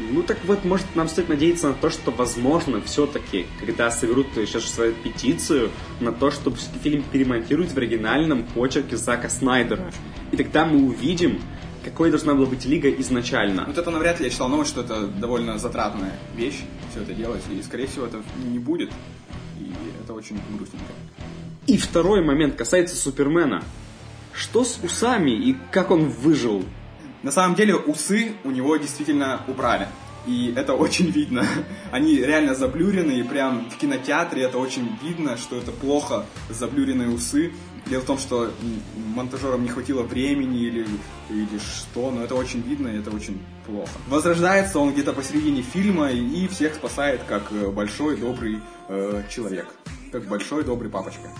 Ну 0.00 0.22
так 0.22 0.38
вот, 0.44 0.64
может 0.64 0.86
нам 0.94 1.08
стоит 1.08 1.28
надеяться 1.28 1.68
на 1.68 1.74
то, 1.74 1.90
что 1.90 2.10
возможно 2.10 2.80
все-таки, 2.80 3.46
когда 3.60 3.90
соберут 3.90 4.28
сейчас 4.34 4.64
свою 4.64 4.94
петицию, 4.94 5.70
на 6.00 6.10
то, 6.10 6.30
чтобы 6.30 6.56
фильм 6.82 7.04
перемонтировать 7.12 7.72
в 7.72 7.76
оригинальном 7.76 8.44
почерке 8.44 8.96
Зака 8.96 9.28
Снайдера. 9.28 9.92
И 10.32 10.36
тогда 10.36 10.64
мы 10.64 10.86
увидим, 10.86 11.40
какой 11.84 12.10
должна 12.10 12.34
была 12.34 12.46
быть 12.46 12.64
Лига 12.64 12.90
изначально. 12.90 13.64
Вот 13.66 13.76
это 13.76 13.90
навряд 13.90 14.20
ли, 14.20 14.26
я 14.26 14.30
читал 14.30 14.48
новость, 14.48 14.70
что 14.70 14.80
это 14.80 15.06
довольно 15.06 15.58
затратная 15.58 16.18
вещь, 16.34 16.60
все 16.90 17.02
это 17.02 17.12
делать, 17.12 17.42
и, 17.50 17.62
скорее 17.62 17.86
всего, 17.86 18.06
это 18.06 18.22
не 18.44 18.58
будет, 18.58 18.90
и 19.58 19.70
это 20.02 20.14
очень 20.14 20.40
грустненько. 20.56 20.92
И 21.66 21.76
второй 21.76 22.24
момент 22.24 22.56
касается 22.56 22.96
Супермена. 22.96 23.62
Что 24.32 24.64
с 24.64 24.78
усами 24.82 25.30
и 25.30 25.56
как 25.70 25.90
он 25.90 26.08
выжил? 26.08 26.64
На 27.22 27.30
самом 27.30 27.54
деле 27.54 27.74
усы 27.76 28.32
у 28.44 28.50
него 28.50 28.76
действительно 28.76 29.42
убрали. 29.46 29.88
И 30.26 30.52
это 30.56 30.74
очень 30.84 31.10
видно. 31.10 31.46
Они 31.90 32.16
реально 32.16 32.54
заблюрены, 32.54 33.12
и 33.12 33.22
прям 33.22 33.68
в 33.70 33.76
кинотеатре 33.76 34.42
это 34.42 34.58
очень 34.58 34.88
видно, 35.02 35.36
что 35.36 35.56
это 35.56 35.72
плохо 35.72 36.26
заблюренные 36.48 37.08
усы. 37.08 37.52
Дело 37.86 38.02
в 38.02 38.04
том, 38.04 38.18
что 38.18 38.52
монтажерам 39.14 39.62
не 39.62 39.68
хватило 39.68 40.02
времени 40.02 40.60
или, 40.60 40.86
или 41.30 41.58
что, 41.58 42.10
но 42.10 42.22
это 42.22 42.34
очень 42.34 42.60
видно, 42.60 42.88
и 42.88 42.98
это 42.98 43.10
очень 43.10 43.40
плохо. 43.66 43.90
Возрождается 44.08 44.78
он 44.78 44.92
где-то 44.92 45.12
посередине 45.12 45.62
фильма 45.62 46.10
и 46.10 46.46
всех 46.48 46.74
спасает 46.74 47.22
как 47.26 47.50
э, 47.50 47.68
большой 47.70 48.16
добрый 48.16 48.60
э, 48.88 49.22
человек. 49.30 49.66
Как 50.12 50.26
большой 50.28 50.62
добрый 50.62 50.90
папочка. 50.90 51.30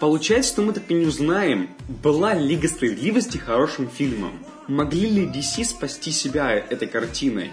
Получается, 0.00 0.52
что 0.52 0.62
мы 0.62 0.72
так 0.72 0.88
и 0.90 0.94
не 0.94 1.06
узнаем, 1.06 1.70
была 2.02 2.32
Лига 2.34 2.68
Справедливости 2.68 3.36
хорошим 3.36 3.88
фильмом. 3.88 4.32
Могли 4.68 5.10
ли 5.10 5.26
DC 5.26 5.64
спасти 5.64 6.12
себя 6.12 6.52
этой 6.52 6.86
картиной? 6.86 7.50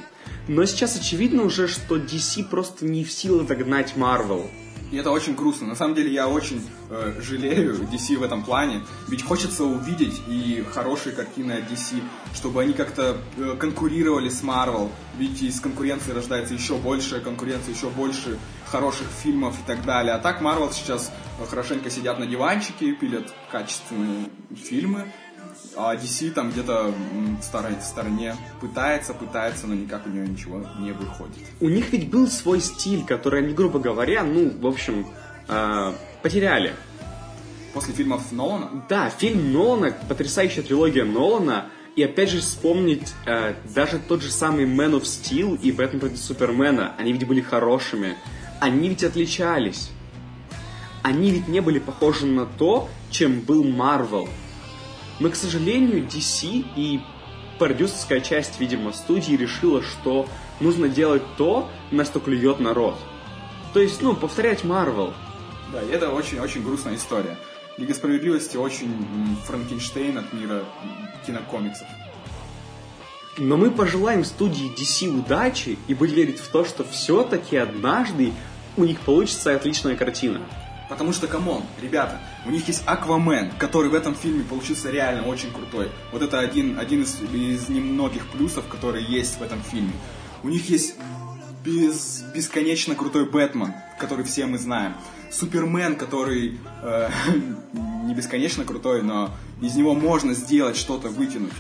Но 0.47 0.63
сейчас 0.65 0.95
очевидно 0.95 1.43
уже, 1.43 1.67
что 1.67 1.95
DC 1.97 2.47
просто 2.47 2.85
не 2.85 3.03
в 3.03 3.11
силах 3.11 3.47
догнать 3.47 3.93
Marvel. 3.95 4.47
И 4.91 4.97
это 4.97 5.09
очень 5.09 5.35
грустно. 5.35 5.67
На 5.67 5.75
самом 5.75 5.95
деле 5.95 6.13
я 6.13 6.27
очень 6.27 6.61
э, 6.89 7.19
жалею 7.19 7.79
DC 7.91 8.17
в 8.17 8.23
этом 8.23 8.43
плане. 8.43 8.83
Ведь 9.07 9.23
хочется 9.23 9.63
увидеть 9.63 10.21
и 10.27 10.63
хорошие 10.71 11.15
картины 11.15 11.53
от 11.53 11.71
DC, 11.71 11.99
чтобы 12.35 12.61
они 12.61 12.73
как-то 12.73 13.17
э, 13.37 13.55
конкурировали 13.57 14.29
с 14.29 14.43
Marvel. 14.43 14.91
Ведь 15.17 15.41
из 15.41 15.59
конкуренции 15.59 16.11
рождается 16.11 16.53
еще 16.53 16.77
больше 16.77 17.19
конкуренции, 17.19 17.73
еще 17.73 17.89
больше 17.89 18.37
хороших 18.65 19.07
фильмов 19.07 19.55
и 19.59 19.67
так 19.67 19.83
далее. 19.85 20.13
А 20.13 20.19
так 20.19 20.41
Marvel 20.41 20.71
сейчас 20.73 21.11
э, 21.39 21.45
хорошенько 21.45 21.89
сидят 21.89 22.19
на 22.19 22.25
диванчике, 22.25 22.93
пилят 22.93 23.33
качественные 23.51 24.29
фильмы. 24.55 25.11
А 25.77 25.95
DC 25.95 26.31
там 26.31 26.51
где-то 26.51 26.93
в 27.39 27.43
стороне, 27.43 27.77
в 27.79 27.83
стороне 27.83 28.35
пытается, 28.61 29.13
пытается, 29.13 29.67
но 29.67 29.73
никак 29.73 30.05
у 30.05 30.09
нее 30.09 30.27
ничего 30.27 30.65
не 30.79 30.91
выходит. 30.91 31.37
У 31.59 31.69
них 31.69 31.91
ведь 31.91 32.09
был 32.09 32.27
свой 32.27 32.61
стиль, 32.61 33.05
который 33.05 33.41
они, 33.41 33.53
грубо 33.53 33.79
говоря, 33.79 34.23
ну, 34.23 34.51
в 34.57 34.65
общем, 34.65 35.07
э, 35.47 35.93
потеряли. 36.21 36.73
После 37.73 37.93
фильмов 37.93 38.31
Нолана 38.31 38.85
Да, 38.87 39.09
фильм 39.09 39.51
Нолана, 39.51 39.93
потрясающая 40.07 40.63
трилогия 40.63 41.03
Нолана, 41.03 41.65
и 41.95 42.03
опять 42.03 42.29
же 42.29 42.39
вспомнить 42.39 43.13
э, 43.25 43.55
даже 43.73 43.99
тот 43.99 44.21
же 44.21 44.31
самый 44.31 44.65
Man 44.65 44.91
of 44.91 45.03
Steel 45.03 45.59
и 45.61 45.71
Бэтмен 45.71 45.99
против 45.99 46.17
Супермена, 46.17 46.93
они 46.97 47.13
ведь 47.13 47.27
были 47.27 47.41
хорошими, 47.41 48.17
они 48.59 48.89
ведь 48.89 49.03
отличались. 49.03 49.89
Они 51.03 51.31
ведь 51.31 51.47
не 51.47 51.59
были 51.59 51.79
похожи 51.79 52.25
на 52.25 52.45
то, 52.45 52.89
чем 53.11 53.41
был 53.41 53.63
Marvel. 53.63 54.27
Но, 55.19 55.29
к 55.29 55.35
сожалению, 55.35 56.03
DC 56.03 56.65
и 56.75 56.99
продюсерская 57.59 58.21
часть, 58.21 58.59
видимо, 58.59 58.91
студии 58.91 59.33
решила, 59.33 59.81
что 59.81 60.27
нужно 60.59 60.89
делать 60.89 61.23
то, 61.37 61.69
на 61.91 62.05
что 62.05 62.19
клюет 62.19 62.59
народ. 62.59 62.97
То 63.73 63.79
есть, 63.79 64.01
ну, 64.01 64.15
повторять 64.15 64.63
Marvel. 64.63 65.13
Да, 65.71 65.81
и 65.81 65.89
это 65.89 66.09
очень-очень 66.09 66.63
грустная 66.63 66.95
история. 66.95 67.37
Лига 67.77 67.93
Справедливости 67.93 68.57
очень 68.57 68.93
Франкенштейн 69.45 70.17
от 70.17 70.31
мира 70.33 70.63
кинокомиксов. 71.25 71.87
Но 73.37 73.57
мы 73.57 73.69
пожелаем 73.69 74.23
студии 74.23 74.71
DC 74.73 75.09
удачи 75.09 75.77
и 75.87 75.93
будем 75.93 76.15
верить 76.15 76.39
в 76.39 76.47
то, 76.47 76.63
что 76.63 76.85
все-таки 76.85 77.57
однажды 77.57 78.31
у 78.77 78.85
них 78.85 78.99
получится 79.01 79.53
отличная 79.53 79.97
картина. 79.97 80.41
Потому 80.87 81.11
что, 81.11 81.27
come 81.27 81.48
on, 81.48 81.63
ребята, 81.81 82.21
у 82.45 82.51
них 82.51 82.67
есть 82.67 82.83
Аквамен, 82.85 83.51
который 83.57 83.89
в 83.89 83.95
этом 83.95 84.15
фильме 84.15 84.43
получился 84.43 84.89
реально 84.89 85.23
очень 85.27 85.51
крутой. 85.51 85.89
Вот 86.11 86.21
это 86.21 86.39
один, 86.39 86.79
один 86.79 87.01
из, 87.01 87.21
из 87.21 87.67
немногих 87.69 88.27
плюсов, 88.27 88.67
которые 88.67 89.03
есть 89.03 89.39
в 89.39 89.41
этом 89.41 89.61
фильме. 89.63 89.93
У 90.43 90.49
них 90.49 90.69
есть 90.69 90.95
без, 91.65 92.23
бесконечно 92.33 92.95
крутой 92.95 93.25
Бэтмен, 93.25 93.73
который 93.99 94.23
все 94.23 94.45
мы 94.45 94.59
знаем. 94.59 94.93
Супермен, 95.31 95.95
который 95.95 96.59
э, 96.83 97.09
не 98.05 98.13
бесконечно 98.13 98.63
крутой, 98.63 99.01
но 99.01 99.31
из 99.61 99.75
него 99.75 99.93
можно 99.95 100.33
сделать 100.33 100.77
что-то, 100.77 101.09
вытянуть. 101.09 101.51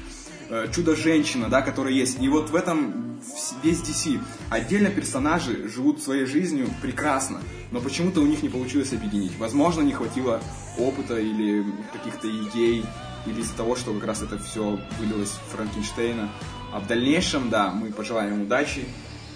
Э, 0.49 0.67
Чудо-женщина, 0.73 1.49
да, 1.49 1.61
которая 1.61 1.93
есть. 1.93 2.21
И 2.21 2.29
вот 2.29 2.49
в 2.49 2.55
этом 2.55 3.19
весь 3.63 3.79
DC. 3.79 4.19
Отдельно 4.49 4.89
персонажи 4.89 5.67
живут 5.67 6.01
своей 6.01 6.25
жизнью 6.25 6.67
прекрасно, 6.81 7.41
но 7.71 7.79
почему-то 7.79 8.21
у 8.21 8.25
них 8.25 8.43
не 8.43 8.49
получилось 8.49 8.93
объединить. 8.93 9.37
Возможно, 9.39 9.81
не 9.81 9.93
хватило 9.93 10.41
опыта 10.77 11.17
или 11.17 11.65
каких-то 11.93 12.29
идей, 12.29 12.85
или 13.25 13.41
из-за 13.41 13.55
того, 13.55 13.75
что 13.75 13.93
как 13.93 14.05
раз 14.05 14.21
это 14.21 14.37
все 14.37 14.79
вылилось 14.99 15.31
в 15.31 15.55
Франкенштейна. 15.55 16.29
А 16.71 16.79
в 16.79 16.87
дальнейшем, 16.87 17.49
да, 17.49 17.71
мы 17.71 17.91
пожелаем 17.91 18.43
удачи 18.43 18.85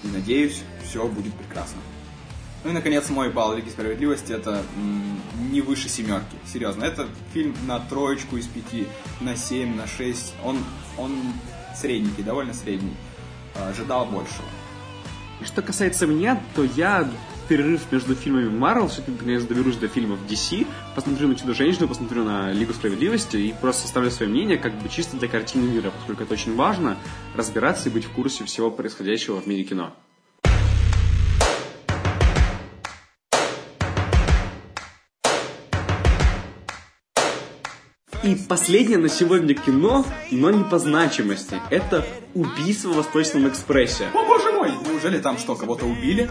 и 0.04 0.08
надеюсь, 0.08 0.62
все 0.84 1.08
будет 1.08 1.34
прекрасно. 1.34 1.80
Ну 2.64 2.72
и, 2.72 2.74
наконец, 2.74 3.10
мой 3.10 3.30
балл 3.30 3.56
Лиги 3.56 3.70
Справедливости 3.70 4.34
это 4.34 4.64
не 5.50 5.62
выше 5.62 5.88
семерки. 5.88 6.36
Серьезно, 6.46 6.84
это 6.84 7.08
фильм 7.34 7.56
на 7.66 7.80
троечку 7.80 8.38
из 8.38 8.48
пяти, 8.48 8.86
на 9.22 9.36
семь, 9.36 9.76
на 9.76 9.88
шесть. 9.88 10.34
Он, 10.44 10.60
он 10.98 11.16
средненький, 11.76 12.24
довольно 12.24 12.54
средний. 12.54 12.96
Ожидал 13.56 14.06
большего. 14.06 14.48
Что 15.44 15.62
касается 15.62 16.06
меня, 16.06 16.42
то 16.54 16.64
я 16.64 17.10
перерыв 17.48 17.92
между 17.92 18.14
фильмами 18.14 18.50
Marvel, 18.52 18.90
все-таки 18.90 19.12
наконец 19.12 19.44
доберусь 19.44 19.78
до 19.78 19.88
фильмов 19.88 20.20
DC, 20.30 20.68
посмотрю 20.96 21.30
на 21.30 21.36
Чудо-женщину, 21.36 21.88
посмотрю 21.88 22.24
на 22.24 22.52
Лигу 22.52 22.74
Справедливости 22.74 23.38
и 23.38 23.56
просто 23.60 23.84
составлю 23.84 24.12
свое 24.12 24.30
мнение, 24.30 24.58
как 24.58 24.78
бы 24.80 24.88
чисто 24.90 25.18
для 25.18 25.28
картины 25.28 25.68
мира, 25.68 25.92
поскольку 25.92 26.24
это 26.24 26.34
очень 26.34 26.56
важно, 26.56 26.98
разбираться 27.36 27.90
и 27.90 27.92
быть 27.92 28.06
в 28.06 28.12
курсе 28.12 28.44
всего 28.44 28.70
происходящего 28.70 29.42
в 29.42 29.48
мире 29.48 29.64
кино. 29.64 29.96
И 38.30 38.36
последнее 38.36 39.00
на 39.00 39.10
сегодня 39.10 39.56
кино, 39.56 40.06
но 40.30 40.52
не 40.52 40.64
по 40.64 40.78
значимости. 40.78 41.60
Это 41.72 42.06
«Убийство 42.36 42.90
в 42.90 42.98
Восточном 42.98 43.48
экспрессе». 43.48 44.06
О 44.14 44.24
боже 44.24 44.52
мой! 44.52 44.72
Неужели 44.88 45.18
там 45.18 45.40
что, 45.40 45.56
кого-то 45.56 45.86
убили? 45.86 46.30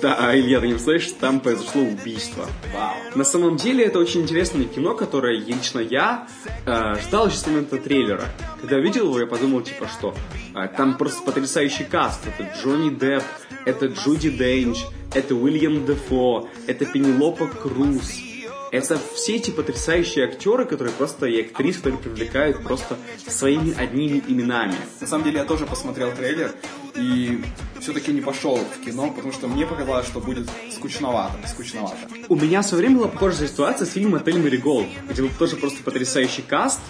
Да, 0.00 0.34
Илья, 0.34 0.58
ты 0.60 0.68
не 0.68 0.72
представляешь, 0.72 1.12
там 1.20 1.40
произошло 1.40 1.82
убийство. 1.82 2.46
Вау. 2.74 2.94
На 3.14 3.24
самом 3.24 3.58
деле 3.58 3.84
это 3.84 3.98
очень 3.98 4.22
интересное 4.22 4.64
кино, 4.64 4.94
которое 4.94 5.36
лично 5.38 5.80
я 5.80 6.26
э, 6.64 6.94
ждал 7.06 7.26
еще 7.26 7.36
с 7.36 7.46
момента 7.46 7.76
трейлера. 7.76 8.24
Когда 8.62 8.76
увидел 8.76 9.08
его, 9.08 9.20
я 9.20 9.26
подумал, 9.26 9.60
типа, 9.60 9.86
что 9.86 10.14
э, 10.54 10.66
там 10.78 10.96
просто 10.96 11.22
потрясающий 11.24 11.84
каст. 11.84 12.20
Это 12.26 12.50
Джонни 12.56 12.88
Депп, 12.88 13.24
это 13.66 13.88
Джуди 13.88 14.30
Денч, 14.30 14.78
это 15.12 15.34
Уильям 15.34 15.84
Дефо, 15.84 16.48
это 16.66 16.86
Пенелопа 16.86 17.48
Круз. 17.48 18.27
Это 18.70 19.00
все 19.14 19.36
эти 19.36 19.50
потрясающие 19.50 20.26
актеры, 20.26 20.66
которые 20.66 20.92
просто 20.92 21.26
и 21.26 21.40
актрисы, 21.40 21.78
которые 21.78 22.00
привлекают 22.00 22.62
просто 22.62 22.96
своими 23.26 23.74
одними 23.76 24.22
именами. 24.26 24.76
На 25.00 25.06
самом 25.06 25.24
деле 25.24 25.38
я 25.38 25.44
тоже 25.44 25.64
посмотрел 25.64 26.12
трейлер 26.12 26.52
и 26.94 27.42
все-таки 27.80 28.12
не 28.12 28.20
пошел 28.20 28.56
в 28.58 28.84
кино, 28.84 29.10
потому 29.10 29.32
что 29.32 29.48
мне 29.48 29.66
показалось, 29.66 30.06
что 30.06 30.20
будет 30.20 30.48
скучновато, 30.74 31.38
скучновато. 31.48 31.96
У 32.28 32.36
меня 32.36 32.60
в 32.60 32.66
свое 32.66 32.82
время 32.82 32.98
была 32.98 33.08
похожая 33.08 33.48
ситуация 33.48 33.86
с 33.86 33.92
фильмом 33.92 34.16
«Отель 34.16 34.38
Мэриголд», 34.38 34.88
где 35.08 35.22
был 35.22 35.30
тоже 35.38 35.56
просто 35.56 35.82
потрясающий 35.82 36.42
каст. 36.42 36.80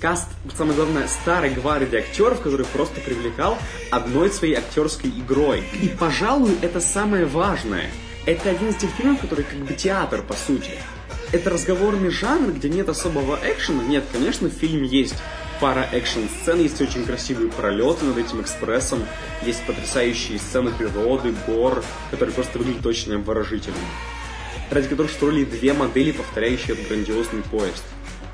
Каст, 0.00 0.28
самое 0.54 0.76
главное, 0.76 1.08
старой 1.08 1.50
гвардии 1.50 1.96
актеров, 1.96 2.42
который 2.42 2.66
просто 2.66 3.00
привлекал 3.00 3.56
одной 3.90 4.30
своей 4.30 4.56
актерской 4.56 5.08
игрой. 5.08 5.64
И, 5.80 5.88
пожалуй, 5.88 6.50
это 6.60 6.80
самое 6.80 7.24
важное. 7.24 7.90
Это 8.26 8.50
один 8.50 8.68
из 8.68 8.76
тех 8.76 8.90
фильмов, 8.90 9.20
который 9.20 9.44
как 9.44 9.58
бы 9.58 9.72
театр, 9.72 10.22
по 10.22 10.34
сути. 10.34 10.72
Это 11.34 11.50
разговорный 11.50 12.10
жанр, 12.10 12.52
где 12.52 12.68
нет 12.68 12.88
особого 12.88 13.36
экшена. 13.42 13.82
Нет, 13.82 14.04
конечно, 14.12 14.48
в 14.48 14.52
фильме 14.52 14.86
есть 14.86 15.16
пара 15.60 15.88
экшн-сцен, 15.90 16.60
есть 16.60 16.80
очень 16.80 17.04
красивые 17.04 17.50
пролеты 17.50 18.04
над 18.04 18.18
этим 18.18 18.40
экспрессом, 18.40 19.04
есть 19.44 19.66
потрясающие 19.66 20.38
сцены 20.38 20.70
природы, 20.70 21.34
гор, 21.48 21.82
которые 22.12 22.32
просто 22.36 22.60
выглядят 22.60 22.86
очень 22.86 23.16
обворожительно. 23.16 23.76
Ради 24.70 24.86
которых 24.86 25.10
строили 25.10 25.44
две 25.44 25.72
модели, 25.72 26.12
повторяющие 26.12 26.74
этот 26.74 26.86
грандиозный 26.86 27.42
поезд, 27.42 27.82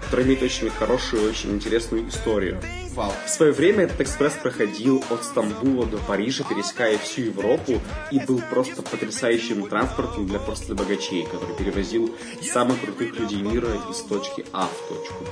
который 0.05 0.27
имеет 0.27 0.43
очень 0.43 0.69
хорошую, 0.69 1.27
очень 1.27 1.53
интересную 1.53 2.07
историю. 2.07 2.61
Вау. 3.01 3.15
В 3.25 3.31
свое 3.31 3.53
время 3.53 3.85
этот 3.85 4.03
экспресс 4.03 4.35
проходил 4.35 5.03
от 5.09 5.25
Стамбула 5.25 5.87
до 5.87 5.97
Парижа, 5.97 6.45
пересекая 6.45 6.99
всю 6.99 7.23
Европу, 7.23 7.81
и 8.11 8.19
был 8.19 8.43
просто 8.51 8.83
потрясающим 8.83 9.67
транспортом 9.71 10.27
для 10.27 10.39
просто 10.39 10.75
богачей, 10.75 11.25
который 11.25 11.57
перевозил 11.57 12.15
самых 12.43 12.79
крутых 12.83 13.19
людей 13.19 13.41
мира 13.41 13.71
из 13.91 14.03
точки 14.03 14.45
А 14.53 14.67
в 14.67 14.89
точку 14.91 15.25
Б. 15.25 15.31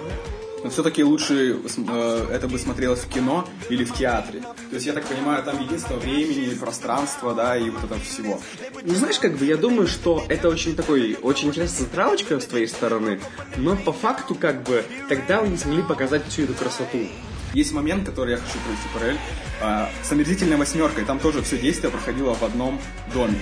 Но 0.64 0.70
все-таки 0.70 1.04
лучше 1.04 1.60
э, 1.76 2.26
это 2.32 2.48
бы 2.48 2.58
смотрелось 2.58 3.00
в 3.00 3.08
кино 3.10 3.46
или 3.68 3.84
в 3.84 3.92
театре. 3.92 4.40
То 4.40 4.74
есть, 4.74 4.86
я 4.86 4.94
так 4.94 5.04
понимаю, 5.04 5.44
там 5.44 5.62
единство 5.62 5.96
времени, 5.96 6.54
пространства, 6.54 7.34
да, 7.34 7.54
и 7.54 7.68
вот 7.68 7.84
этого 7.84 8.00
всего. 8.00 8.40
Ну, 8.82 8.94
знаешь, 8.94 9.18
как 9.18 9.36
бы 9.36 9.44
я 9.44 9.58
думаю, 9.58 9.86
что 9.86 10.24
это 10.30 10.48
очень 10.48 10.74
такой, 10.74 11.18
очень 11.20 11.48
интересная 11.48 11.80
затравочка 11.80 12.40
с 12.40 12.46
твоей 12.46 12.66
стороны, 12.66 13.20
но 13.58 13.76
по 13.76 13.92
факту, 13.92 14.34
как 14.34 14.62
бы, 14.62 14.84
тогда 15.10 15.42
вы 15.42 15.48
не 15.48 15.58
смогли 15.58 15.82
показать 15.82 16.26
всю 16.28 16.44
эту 16.44 16.54
красоту. 16.54 17.06
Есть 17.54 17.72
момент, 17.72 18.06
который 18.06 18.32
я 18.32 18.36
хочу 18.36 18.58
провести 18.64 18.88
параллель. 18.92 19.18
А, 19.60 19.90
с 20.02 20.12
омерзительной 20.12 20.56
восьмеркой. 20.56 21.04
Там 21.04 21.18
тоже 21.18 21.42
все 21.42 21.58
действие 21.58 21.90
проходило 21.90 22.34
в 22.34 22.42
одном 22.42 22.80
доме. 23.12 23.40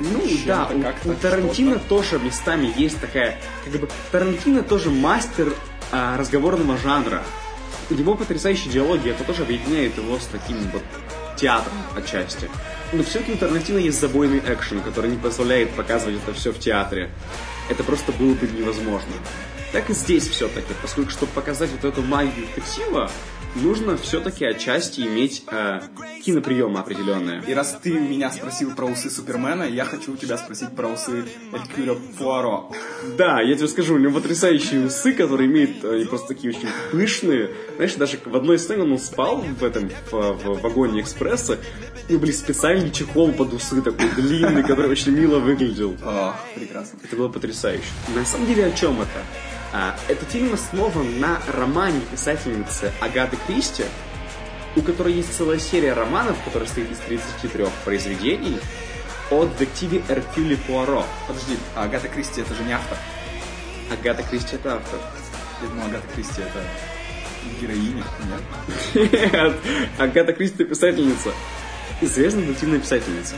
Ну 0.00 0.22
да, 0.46 0.70
у, 1.04 1.14
Тарантино 1.14 1.78
тоже 1.78 2.18
местами 2.20 2.72
есть 2.76 3.00
такая, 3.00 3.36
как 3.64 3.80
бы 3.80 3.88
Тарантино 4.12 4.62
тоже 4.62 4.90
мастер 4.90 5.52
а, 5.90 6.16
разговорного 6.16 6.78
жанра. 6.78 7.22
У 7.90 7.94
него 7.94 8.14
потрясающие 8.14 8.70
диалоги, 8.72 9.10
это 9.10 9.24
тоже 9.24 9.42
объединяет 9.42 9.96
его 9.96 10.18
с 10.18 10.26
таким 10.26 10.58
вот 10.70 10.82
театром 11.36 11.74
отчасти. 11.96 12.48
Но 12.92 13.02
все-таки 13.02 13.32
у 13.32 13.36
Тарантино 13.36 13.78
есть 13.78 14.00
забойный 14.00 14.38
экшен, 14.38 14.80
который 14.82 15.10
не 15.10 15.16
позволяет 15.16 15.70
показывать 15.70 16.16
это 16.22 16.32
все 16.32 16.52
в 16.52 16.58
театре. 16.58 17.10
Это 17.68 17.82
просто 17.82 18.12
было 18.12 18.34
бы 18.34 18.46
невозможно. 18.46 19.12
Так 19.72 19.90
и 19.90 19.92
здесь 19.92 20.26
все-таки, 20.28 20.72
поскольку, 20.80 21.10
чтобы 21.10 21.32
показать 21.32 21.70
вот 21.70 21.84
эту 21.84 22.02
магию 22.02 22.46
детектива, 22.46 23.10
нужно 23.54 23.96
все-таки 23.96 24.44
отчасти 24.44 25.02
иметь 25.02 25.44
э, 25.50 25.80
киноприемы 26.24 26.80
определенные. 26.80 27.42
И 27.46 27.54
раз 27.54 27.78
ты 27.82 27.92
меня 27.92 28.30
спросил 28.30 28.74
про 28.74 28.86
усы 28.86 29.10
Супермена, 29.10 29.64
я 29.64 29.84
хочу 29.84 30.14
у 30.14 30.16
тебя 30.16 30.38
спросить 30.38 30.74
про 30.74 30.88
усы 30.88 31.24
Элькюля 31.52 31.94
Пуаро. 32.18 32.72
Да, 33.16 33.40
я 33.40 33.54
тебе 33.56 33.68
скажу, 33.68 33.94
у 33.94 33.98
него 33.98 34.14
потрясающие 34.14 34.86
усы, 34.86 35.12
которые 35.12 35.48
имеют, 35.48 35.84
они 35.84 36.04
просто 36.04 36.28
такие 36.28 36.54
очень 36.54 36.68
пышные. 36.90 37.50
Знаешь, 37.76 37.94
даже 37.94 38.18
в 38.24 38.36
одной 38.36 38.58
сцене 38.58 38.82
он 38.82 38.98
спал 38.98 39.42
в 39.42 39.64
этом, 39.64 39.90
в, 40.10 40.12
в 40.12 40.60
вагоне 40.62 41.00
экспресса, 41.00 41.58
него 42.08 42.20
были 42.20 42.32
специальный 42.32 42.90
чехол 42.90 43.32
под 43.32 43.52
усы 43.52 43.82
такой 43.82 44.08
длинный, 44.16 44.62
который 44.62 44.90
очень 44.90 45.12
мило 45.12 45.38
выглядел. 45.38 45.96
О, 46.02 46.34
прекрасно. 46.54 46.98
Это 47.02 47.16
было 47.16 47.28
потрясающе. 47.28 47.84
На 48.14 48.24
самом 48.24 48.46
деле, 48.46 48.66
о 48.66 48.72
чем 48.72 49.00
это? 49.00 49.24
А, 49.72 49.94
этот 50.08 50.30
фильм 50.30 50.54
основан 50.54 51.20
на 51.20 51.40
романе 51.46 52.00
писательницы 52.10 52.92
Агаты 53.00 53.36
Кристи, 53.46 53.84
у 54.76 54.82
которой 54.82 55.12
есть 55.12 55.36
целая 55.36 55.58
серия 55.58 55.92
романов, 55.92 56.36
которая 56.44 56.66
состоит 56.66 56.90
из 56.90 56.98
33 56.98 57.66
произведений, 57.84 58.58
о 59.30 59.44
детективе 59.44 60.02
Эркюле 60.08 60.56
Пуаро. 60.56 61.04
Подожди, 61.26 61.58
а 61.74 61.84
Агата 61.84 62.08
Кристи 62.08 62.40
это 62.40 62.54
же 62.54 62.64
не 62.64 62.72
автор. 62.72 62.96
Агата 63.90 64.22
Кристи 64.22 64.56
это 64.56 64.76
автор. 64.76 65.00
Я 65.62 65.68
думал, 65.68 65.86
Агата 65.86 66.06
Кристи 66.14 66.40
это 66.40 66.64
героиня. 67.60 68.04
Нет? 68.94 69.12
Нет, 69.12 69.56
Агата 69.98 70.32
Кристи 70.32 70.64
писательница. 70.64 71.30
Известная 72.00 72.44
детективная 72.44 72.78
писательница. 72.78 73.34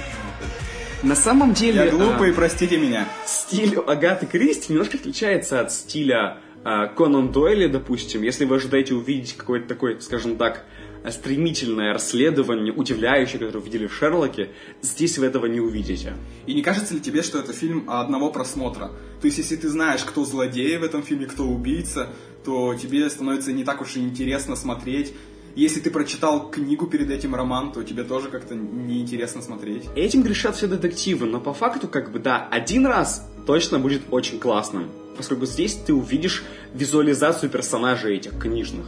На 1.03 1.15
самом 1.15 1.55
деле... 1.55 1.85
Я 1.87 1.91
глупый, 1.91 2.31
а, 2.31 2.35
простите 2.35 2.77
меня. 2.77 3.09
стиль 3.27 3.79
Агаты 3.79 4.27
Кристи 4.27 4.73
немножко 4.73 4.99
отличается 4.99 5.61
от 5.61 5.73
стиля 5.73 6.39
а, 6.63 6.89
Конан 6.89 7.33
Дойля, 7.33 7.69
допустим. 7.69 8.23
Если 8.23 8.45
вы 8.45 8.57
ожидаете 8.57 8.95
увидеть 8.95 9.35
какое-то 9.35 9.67
такое, 9.67 9.99
скажем 10.01 10.37
так, 10.37 10.67
а, 11.03 11.11
стремительное 11.11 11.95
расследование, 11.95 12.75
удивляющее, 12.75 13.39
которое 13.39 13.61
вы 13.61 13.65
видели 13.65 13.87
в 13.87 13.95
Шерлоке, 13.95 14.51
здесь 14.83 15.17
вы 15.17 15.25
этого 15.25 15.47
не 15.47 15.61
увидите. 15.61 16.13
И 16.47 16.53
не 16.53 16.61
кажется 16.61 16.93
ли 16.93 17.01
тебе, 17.01 17.23
что 17.23 17.39
это 17.39 17.55
фильм 17.55 17.89
одного 17.89 18.31
просмотра? 18.31 18.91
То 19.23 19.27
есть, 19.27 19.39
если 19.39 19.57
ты 19.57 19.71
знаешь, 19.71 20.05
кто 20.05 20.27
злодей 20.27 20.77
в 20.77 20.85
этом 20.85 21.03
фильме, 21.03 21.25
кто 21.25 21.45
убийца, 21.45 22.11
то 22.45 22.75
тебе 22.75 23.09
становится 23.09 23.53
не 23.53 23.65
так 23.65 23.81
уж 23.81 23.97
и 23.97 24.01
интересно 24.01 24.55
смотреть. 24.55 25.15
Если 25.57 25.81
ты 25.81 25.91
прочитал 25.91 26.51
книгу 26.51 26.87
перед 26.87 27.11
этим 27.11 27.35
роман, 27.35 27.73
то 27.73 27.83
тебе 27.83 28.05
тоже 28.05 28.29
как-то 28.29 28.55
неинтересно 28.55 29.43
смотреть. 29.43 29.85
Этим 29.97 30.23
грешат 30.23 30.57
все 30.57 30.67
детективы, 30.67 31.27
но 31.27 31.41
по 31.41 31.53
факту, 31.53 31.89
как 31.89 32.13
бы, 32.13 32.19
да, 32.19 32.47
один 32.51 32.87
раз 32.87 33.27
точно 33.47 33.79
будет 33.79 34.03
очень 34.11 34.39
классным. 34.39 34.91
Поскольку 35.17 35.47
здесь 35.47 35.75
ты 35.75 35.93
увидишь 35.93 36.45
визуализацию 36.73 37.51
персонажей 37.51 38.17
этих 38.17 38.39
книжных. 38.39 38.87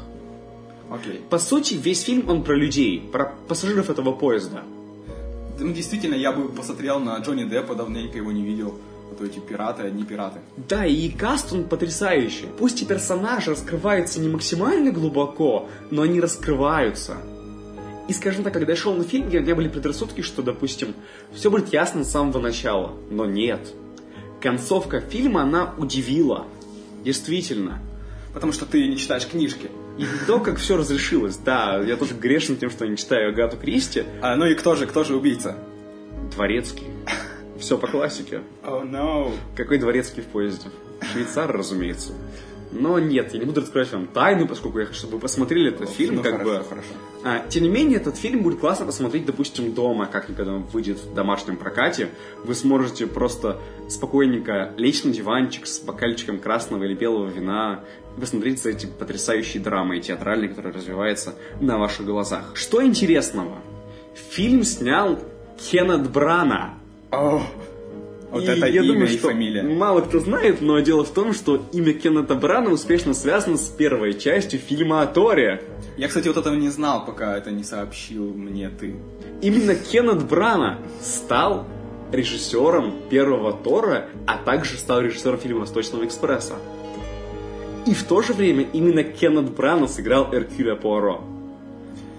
Окей. 0.91 1.21
По 1.31 1.39
сути, 1.39 1.75
весь 1.75 2.03
фильм, 2.03 2.29
он 2.29 2.45
про 2.45 2.55
людей, 2.55 3.01
про 3.13 3.35
пассажиров 3.49 3.91
этого 3.91 4.13
поезда. 4.13 4.63
Да, 5.59 5.65
Ну, 5.65 5.73
действительно, 5.73 6.15
я 6.15 6.33
бы 6.33 6.49
посмотрел 6.49 7.01
на 7.01 7.19
Джонни 7.19 7.45
Деппа, 7.45 7.75
давненько 7.75 8.19
его 8.19 8.31
не 8.31 8.43
видел. 8.43 8.79
Вот 9.13 9.29
эти 9.29 9.41
пираты, 9.41 9.83
одни 9.83 10.05
пираты. 10.05 10.41
Да, 10.69 10.87
и 10.87 11.11
каст 11.11 11.53
он 11.53 11.65
потрясающий. 11.65 12.47
Пусть 12.59 12.81
и 12.81 12.87
персонажи 12.87 13.51
раскрываются 13.51 14.21
не 14.21 14.29
максимально 14.29 14.91
глубоко, 14.91 15.69
но 15.91 16.03
они 16.03 16.19
раскрываются. 16.21 17.17
И, 18.09 18.13
скажем 18.15 18.43
так, 18.43 18.55
когда 18.55 18.73
я 18.73 18.77
шел 18.77 18.95
на 18.95 19.05
фильм, 19.05 19.27
у 19.27 19.31
меня 19.31 19.55
были 19.55 19.69
предрассудки, 19.69 20.23
что, 20.23 20.43
допустим, 20.43 20.95
все 21.33 21.51
будет 21.51 21.73
ясно 21.73 22.05
с 22.05 22.11
самого 22.11 22.41
начала. 22.41 22.93
Но 23.11 23.27
нет. 23.27 23.61
Концовка 24.41 25.01
фильма, 25.01 25.43
она 25.43 25.75
удивила. 25.77 26.47
Действительно. 27.05 27.81
Потому 28.33 28.53
что 28.53 28.65
ты 28.65 28.89
не 28.89 28.97
читаешь 28.97 29.27
книжки. 29.27 29.71
И 29.99 30.07
то, 30.27 30.41
как 30.41 30.57
все 30.57 30.77
разрешилось. 30.79 31.37
Да, 31.37 31.83
я 31.83 31.97
тоже 31.97 32.15
грешен 32.15 32.57
тем, 32.57 32.71
что 32.71 32.87
не 32.87 32.97
читаю 32.97 33.31
Агату 33.31 33.59
Кристи. 33.59 34.05
А, 34.23 34.37
ну 34.37 34.47
и 34.47 34.55
кто 34.55 34.75
же, 34.75 34.87
кто 34.87 35.05
же 35.05 35.15
убийца? 35.15 35.57
Дворецкий. 36.35 36.87
Все 37.63 37.79
по 37.79 37.87
классике. 37.87 38.41
Oh 38.65 38.83
no. 38.83 39.33
Какой 39.57 39.79
дворецкий 39.79 40.21
в 40.21 40.27
поезде? 40.27 40.69
Швейцар, 41.13 41.49
разумеется. 41.57 42.13
Но 42.73 42.99
нет, 42.99 43.33
я 43.35 43.39
не 43.39 43.45
буду 43.45 43.61
раскрывать 43.61 43.93
вам 43.93 44.09
тайну, 44.09 44.49
поскольку 44.49 44.81
я 44.81 44.87
хочу, 44.87 44.99
чтобы 44.99 45.15
вы 45.15 45.21
посмотрели 45.21 45.69
этот 45.73 45.89
фильм, 45.91 46.17
Ну, 46.17 46.23
как 46.25 46.39
хорошо, 46.39 46.59
бы. 46.59 46.65
хорошо. 46.69 46.89
А, 47.23 47.39
тем 47.49 47.63
не 47.63 47.69
менее, 47.69 47.99
этот 47.99 48.17
фильм 48.17 48.43
будет 48.43 48.59
классно 48.59 48.85
посмотреть, 48.87 49.27
допустим, 49.27 49.75
дома, 49.75 50.07
как 50.07 50.27
когда 50.27 50.55
он 50.55 50.63
выйдет 50.65 50.99
в 50.99 51.15
домашнем 51.15 51.57
прокате. 51.57 52.09
Вы 52.43 52.55
сможете 52.57 53.07
просто 53.07 53.61
спокойненько 53.89 54.73
лечь 54.77 55.05
на 55.05 55.13
диванчик 55.13 55.67
с 55.69 55.79
бокальчиком 55.81 56.41
красного 56.41 56.83
или 56.83 56.95
белого 56.95 57.29
вина 57.29 57.85
посмотреть 58.19 58.61
за 58.61 58.71
эти 58.71 58.87
потрясающие 58.87 59.63
драмы 59.63 60.01
театральные, 60.01 60.49
которые 60.49 60.73
развиваются 60.75 61.35
на 61.61 61.79
ваших 61.79 62.07
глазах. 62.07 62.53
Что 62.55 62.85
интересного? 62.85 63.59
Фильм 64.31 64.65
снял 64.65 65.19
Кеннет 65.59 66.11
Брана. 66.11 66.75
О, 67.13 67.43
вот 68.31 68.43
И 68.43 68.47
это 68.47 68.67
я 68.67 68.81
имя 68.81 68.87
думаю, 68.87 69.05
и 69.05 69.19
что 69.19 69.29
фамилия. 69.29 69.63
Мало 69.63 70.01
кто 70.01 70.19
знает, 70.19 70.63
но 70.63 70.81
дело 70.81 71.05
в 71.05 71.11
том, 71.11 71.35
что 71.35 71.63
имя 71.73 71.93
Кеннета 71.93 72.35
Брана 72.35 72.71
успешно 72.71 73.13
связано 73.13 73.59
с 73.59 73.69
первой 73.69 74.15
частью 74.15 74.59
фильма 74.59 75.03
о 75.03 75.07
Торе. 75.07 75.63
Я, 75.99 76.09
кстати, 76.09 76.29
вот 76.29 76.39
этого 76.39 76.55
не 76.55 76.71
знал, 76.71 77.05
пока 77.05 77.37
это 77.37 77.51
не 77.51 77.65
сообщил 77.65 78.33
мне 78.33 78.71
ты. 78.71 78.97
Именно 79.43 79.75
Кеннет 79.75 80.27
Брана 80.27 80.79
стал 81.03 81.67
режиссером 82.11 82.95
первого 83.11 83.53
Тора, 83.53 84.09
а 84.27 84.39
также 84.39 84.79
стал 84.79 85.03
режиссером 85.03 85.39
фильма 85.39 85.61
«Восточного 85.61 86.07
экспресса». 86.07 86.55
И 87.87 87.93
в 87.93 88.05
то 88.05 88.23
же 88.23 88.33
время 88.33 88.67
именно 88.73 89.05
Кеннет 89.05 89.51
Брана 89.51 89.87
сыграл 89.87 90.33
Эркюля 90.33 90.77
Пуаро. 90.77 91.23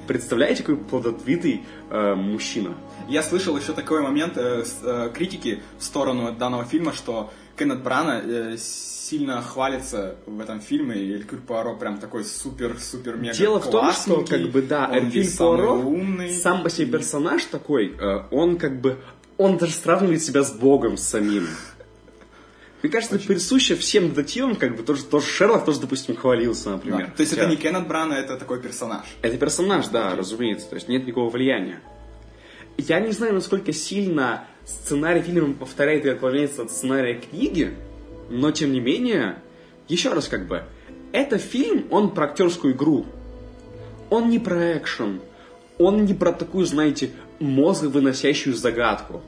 Представляете, 0.07 0.61
какой 0.61 0.77
плодотвитый 0.77 1.63
э, 1.89 2.13
мужчина? 2.15 2.75
Я 3.13 3.21
слышал 3.21 3.55
еще 3.55 3.73
такой 3.73 4.01
момент 4.01 4.37
э, 4.37 4.65
с, 4.65 4.79
э, 4.81 5.11
критики 5.13 5.61
в 5.77 5.83
сторону 5.83 6.31
данного 6.31 6.65
фильма, 6.65 6.93
что 6.93 7.31
Кеннет 7.55 7.83
Брана 7.83 8.19
э, 8.25 8.57
сильно 8.57 9.39
хвалится 9.39 10.15
в 10.25 10.39
этом 10.39 10.59
фильме, 10.61 10.95
и 10.95 11.13
Элькюль 11.13 11.37
Пуаро 11.41 11.75
прям 11.75 11.99
такой 11.99 12.25
супер-супер-мега 12.25 13.35
Дело 13.37 13.59
в 13.59 13.69
том, 13.69 13.91
что, 13.91 14.25
как 14.25 14.41
бы, 14.49 14.63
да, 14.63 14.87
самый 14.87 15.27
Пуаро, 15.37 15.73
умный. 15.75 16.33
сам 16.33 16.63
по 16.63 16.71
себе 16.71 16.93
персонаж 16.93 17.45
такой, 17.45 17.95
э, 17.95 18.23
он 18.31 18.57
как 18.57 18.81
бы, 18.81 18.97
он 19.37 19.57
даже 19.59 19.73
сравнивает 19.73 20.23
себя 20.23 20.41
с 20.41 20.51
Богом 20.51 20.97
самим. 20.97 21.47
Мне 22.81 22.91
кажется, 22.91 23.17
это 23.17 23.27
присуще 23.27 23.75
всем 23.75 24.09
детективам, 24.09 24.55
как 24.55 24.75
бы, 24.75 24.81
тоже, 24.81 25.03
тоже 25.03 25.27
Шерлок 25.27 25.65
тоже, 25.65 25.81
допустим, 25.81 26.15
хвалился, 26.15 26.65
Да. 26.65 26.71
например. 26.71 27.11
То 27.15 27.21
есть 27.21 27.31
это 27.33 27.43
Хотя- 27.43 27.51
не 27.51 27.57
Кеннет 27.57 27.87
Брана, 27.87 28.13
это 28.15 28.37
такой 28.37 28.59
персонаж. 28.59 29.05
Это 29.21 29.37
персонаж, 29.37 29.85
да, 29.89 30.15
разумеется, 30.15 30.67
то 30.67 30.73
есть 30.77 30.87
нет 30.87 31.05
никакого 31.05 31.29
влияния. 31.29 31.79
Я 32.77 32.99
не 32.99 33.11
знаю, 33.11 33.33
насколько 33.33 33.71
сильно 33.71 34.45
сценарий 34.65 35.21
фильма 35.21 35.53
повторяет 35.53 36.05
и 36.05 36.09
отклоняется 36.09 36.63
от 36.63 36.71
сценария 36.71 37.15
книги, 37.15 37.73
но 38.29 38.51
тем 38.51 38.71
не 38.71 38.79
менее, 38.79 39.37
еще 39.87 40.13
раз 40.13 40.27
как 40.27 40.47
бы, 40.47 40.63
это 41.11 41.37
фильм, 41.37 41.85
он 41.91 42.11
про 42.11 42.25
актерскую 42.25 42.73
игру. 42.73 43.05
Он 44.09 44.29
не 44.29 44.39
про 44.39 44.77
экшен, 44.77 45.21
он 45.77 46.05
не 46.05 46.13
про 46.13 46.31
такую, 46.31 46.65
знаете, 46.65 47.11
мозг 47.39 47.83
выносящую 47.83 48.55
загадку. 48.55 49.21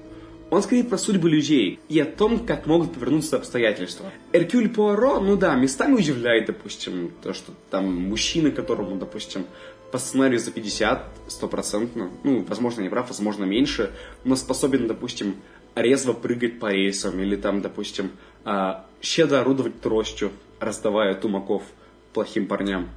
Он 0.52 0.62
скорее 0.62 0.84
про 0.84 0.98
судьбы 0.98 1.30
людей 1.30 1.80
и 1.89 2.00
о 2.00 2.06
том, 2.06 2.46
как 2.46 2.68
могут 2.68 2.93
повернуться 2.93 3.38
обстоятельства. 3.38 4.12
Эркюль 4.32 4.70
Пуаро, 4.70 5.20
ну 5.20 5.38
да, 5.38 5.56
местами 5.56 5.96
удивляет, 5.96 6.46
допустим, 6.46 7.12
то, 7.24 7.34
что 7.34 7.52
там 7.72 7.93
мужчина, 7.93 8.52
которому, 8.52 8.96
допустим, 8.96 9.46
по 9.91 9.97
сценарию 9.97 10.39
за 10.39 10.51
50, 10.51 11.07
стопроцентно, 11.27 12.09
ну, 12.23 12.43
возможно, 12.47 12.81
не 12.81 12.89
прав, 12.89 13.07
возможно, 13.09 13.43
меньше, 13.45 13.91
но 14.23 14.36
способен, 14.36 14.88
допустим, 14.88 15.36
резво 15.75 16.13
прыгать 16.13 16.59
по 16.59 16.71
рейсам 16.71 17.19
или 17.19 17.36
там, 17.36 17.61
допустим, 17.61 18.11
а, 18.43 18.86
щедро 19.01 19.41
орудовать 19.41 19.81
тростью, 19.81 20.31
раздавая 20.59 21.15
тумаков 21.15 21.63
плохим 22.13 22.47
парням. 22.47 22.89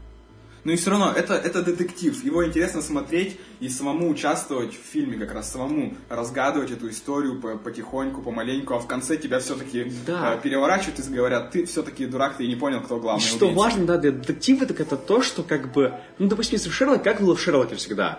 Но 0.64 0.72
и 0.72 0.76
все 0.76 0.90
равно, 0.90 1.12
это, 1.14 1.34
это 1.34 1.62
детектив. 1.62 2.22
Его 2.24 2.44
интересно 2.44 2.82
смотреть 2.82 3.38
и 3.60 3.68
самому 3.68 4.08
участвовать 4.10 4.72
в 4.74 4.92
фильме, 4.92 5.16
как 5.16 5.32
раз 5.32 5.52
самому 5.52 5.94
разгадывать 6.08 6.70
эту 6.72 6.90
историю 6.90 7.40
по- 7.40 7.56
потихоньку, 7.56 8.22
помаленьку, 8.22 8.74
а 8.74 8.78
в 8.80 8.86
конце 8.86 9.16
тебя 9.16 9.38
все-таки 9.38 9.90
Да. 10.06 10.36
переворачивают 10.36 10.98
и 10.98 11.14
говорят, 11.14 11.52
ты 11.52 11.64
все-таки 11.64 12.06
дурак, 12.06 12.36
ты 12.36 12.46
не 12.46 12.56
понял, 12.56 12.80
кто 12.82 12.98
главный 12.98 13.22
И 13.24 13.26
что 13.26 13.46
убийца». 13.46 13.58
важно, 13.58 13.86
да, 13.86 13.96
для 13.98 14.10
детектива, 14.10 14.66
так 14.66 14.80
это 14.80 14.96
то, 14.96 15.22
что 15.22 15.42
как 15.42 15.72
бы, 15.72 15.94
ну, 16.18 16.26
допустим, 16.28 16.54
если 16.54 16.68
в 16.70 16.74
Шерлоке, 16.74 17.02
как 17.04 17.20
было 17.20 17.34
в 17.36 17.40
Шерлоке 17.40 17.76
всегда? 17.76 18.18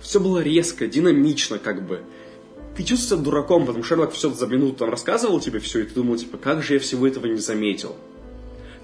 Все 0.00 0.20
было 0.20 0.40
резко, 0.40 0.86
динамично, 0.86 1.58
как 1.58 1.86
бы. 1.86 2.02
Ты 2.76 2.82
чувствовал 2.84 3.22
себя 3.22 3.30
дураком, 3.30 3.66
потому 3.66 3.84
что 3.84 3.94
Шерлок 3.94 4.12
все 4.12 4.30
за 4.30 4.46
минуту 4.46 4.74
там 4.76 4.90
рассказывал 4.90 5.40
тебе 5.40 5.60
все, 5.60 5.80
и 5.80 5.84
ты 5.84 5.94
думал, 5.94 6.16
типа, 6.16 6.38
как 6.38 6.62
же 6.62 6.74
я 6.74 6.80
всего 6.80 7.06
этого 7.06 7.26
не 7.26 7.38
заметил? 7.38 7.96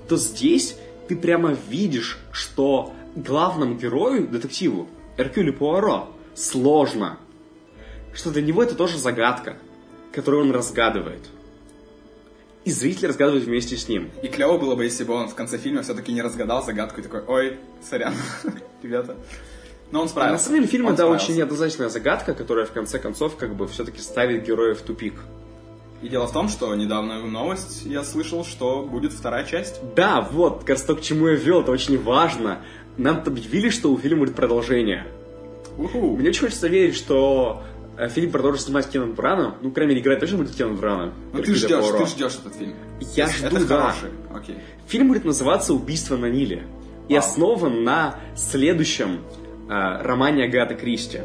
То 0.08 0.16
здесь 0.16 0.76
ты 1.08 1.16
прямо 1.16 1.56
видишь, 1.68 2.18
что 2.32 2.92
главному 3.16 3.74
герою, 3.74 4.28
детективу, 4.28 4.88
Эркюлю 5.16 5.52
Пуаро, 5.52 6.08
сложно. 6.34 7.18
Что 8.14 8.30
для 8.30 8.42
него 8.42 8.62
это 8.62 8.74
тоже 8.74 8.98
загадка, 8.98 9.56
которую 10.12 10.44
он 10.44 10.50
разгадывает. 10.52 11.20
И 12.64 12.70
зритель 12.70 13.08
разгадывает 13.08 13.44
вместе 13.44 13.76
с 13.76 13.88
ним. 13.88 14.10
И 14.22 14.28
клево 14.28 14.58
было 14.58 14.74
бы, 14.76 14.84
если 14.84 15.04
бы 15.04 15.14
он 15.14 15.28
в 15.28 15.34
конце 15.34 15.56
фильма 15.58 15.82
все-таки 15.82 16.12
не 16.12 16.20
разгадал 16.22 16.62
загадку 16.64 17.00
и 17.00 17.02
такой, 17.02 17.22
ой, 17.26 17.58
сорян, 17.88 18.12
ребята. 18.82 19.16
Но 19.90 20.00
он 20.00 20.06
А 20.06 20.08
справился. 20.08 20.32
на 20.32 20.38
самом 20.44 20.56
деле 20.60 20.66
фильм 20.70 20.88
это 20.88 21.06
очень 21.06 21.34
неоднозначная 21.36 21.88
загадка, 21.88 22.34
которая 22.34 22.66
в 22.66 22.72
конце 22.72 22.98
концов 22.98 23.36
как 23.36 23.54
бы 23.54 23.66
все-таки 23.68 24.00
ставит 24.00 24.44
героя 24.44 24.74
в 24.74 24.82
тупик. 24.82 25.14
И 26.02 26.08
дело 26.08 26.26
в 26.26 26.32
том, 26.32 26.48
что 26.48 26.74
недавно 26.74 27.20
новость 27.26 27.84
я 27.84 28.04
слышал, 28.04 28.44
что 28.44 28.82
будет 28.82 29.12
вторая 29.12 29.44
часть. 29.44 29.80
Да, 29.96 30.20
вот, 30.20 30.60
как 30.60 30.70
раз 30.70 30.82
то, 30.82 30.94
к 30.94 31.00
чему 31.00 31.28
я 31.28 31.34
вел, 31.34 31.62
это 31.62 31.72
очень 31.72 32.00
важно. 32.00 32.60
Нам 32.96 33.22
объявили, 33.24 33.70
что 33.70 33.92
у 33.92 33.98
фильма 33.98 34.20
будет 34.20 34.36
продолжение. 34.36 35.06
Уху. 35.76 36.16
Мне 36.16 36.28
очень 36.30 36.42
хочется 36.42 36.68
верить, 36.68 36.96
что 36.96 37.62
э, 37.96 38.08
фильм 38.08 38.30
продолжит 38.30 38.62
снимать 38.62 38.88
Кеннет 38.88 39.14
Брана. 39.14 39.56
Ну, 39.60 39.70
кроме 39.70 39.90
мере, 39.90 40.00
играть 40.00 40.20
точно 40.20 40.38
будет 40.38 40.54
Кеннет 40.54 40.78
Брана. 40.78 41.12
Ну 41.32 41.42
ты 41.42 41.54
ждешь, 41.54 41.84
ты 41.98 42.06
ждешь 42.06 42.38
этот 42.44 42.54
фильм. 42.54 42.74
Я 43.14 43.26
То 43.26 43.32
жду, 43.32 43.46
Это 43.46 43.64
да. 43.66 43.80
хороший. 43.80 44.10
Окей. 44.34 44.56
Фильм 44.86 45.08
будет 45.08 45.24
называться 45.24 45.74
«Убийство 45.74 46.16
на 46.16 46.26
Ниле» 46.26 46.64
и 47.08 47.14
Вау. 47.14 47.20
основан 47.20 47.84
на 47.84 48.16
следующем 48.36 49.20
э, 49.68 50.02
романе 50.02 50.44
Агаты 50.44 50.74
Кристи. 50.74 51.20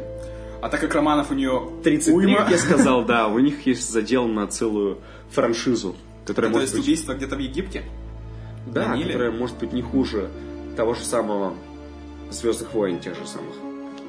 А 0.64 0.70
так 0.70 0.80
как 0.80 0.94
романов 0.94 1.30
у 1.30 1.34
нее 1.34 1.62
33, 1.82 2.14
уйма, 2.14 2.46
я 2.50 2.56
сказал, 2.56 3.04
да, 3.04 3.28
у 3.28 3.38
них 3.38 3.66
есть 3.66 3.86
задел 3.90 4.26
на 4.26 4.46
целую 4.46 4.96
франшизу, 5.28 5.94
которая 6.24 6.50
то 6.50 6.56
может 6.56 6.68
есть 6.68 6.74
быть... 6.74 6.84
убийство 6.84 7.12
где-то 7.12 7.36
в 7.36 7.38
Египте? 7.38 7.82
Да, 8.66 8.88
на 8.88 8.96
Ниле? 8.96 9.08
которая 9.08 9.30
может 9.30 9.58
быть 9.58 9.74
не 9.74 9.82
хуже 9.82 10.30
того 10.74 10.94
же 10.94 11.04
самого 11.04 11.52
Звездных 12.30 12.72
войн, 12.72 12.98
тех 12.98 13.14
же 13.14 13.26
самых. 13.26 13.54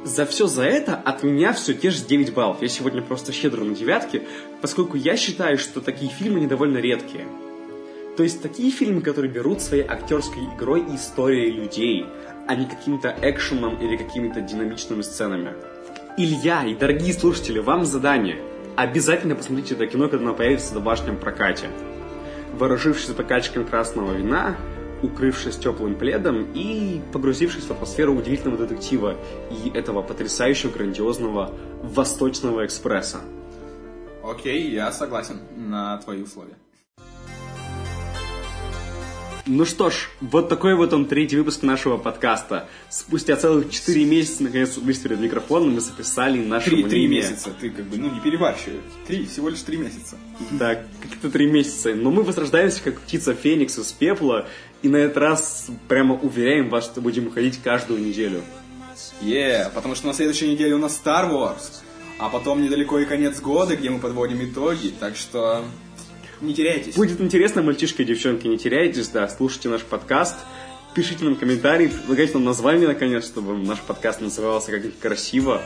За 0.06 0.26
все 0.26 0.48
за 0.48 0.64
это 0.64 0.96
от 0.96 1.24
меня 1.24 1.52
все 1.52 1.74
те 1.74 1.90
же 1.90 2.06
9 2.06 2.34
баллов. 2.34 2.62
Я 2.62 2.70
сегодня 2.70 3.02
просто 3.02 3.34
щедро 3.34 3.66
на 3.66 3.76
девятке, 3.76 4.24
поскольку 4.62 4.96
я 4.96 5.18
считаю, 5.18 5.58
что 5.58 5.82
такие 5.82 6.10
фильмы 6.10 6.40
недовольно 6.40 6.78
редкие. 6.78 7.26
То 8.16 8.24
есть 8.24 8.42
такие 8.42 8.72
фильмы, 8.72 9.02
которые 9.02 9.30
берут 9.30 9.62
своей 9.62 9.84
актерской 9.84 10.46
игрой 10.56 10.86
и 10.90 10.96
историей 10.96 11.52
людей, 11.52 12.06
а 12.48 12.56
не 12.56 12.66
каким-то 12.66 13.14
экшеном 13.22 13.76
или 13.82 13.98
какими-то 13.98 14.40
динамичными 14.40 15.02
сценами. 15.02 15.75
Илья 16.18 16.64
и 16.64 16.74
дорогие 16.76 17.14
слушатели, 17.14 17.60
вам 17.60 17.84
задание. 17.84 18.42
Обязательно 18.78 19.36
посмотрите 19.36 19.76
это 19.76 19.86
кино, 19.86 20.08
когда 20.08 20.28
оно 20.28 20.34
появится 20.34 20.72
в 20.72 20.76
домашнем 20.76 21.18
прокате. 21.18 21.70
Вооружившись 22.54 23.10
стаканчиком 23.10 23.68
красного 23.68 24.14
вина, 24.14 24.56
укрывшись 25.04 25.58
теплым 25.58 25.96
пледом 25.96 26.48
и 26.54 27.02
погрузившись 27.12 27.66
в 27.66 27.72
атмосферу 27.72 28.16
удивительного 28.16 28.66
детектива 28.66 29.18
и 29.52 29.70
этого 29.78 30.02
потрясающего, 30.02 30.72
грандиозного 30.72 31.52
Восточного 31.84 32.66
экспресса. 32.66 33.18
Окей, 34.24 34.72
я 34.72 34.94
согласен 34.94 35.42
на 35.58 35.98
твои 35.98 36.22
условия. 36.22 36.56
Ну 39.48 39.64
что 39.66 39.92
ж, 39.92 40.10
вот 40.22 40.50
такой 40.50 40.74
вот 40.74 40.92
он 40.94 41.06
третий 41.06 41.38
выпуск 41.38 41.62
нашего 41.62 41.98
подкаста. 41.98 42.68
Спустя 42.90 43.36
целых 43.36 43.70
4 43.70 44.04
месяца, 44.04 44.42
наконец, 44.42 44.76
перед 44.76 45.20
микрофоном 45.20 45.76
мы 45.76 45.82
записали 45.82 46.44
наше 46.44 46.72
Три, 46.72 46.84
три 46.84 47.08
месяца, 47.08 47.52
ты 47.52 47.70
как 47.70 47.86
бы, 47.86 47.98
ну, 47.98 48.10
не 48.10 48.20
перебарщивай. 48.20 48.82
Три, 49.06 49.28
всего 49.28 49.50
лишь 49.50 49.62
три 49.62 49.78
месяца. 49.78 50.18
Да, 50.50 50.76
как-то 50.76 51.30
три 51.30 51.46
месяца. 51.46 51.94
Но 51.94 52.10
мы 52.10 52.24
возрождаемся, 52.24 52.82
как 52.82 53.00
птица 53.02 53.36
Феникс 53.36 53.78
из 53.78 53.92
пепла, 53.92 54.48
и 54.82 54.90
на 54.90 54.98
этот 54.98 55.18
раз 55.18 55.68
прямо 55.88 56.16
уверяем 56.16 56.70
вас, 56.70 56.86
что 56.86 57.02
будем 57.02 57.32
ходить 57.32 57.62
каждую 57.64 58.04
неделю. 58.04 58.42
Е, 59.22 59.70
потому 59.76 59.94
что 59.94 60.08
на 60.08 60.14
следующей 60.14 60.48
неделе 60.48 60.74
у 60.74 60.80
нас 60.80 61.00
Star 61.04 61.32
Wars, 61.32 61.84
а 62.18 62.30
потом 62.30 62.64
недалеко 62.64 62.98
и 62.98 63.06
конец 63.06 63.40
года, 63.42 63.76
где 63.76 63.92
мы 63.92 64.00
подводим 64.00 64.44
итоги, 64.44 64.92
так 65.00 65.16
что 65.16 65.64
не 66.42 66.54
теряйтесь. 66.54 66.96
Будет 66.96 67.22
интересно, 67.22 67.62
мальчишки 67.62 68.02
и 68.02 68.06
девчонки, 68.06 68.48
не 68.48 68.58
теряйтесь, 68.58 69.10
да, 69.10 69.28
слушайте 69.28 69.70
наш 69.70 69.82
подкаст, 69.82 70.36
пишите 70.94 71.26
нам 71.26 71.36
комментарии, 71.36 71.88
предлагайте 71.88 72.34
нам 72.34 72.46
название, 72.46 72.88
наконец, 72.88 73.26
чтобы 73.26 73.58
наш 73.58 73.80
подкаст 73.80 74.22
назывался 74.22 74.72
как-нибудь 74.72 75.00
красиво. 75.00 75.62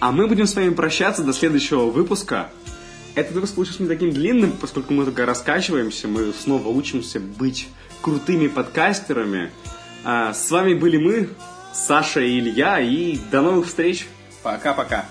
А 0.00 0.12
мы 0.12 0.26
будем 0.26 0.46
с 0.46 0.54
вами 0.56 0.70
прощаться 0.70 1.22
до 1.22 1.32
следующего 1.32 1.84
выпуска. 1.84 2.50
Этот 3.14 3.32
выпуск 3.32 3.54
получился 3.54 3.82
не 3.82 3.88
таким 3.88 4.10
длинным, 4.10 4.52
поскольку 4.52 4.94
мы 4.94 5.04
только 5.04 5.26
раскачиваемся, 5.26 6.08
мы 6.08 6.32
снова 6.32 6.68
учимся 6.68 7.20
быть 7.20 7.68
крутыми 8.00 8.48
подкастерами. 8.48 9.50
А, 10.04 10.32
с 10.32 10.50
вами 10.50 10.74
были 10.74 10.96
мы, 10.96 11.28
Саша 11.72 12.20
и 12.20 12.38
Илья, 12.38 12.80
и 12.80 13.18
до 13.30 13.42
новых 13.42 13.66
встреч! 13.66 14.06
Пока-пока. 14.42 15.06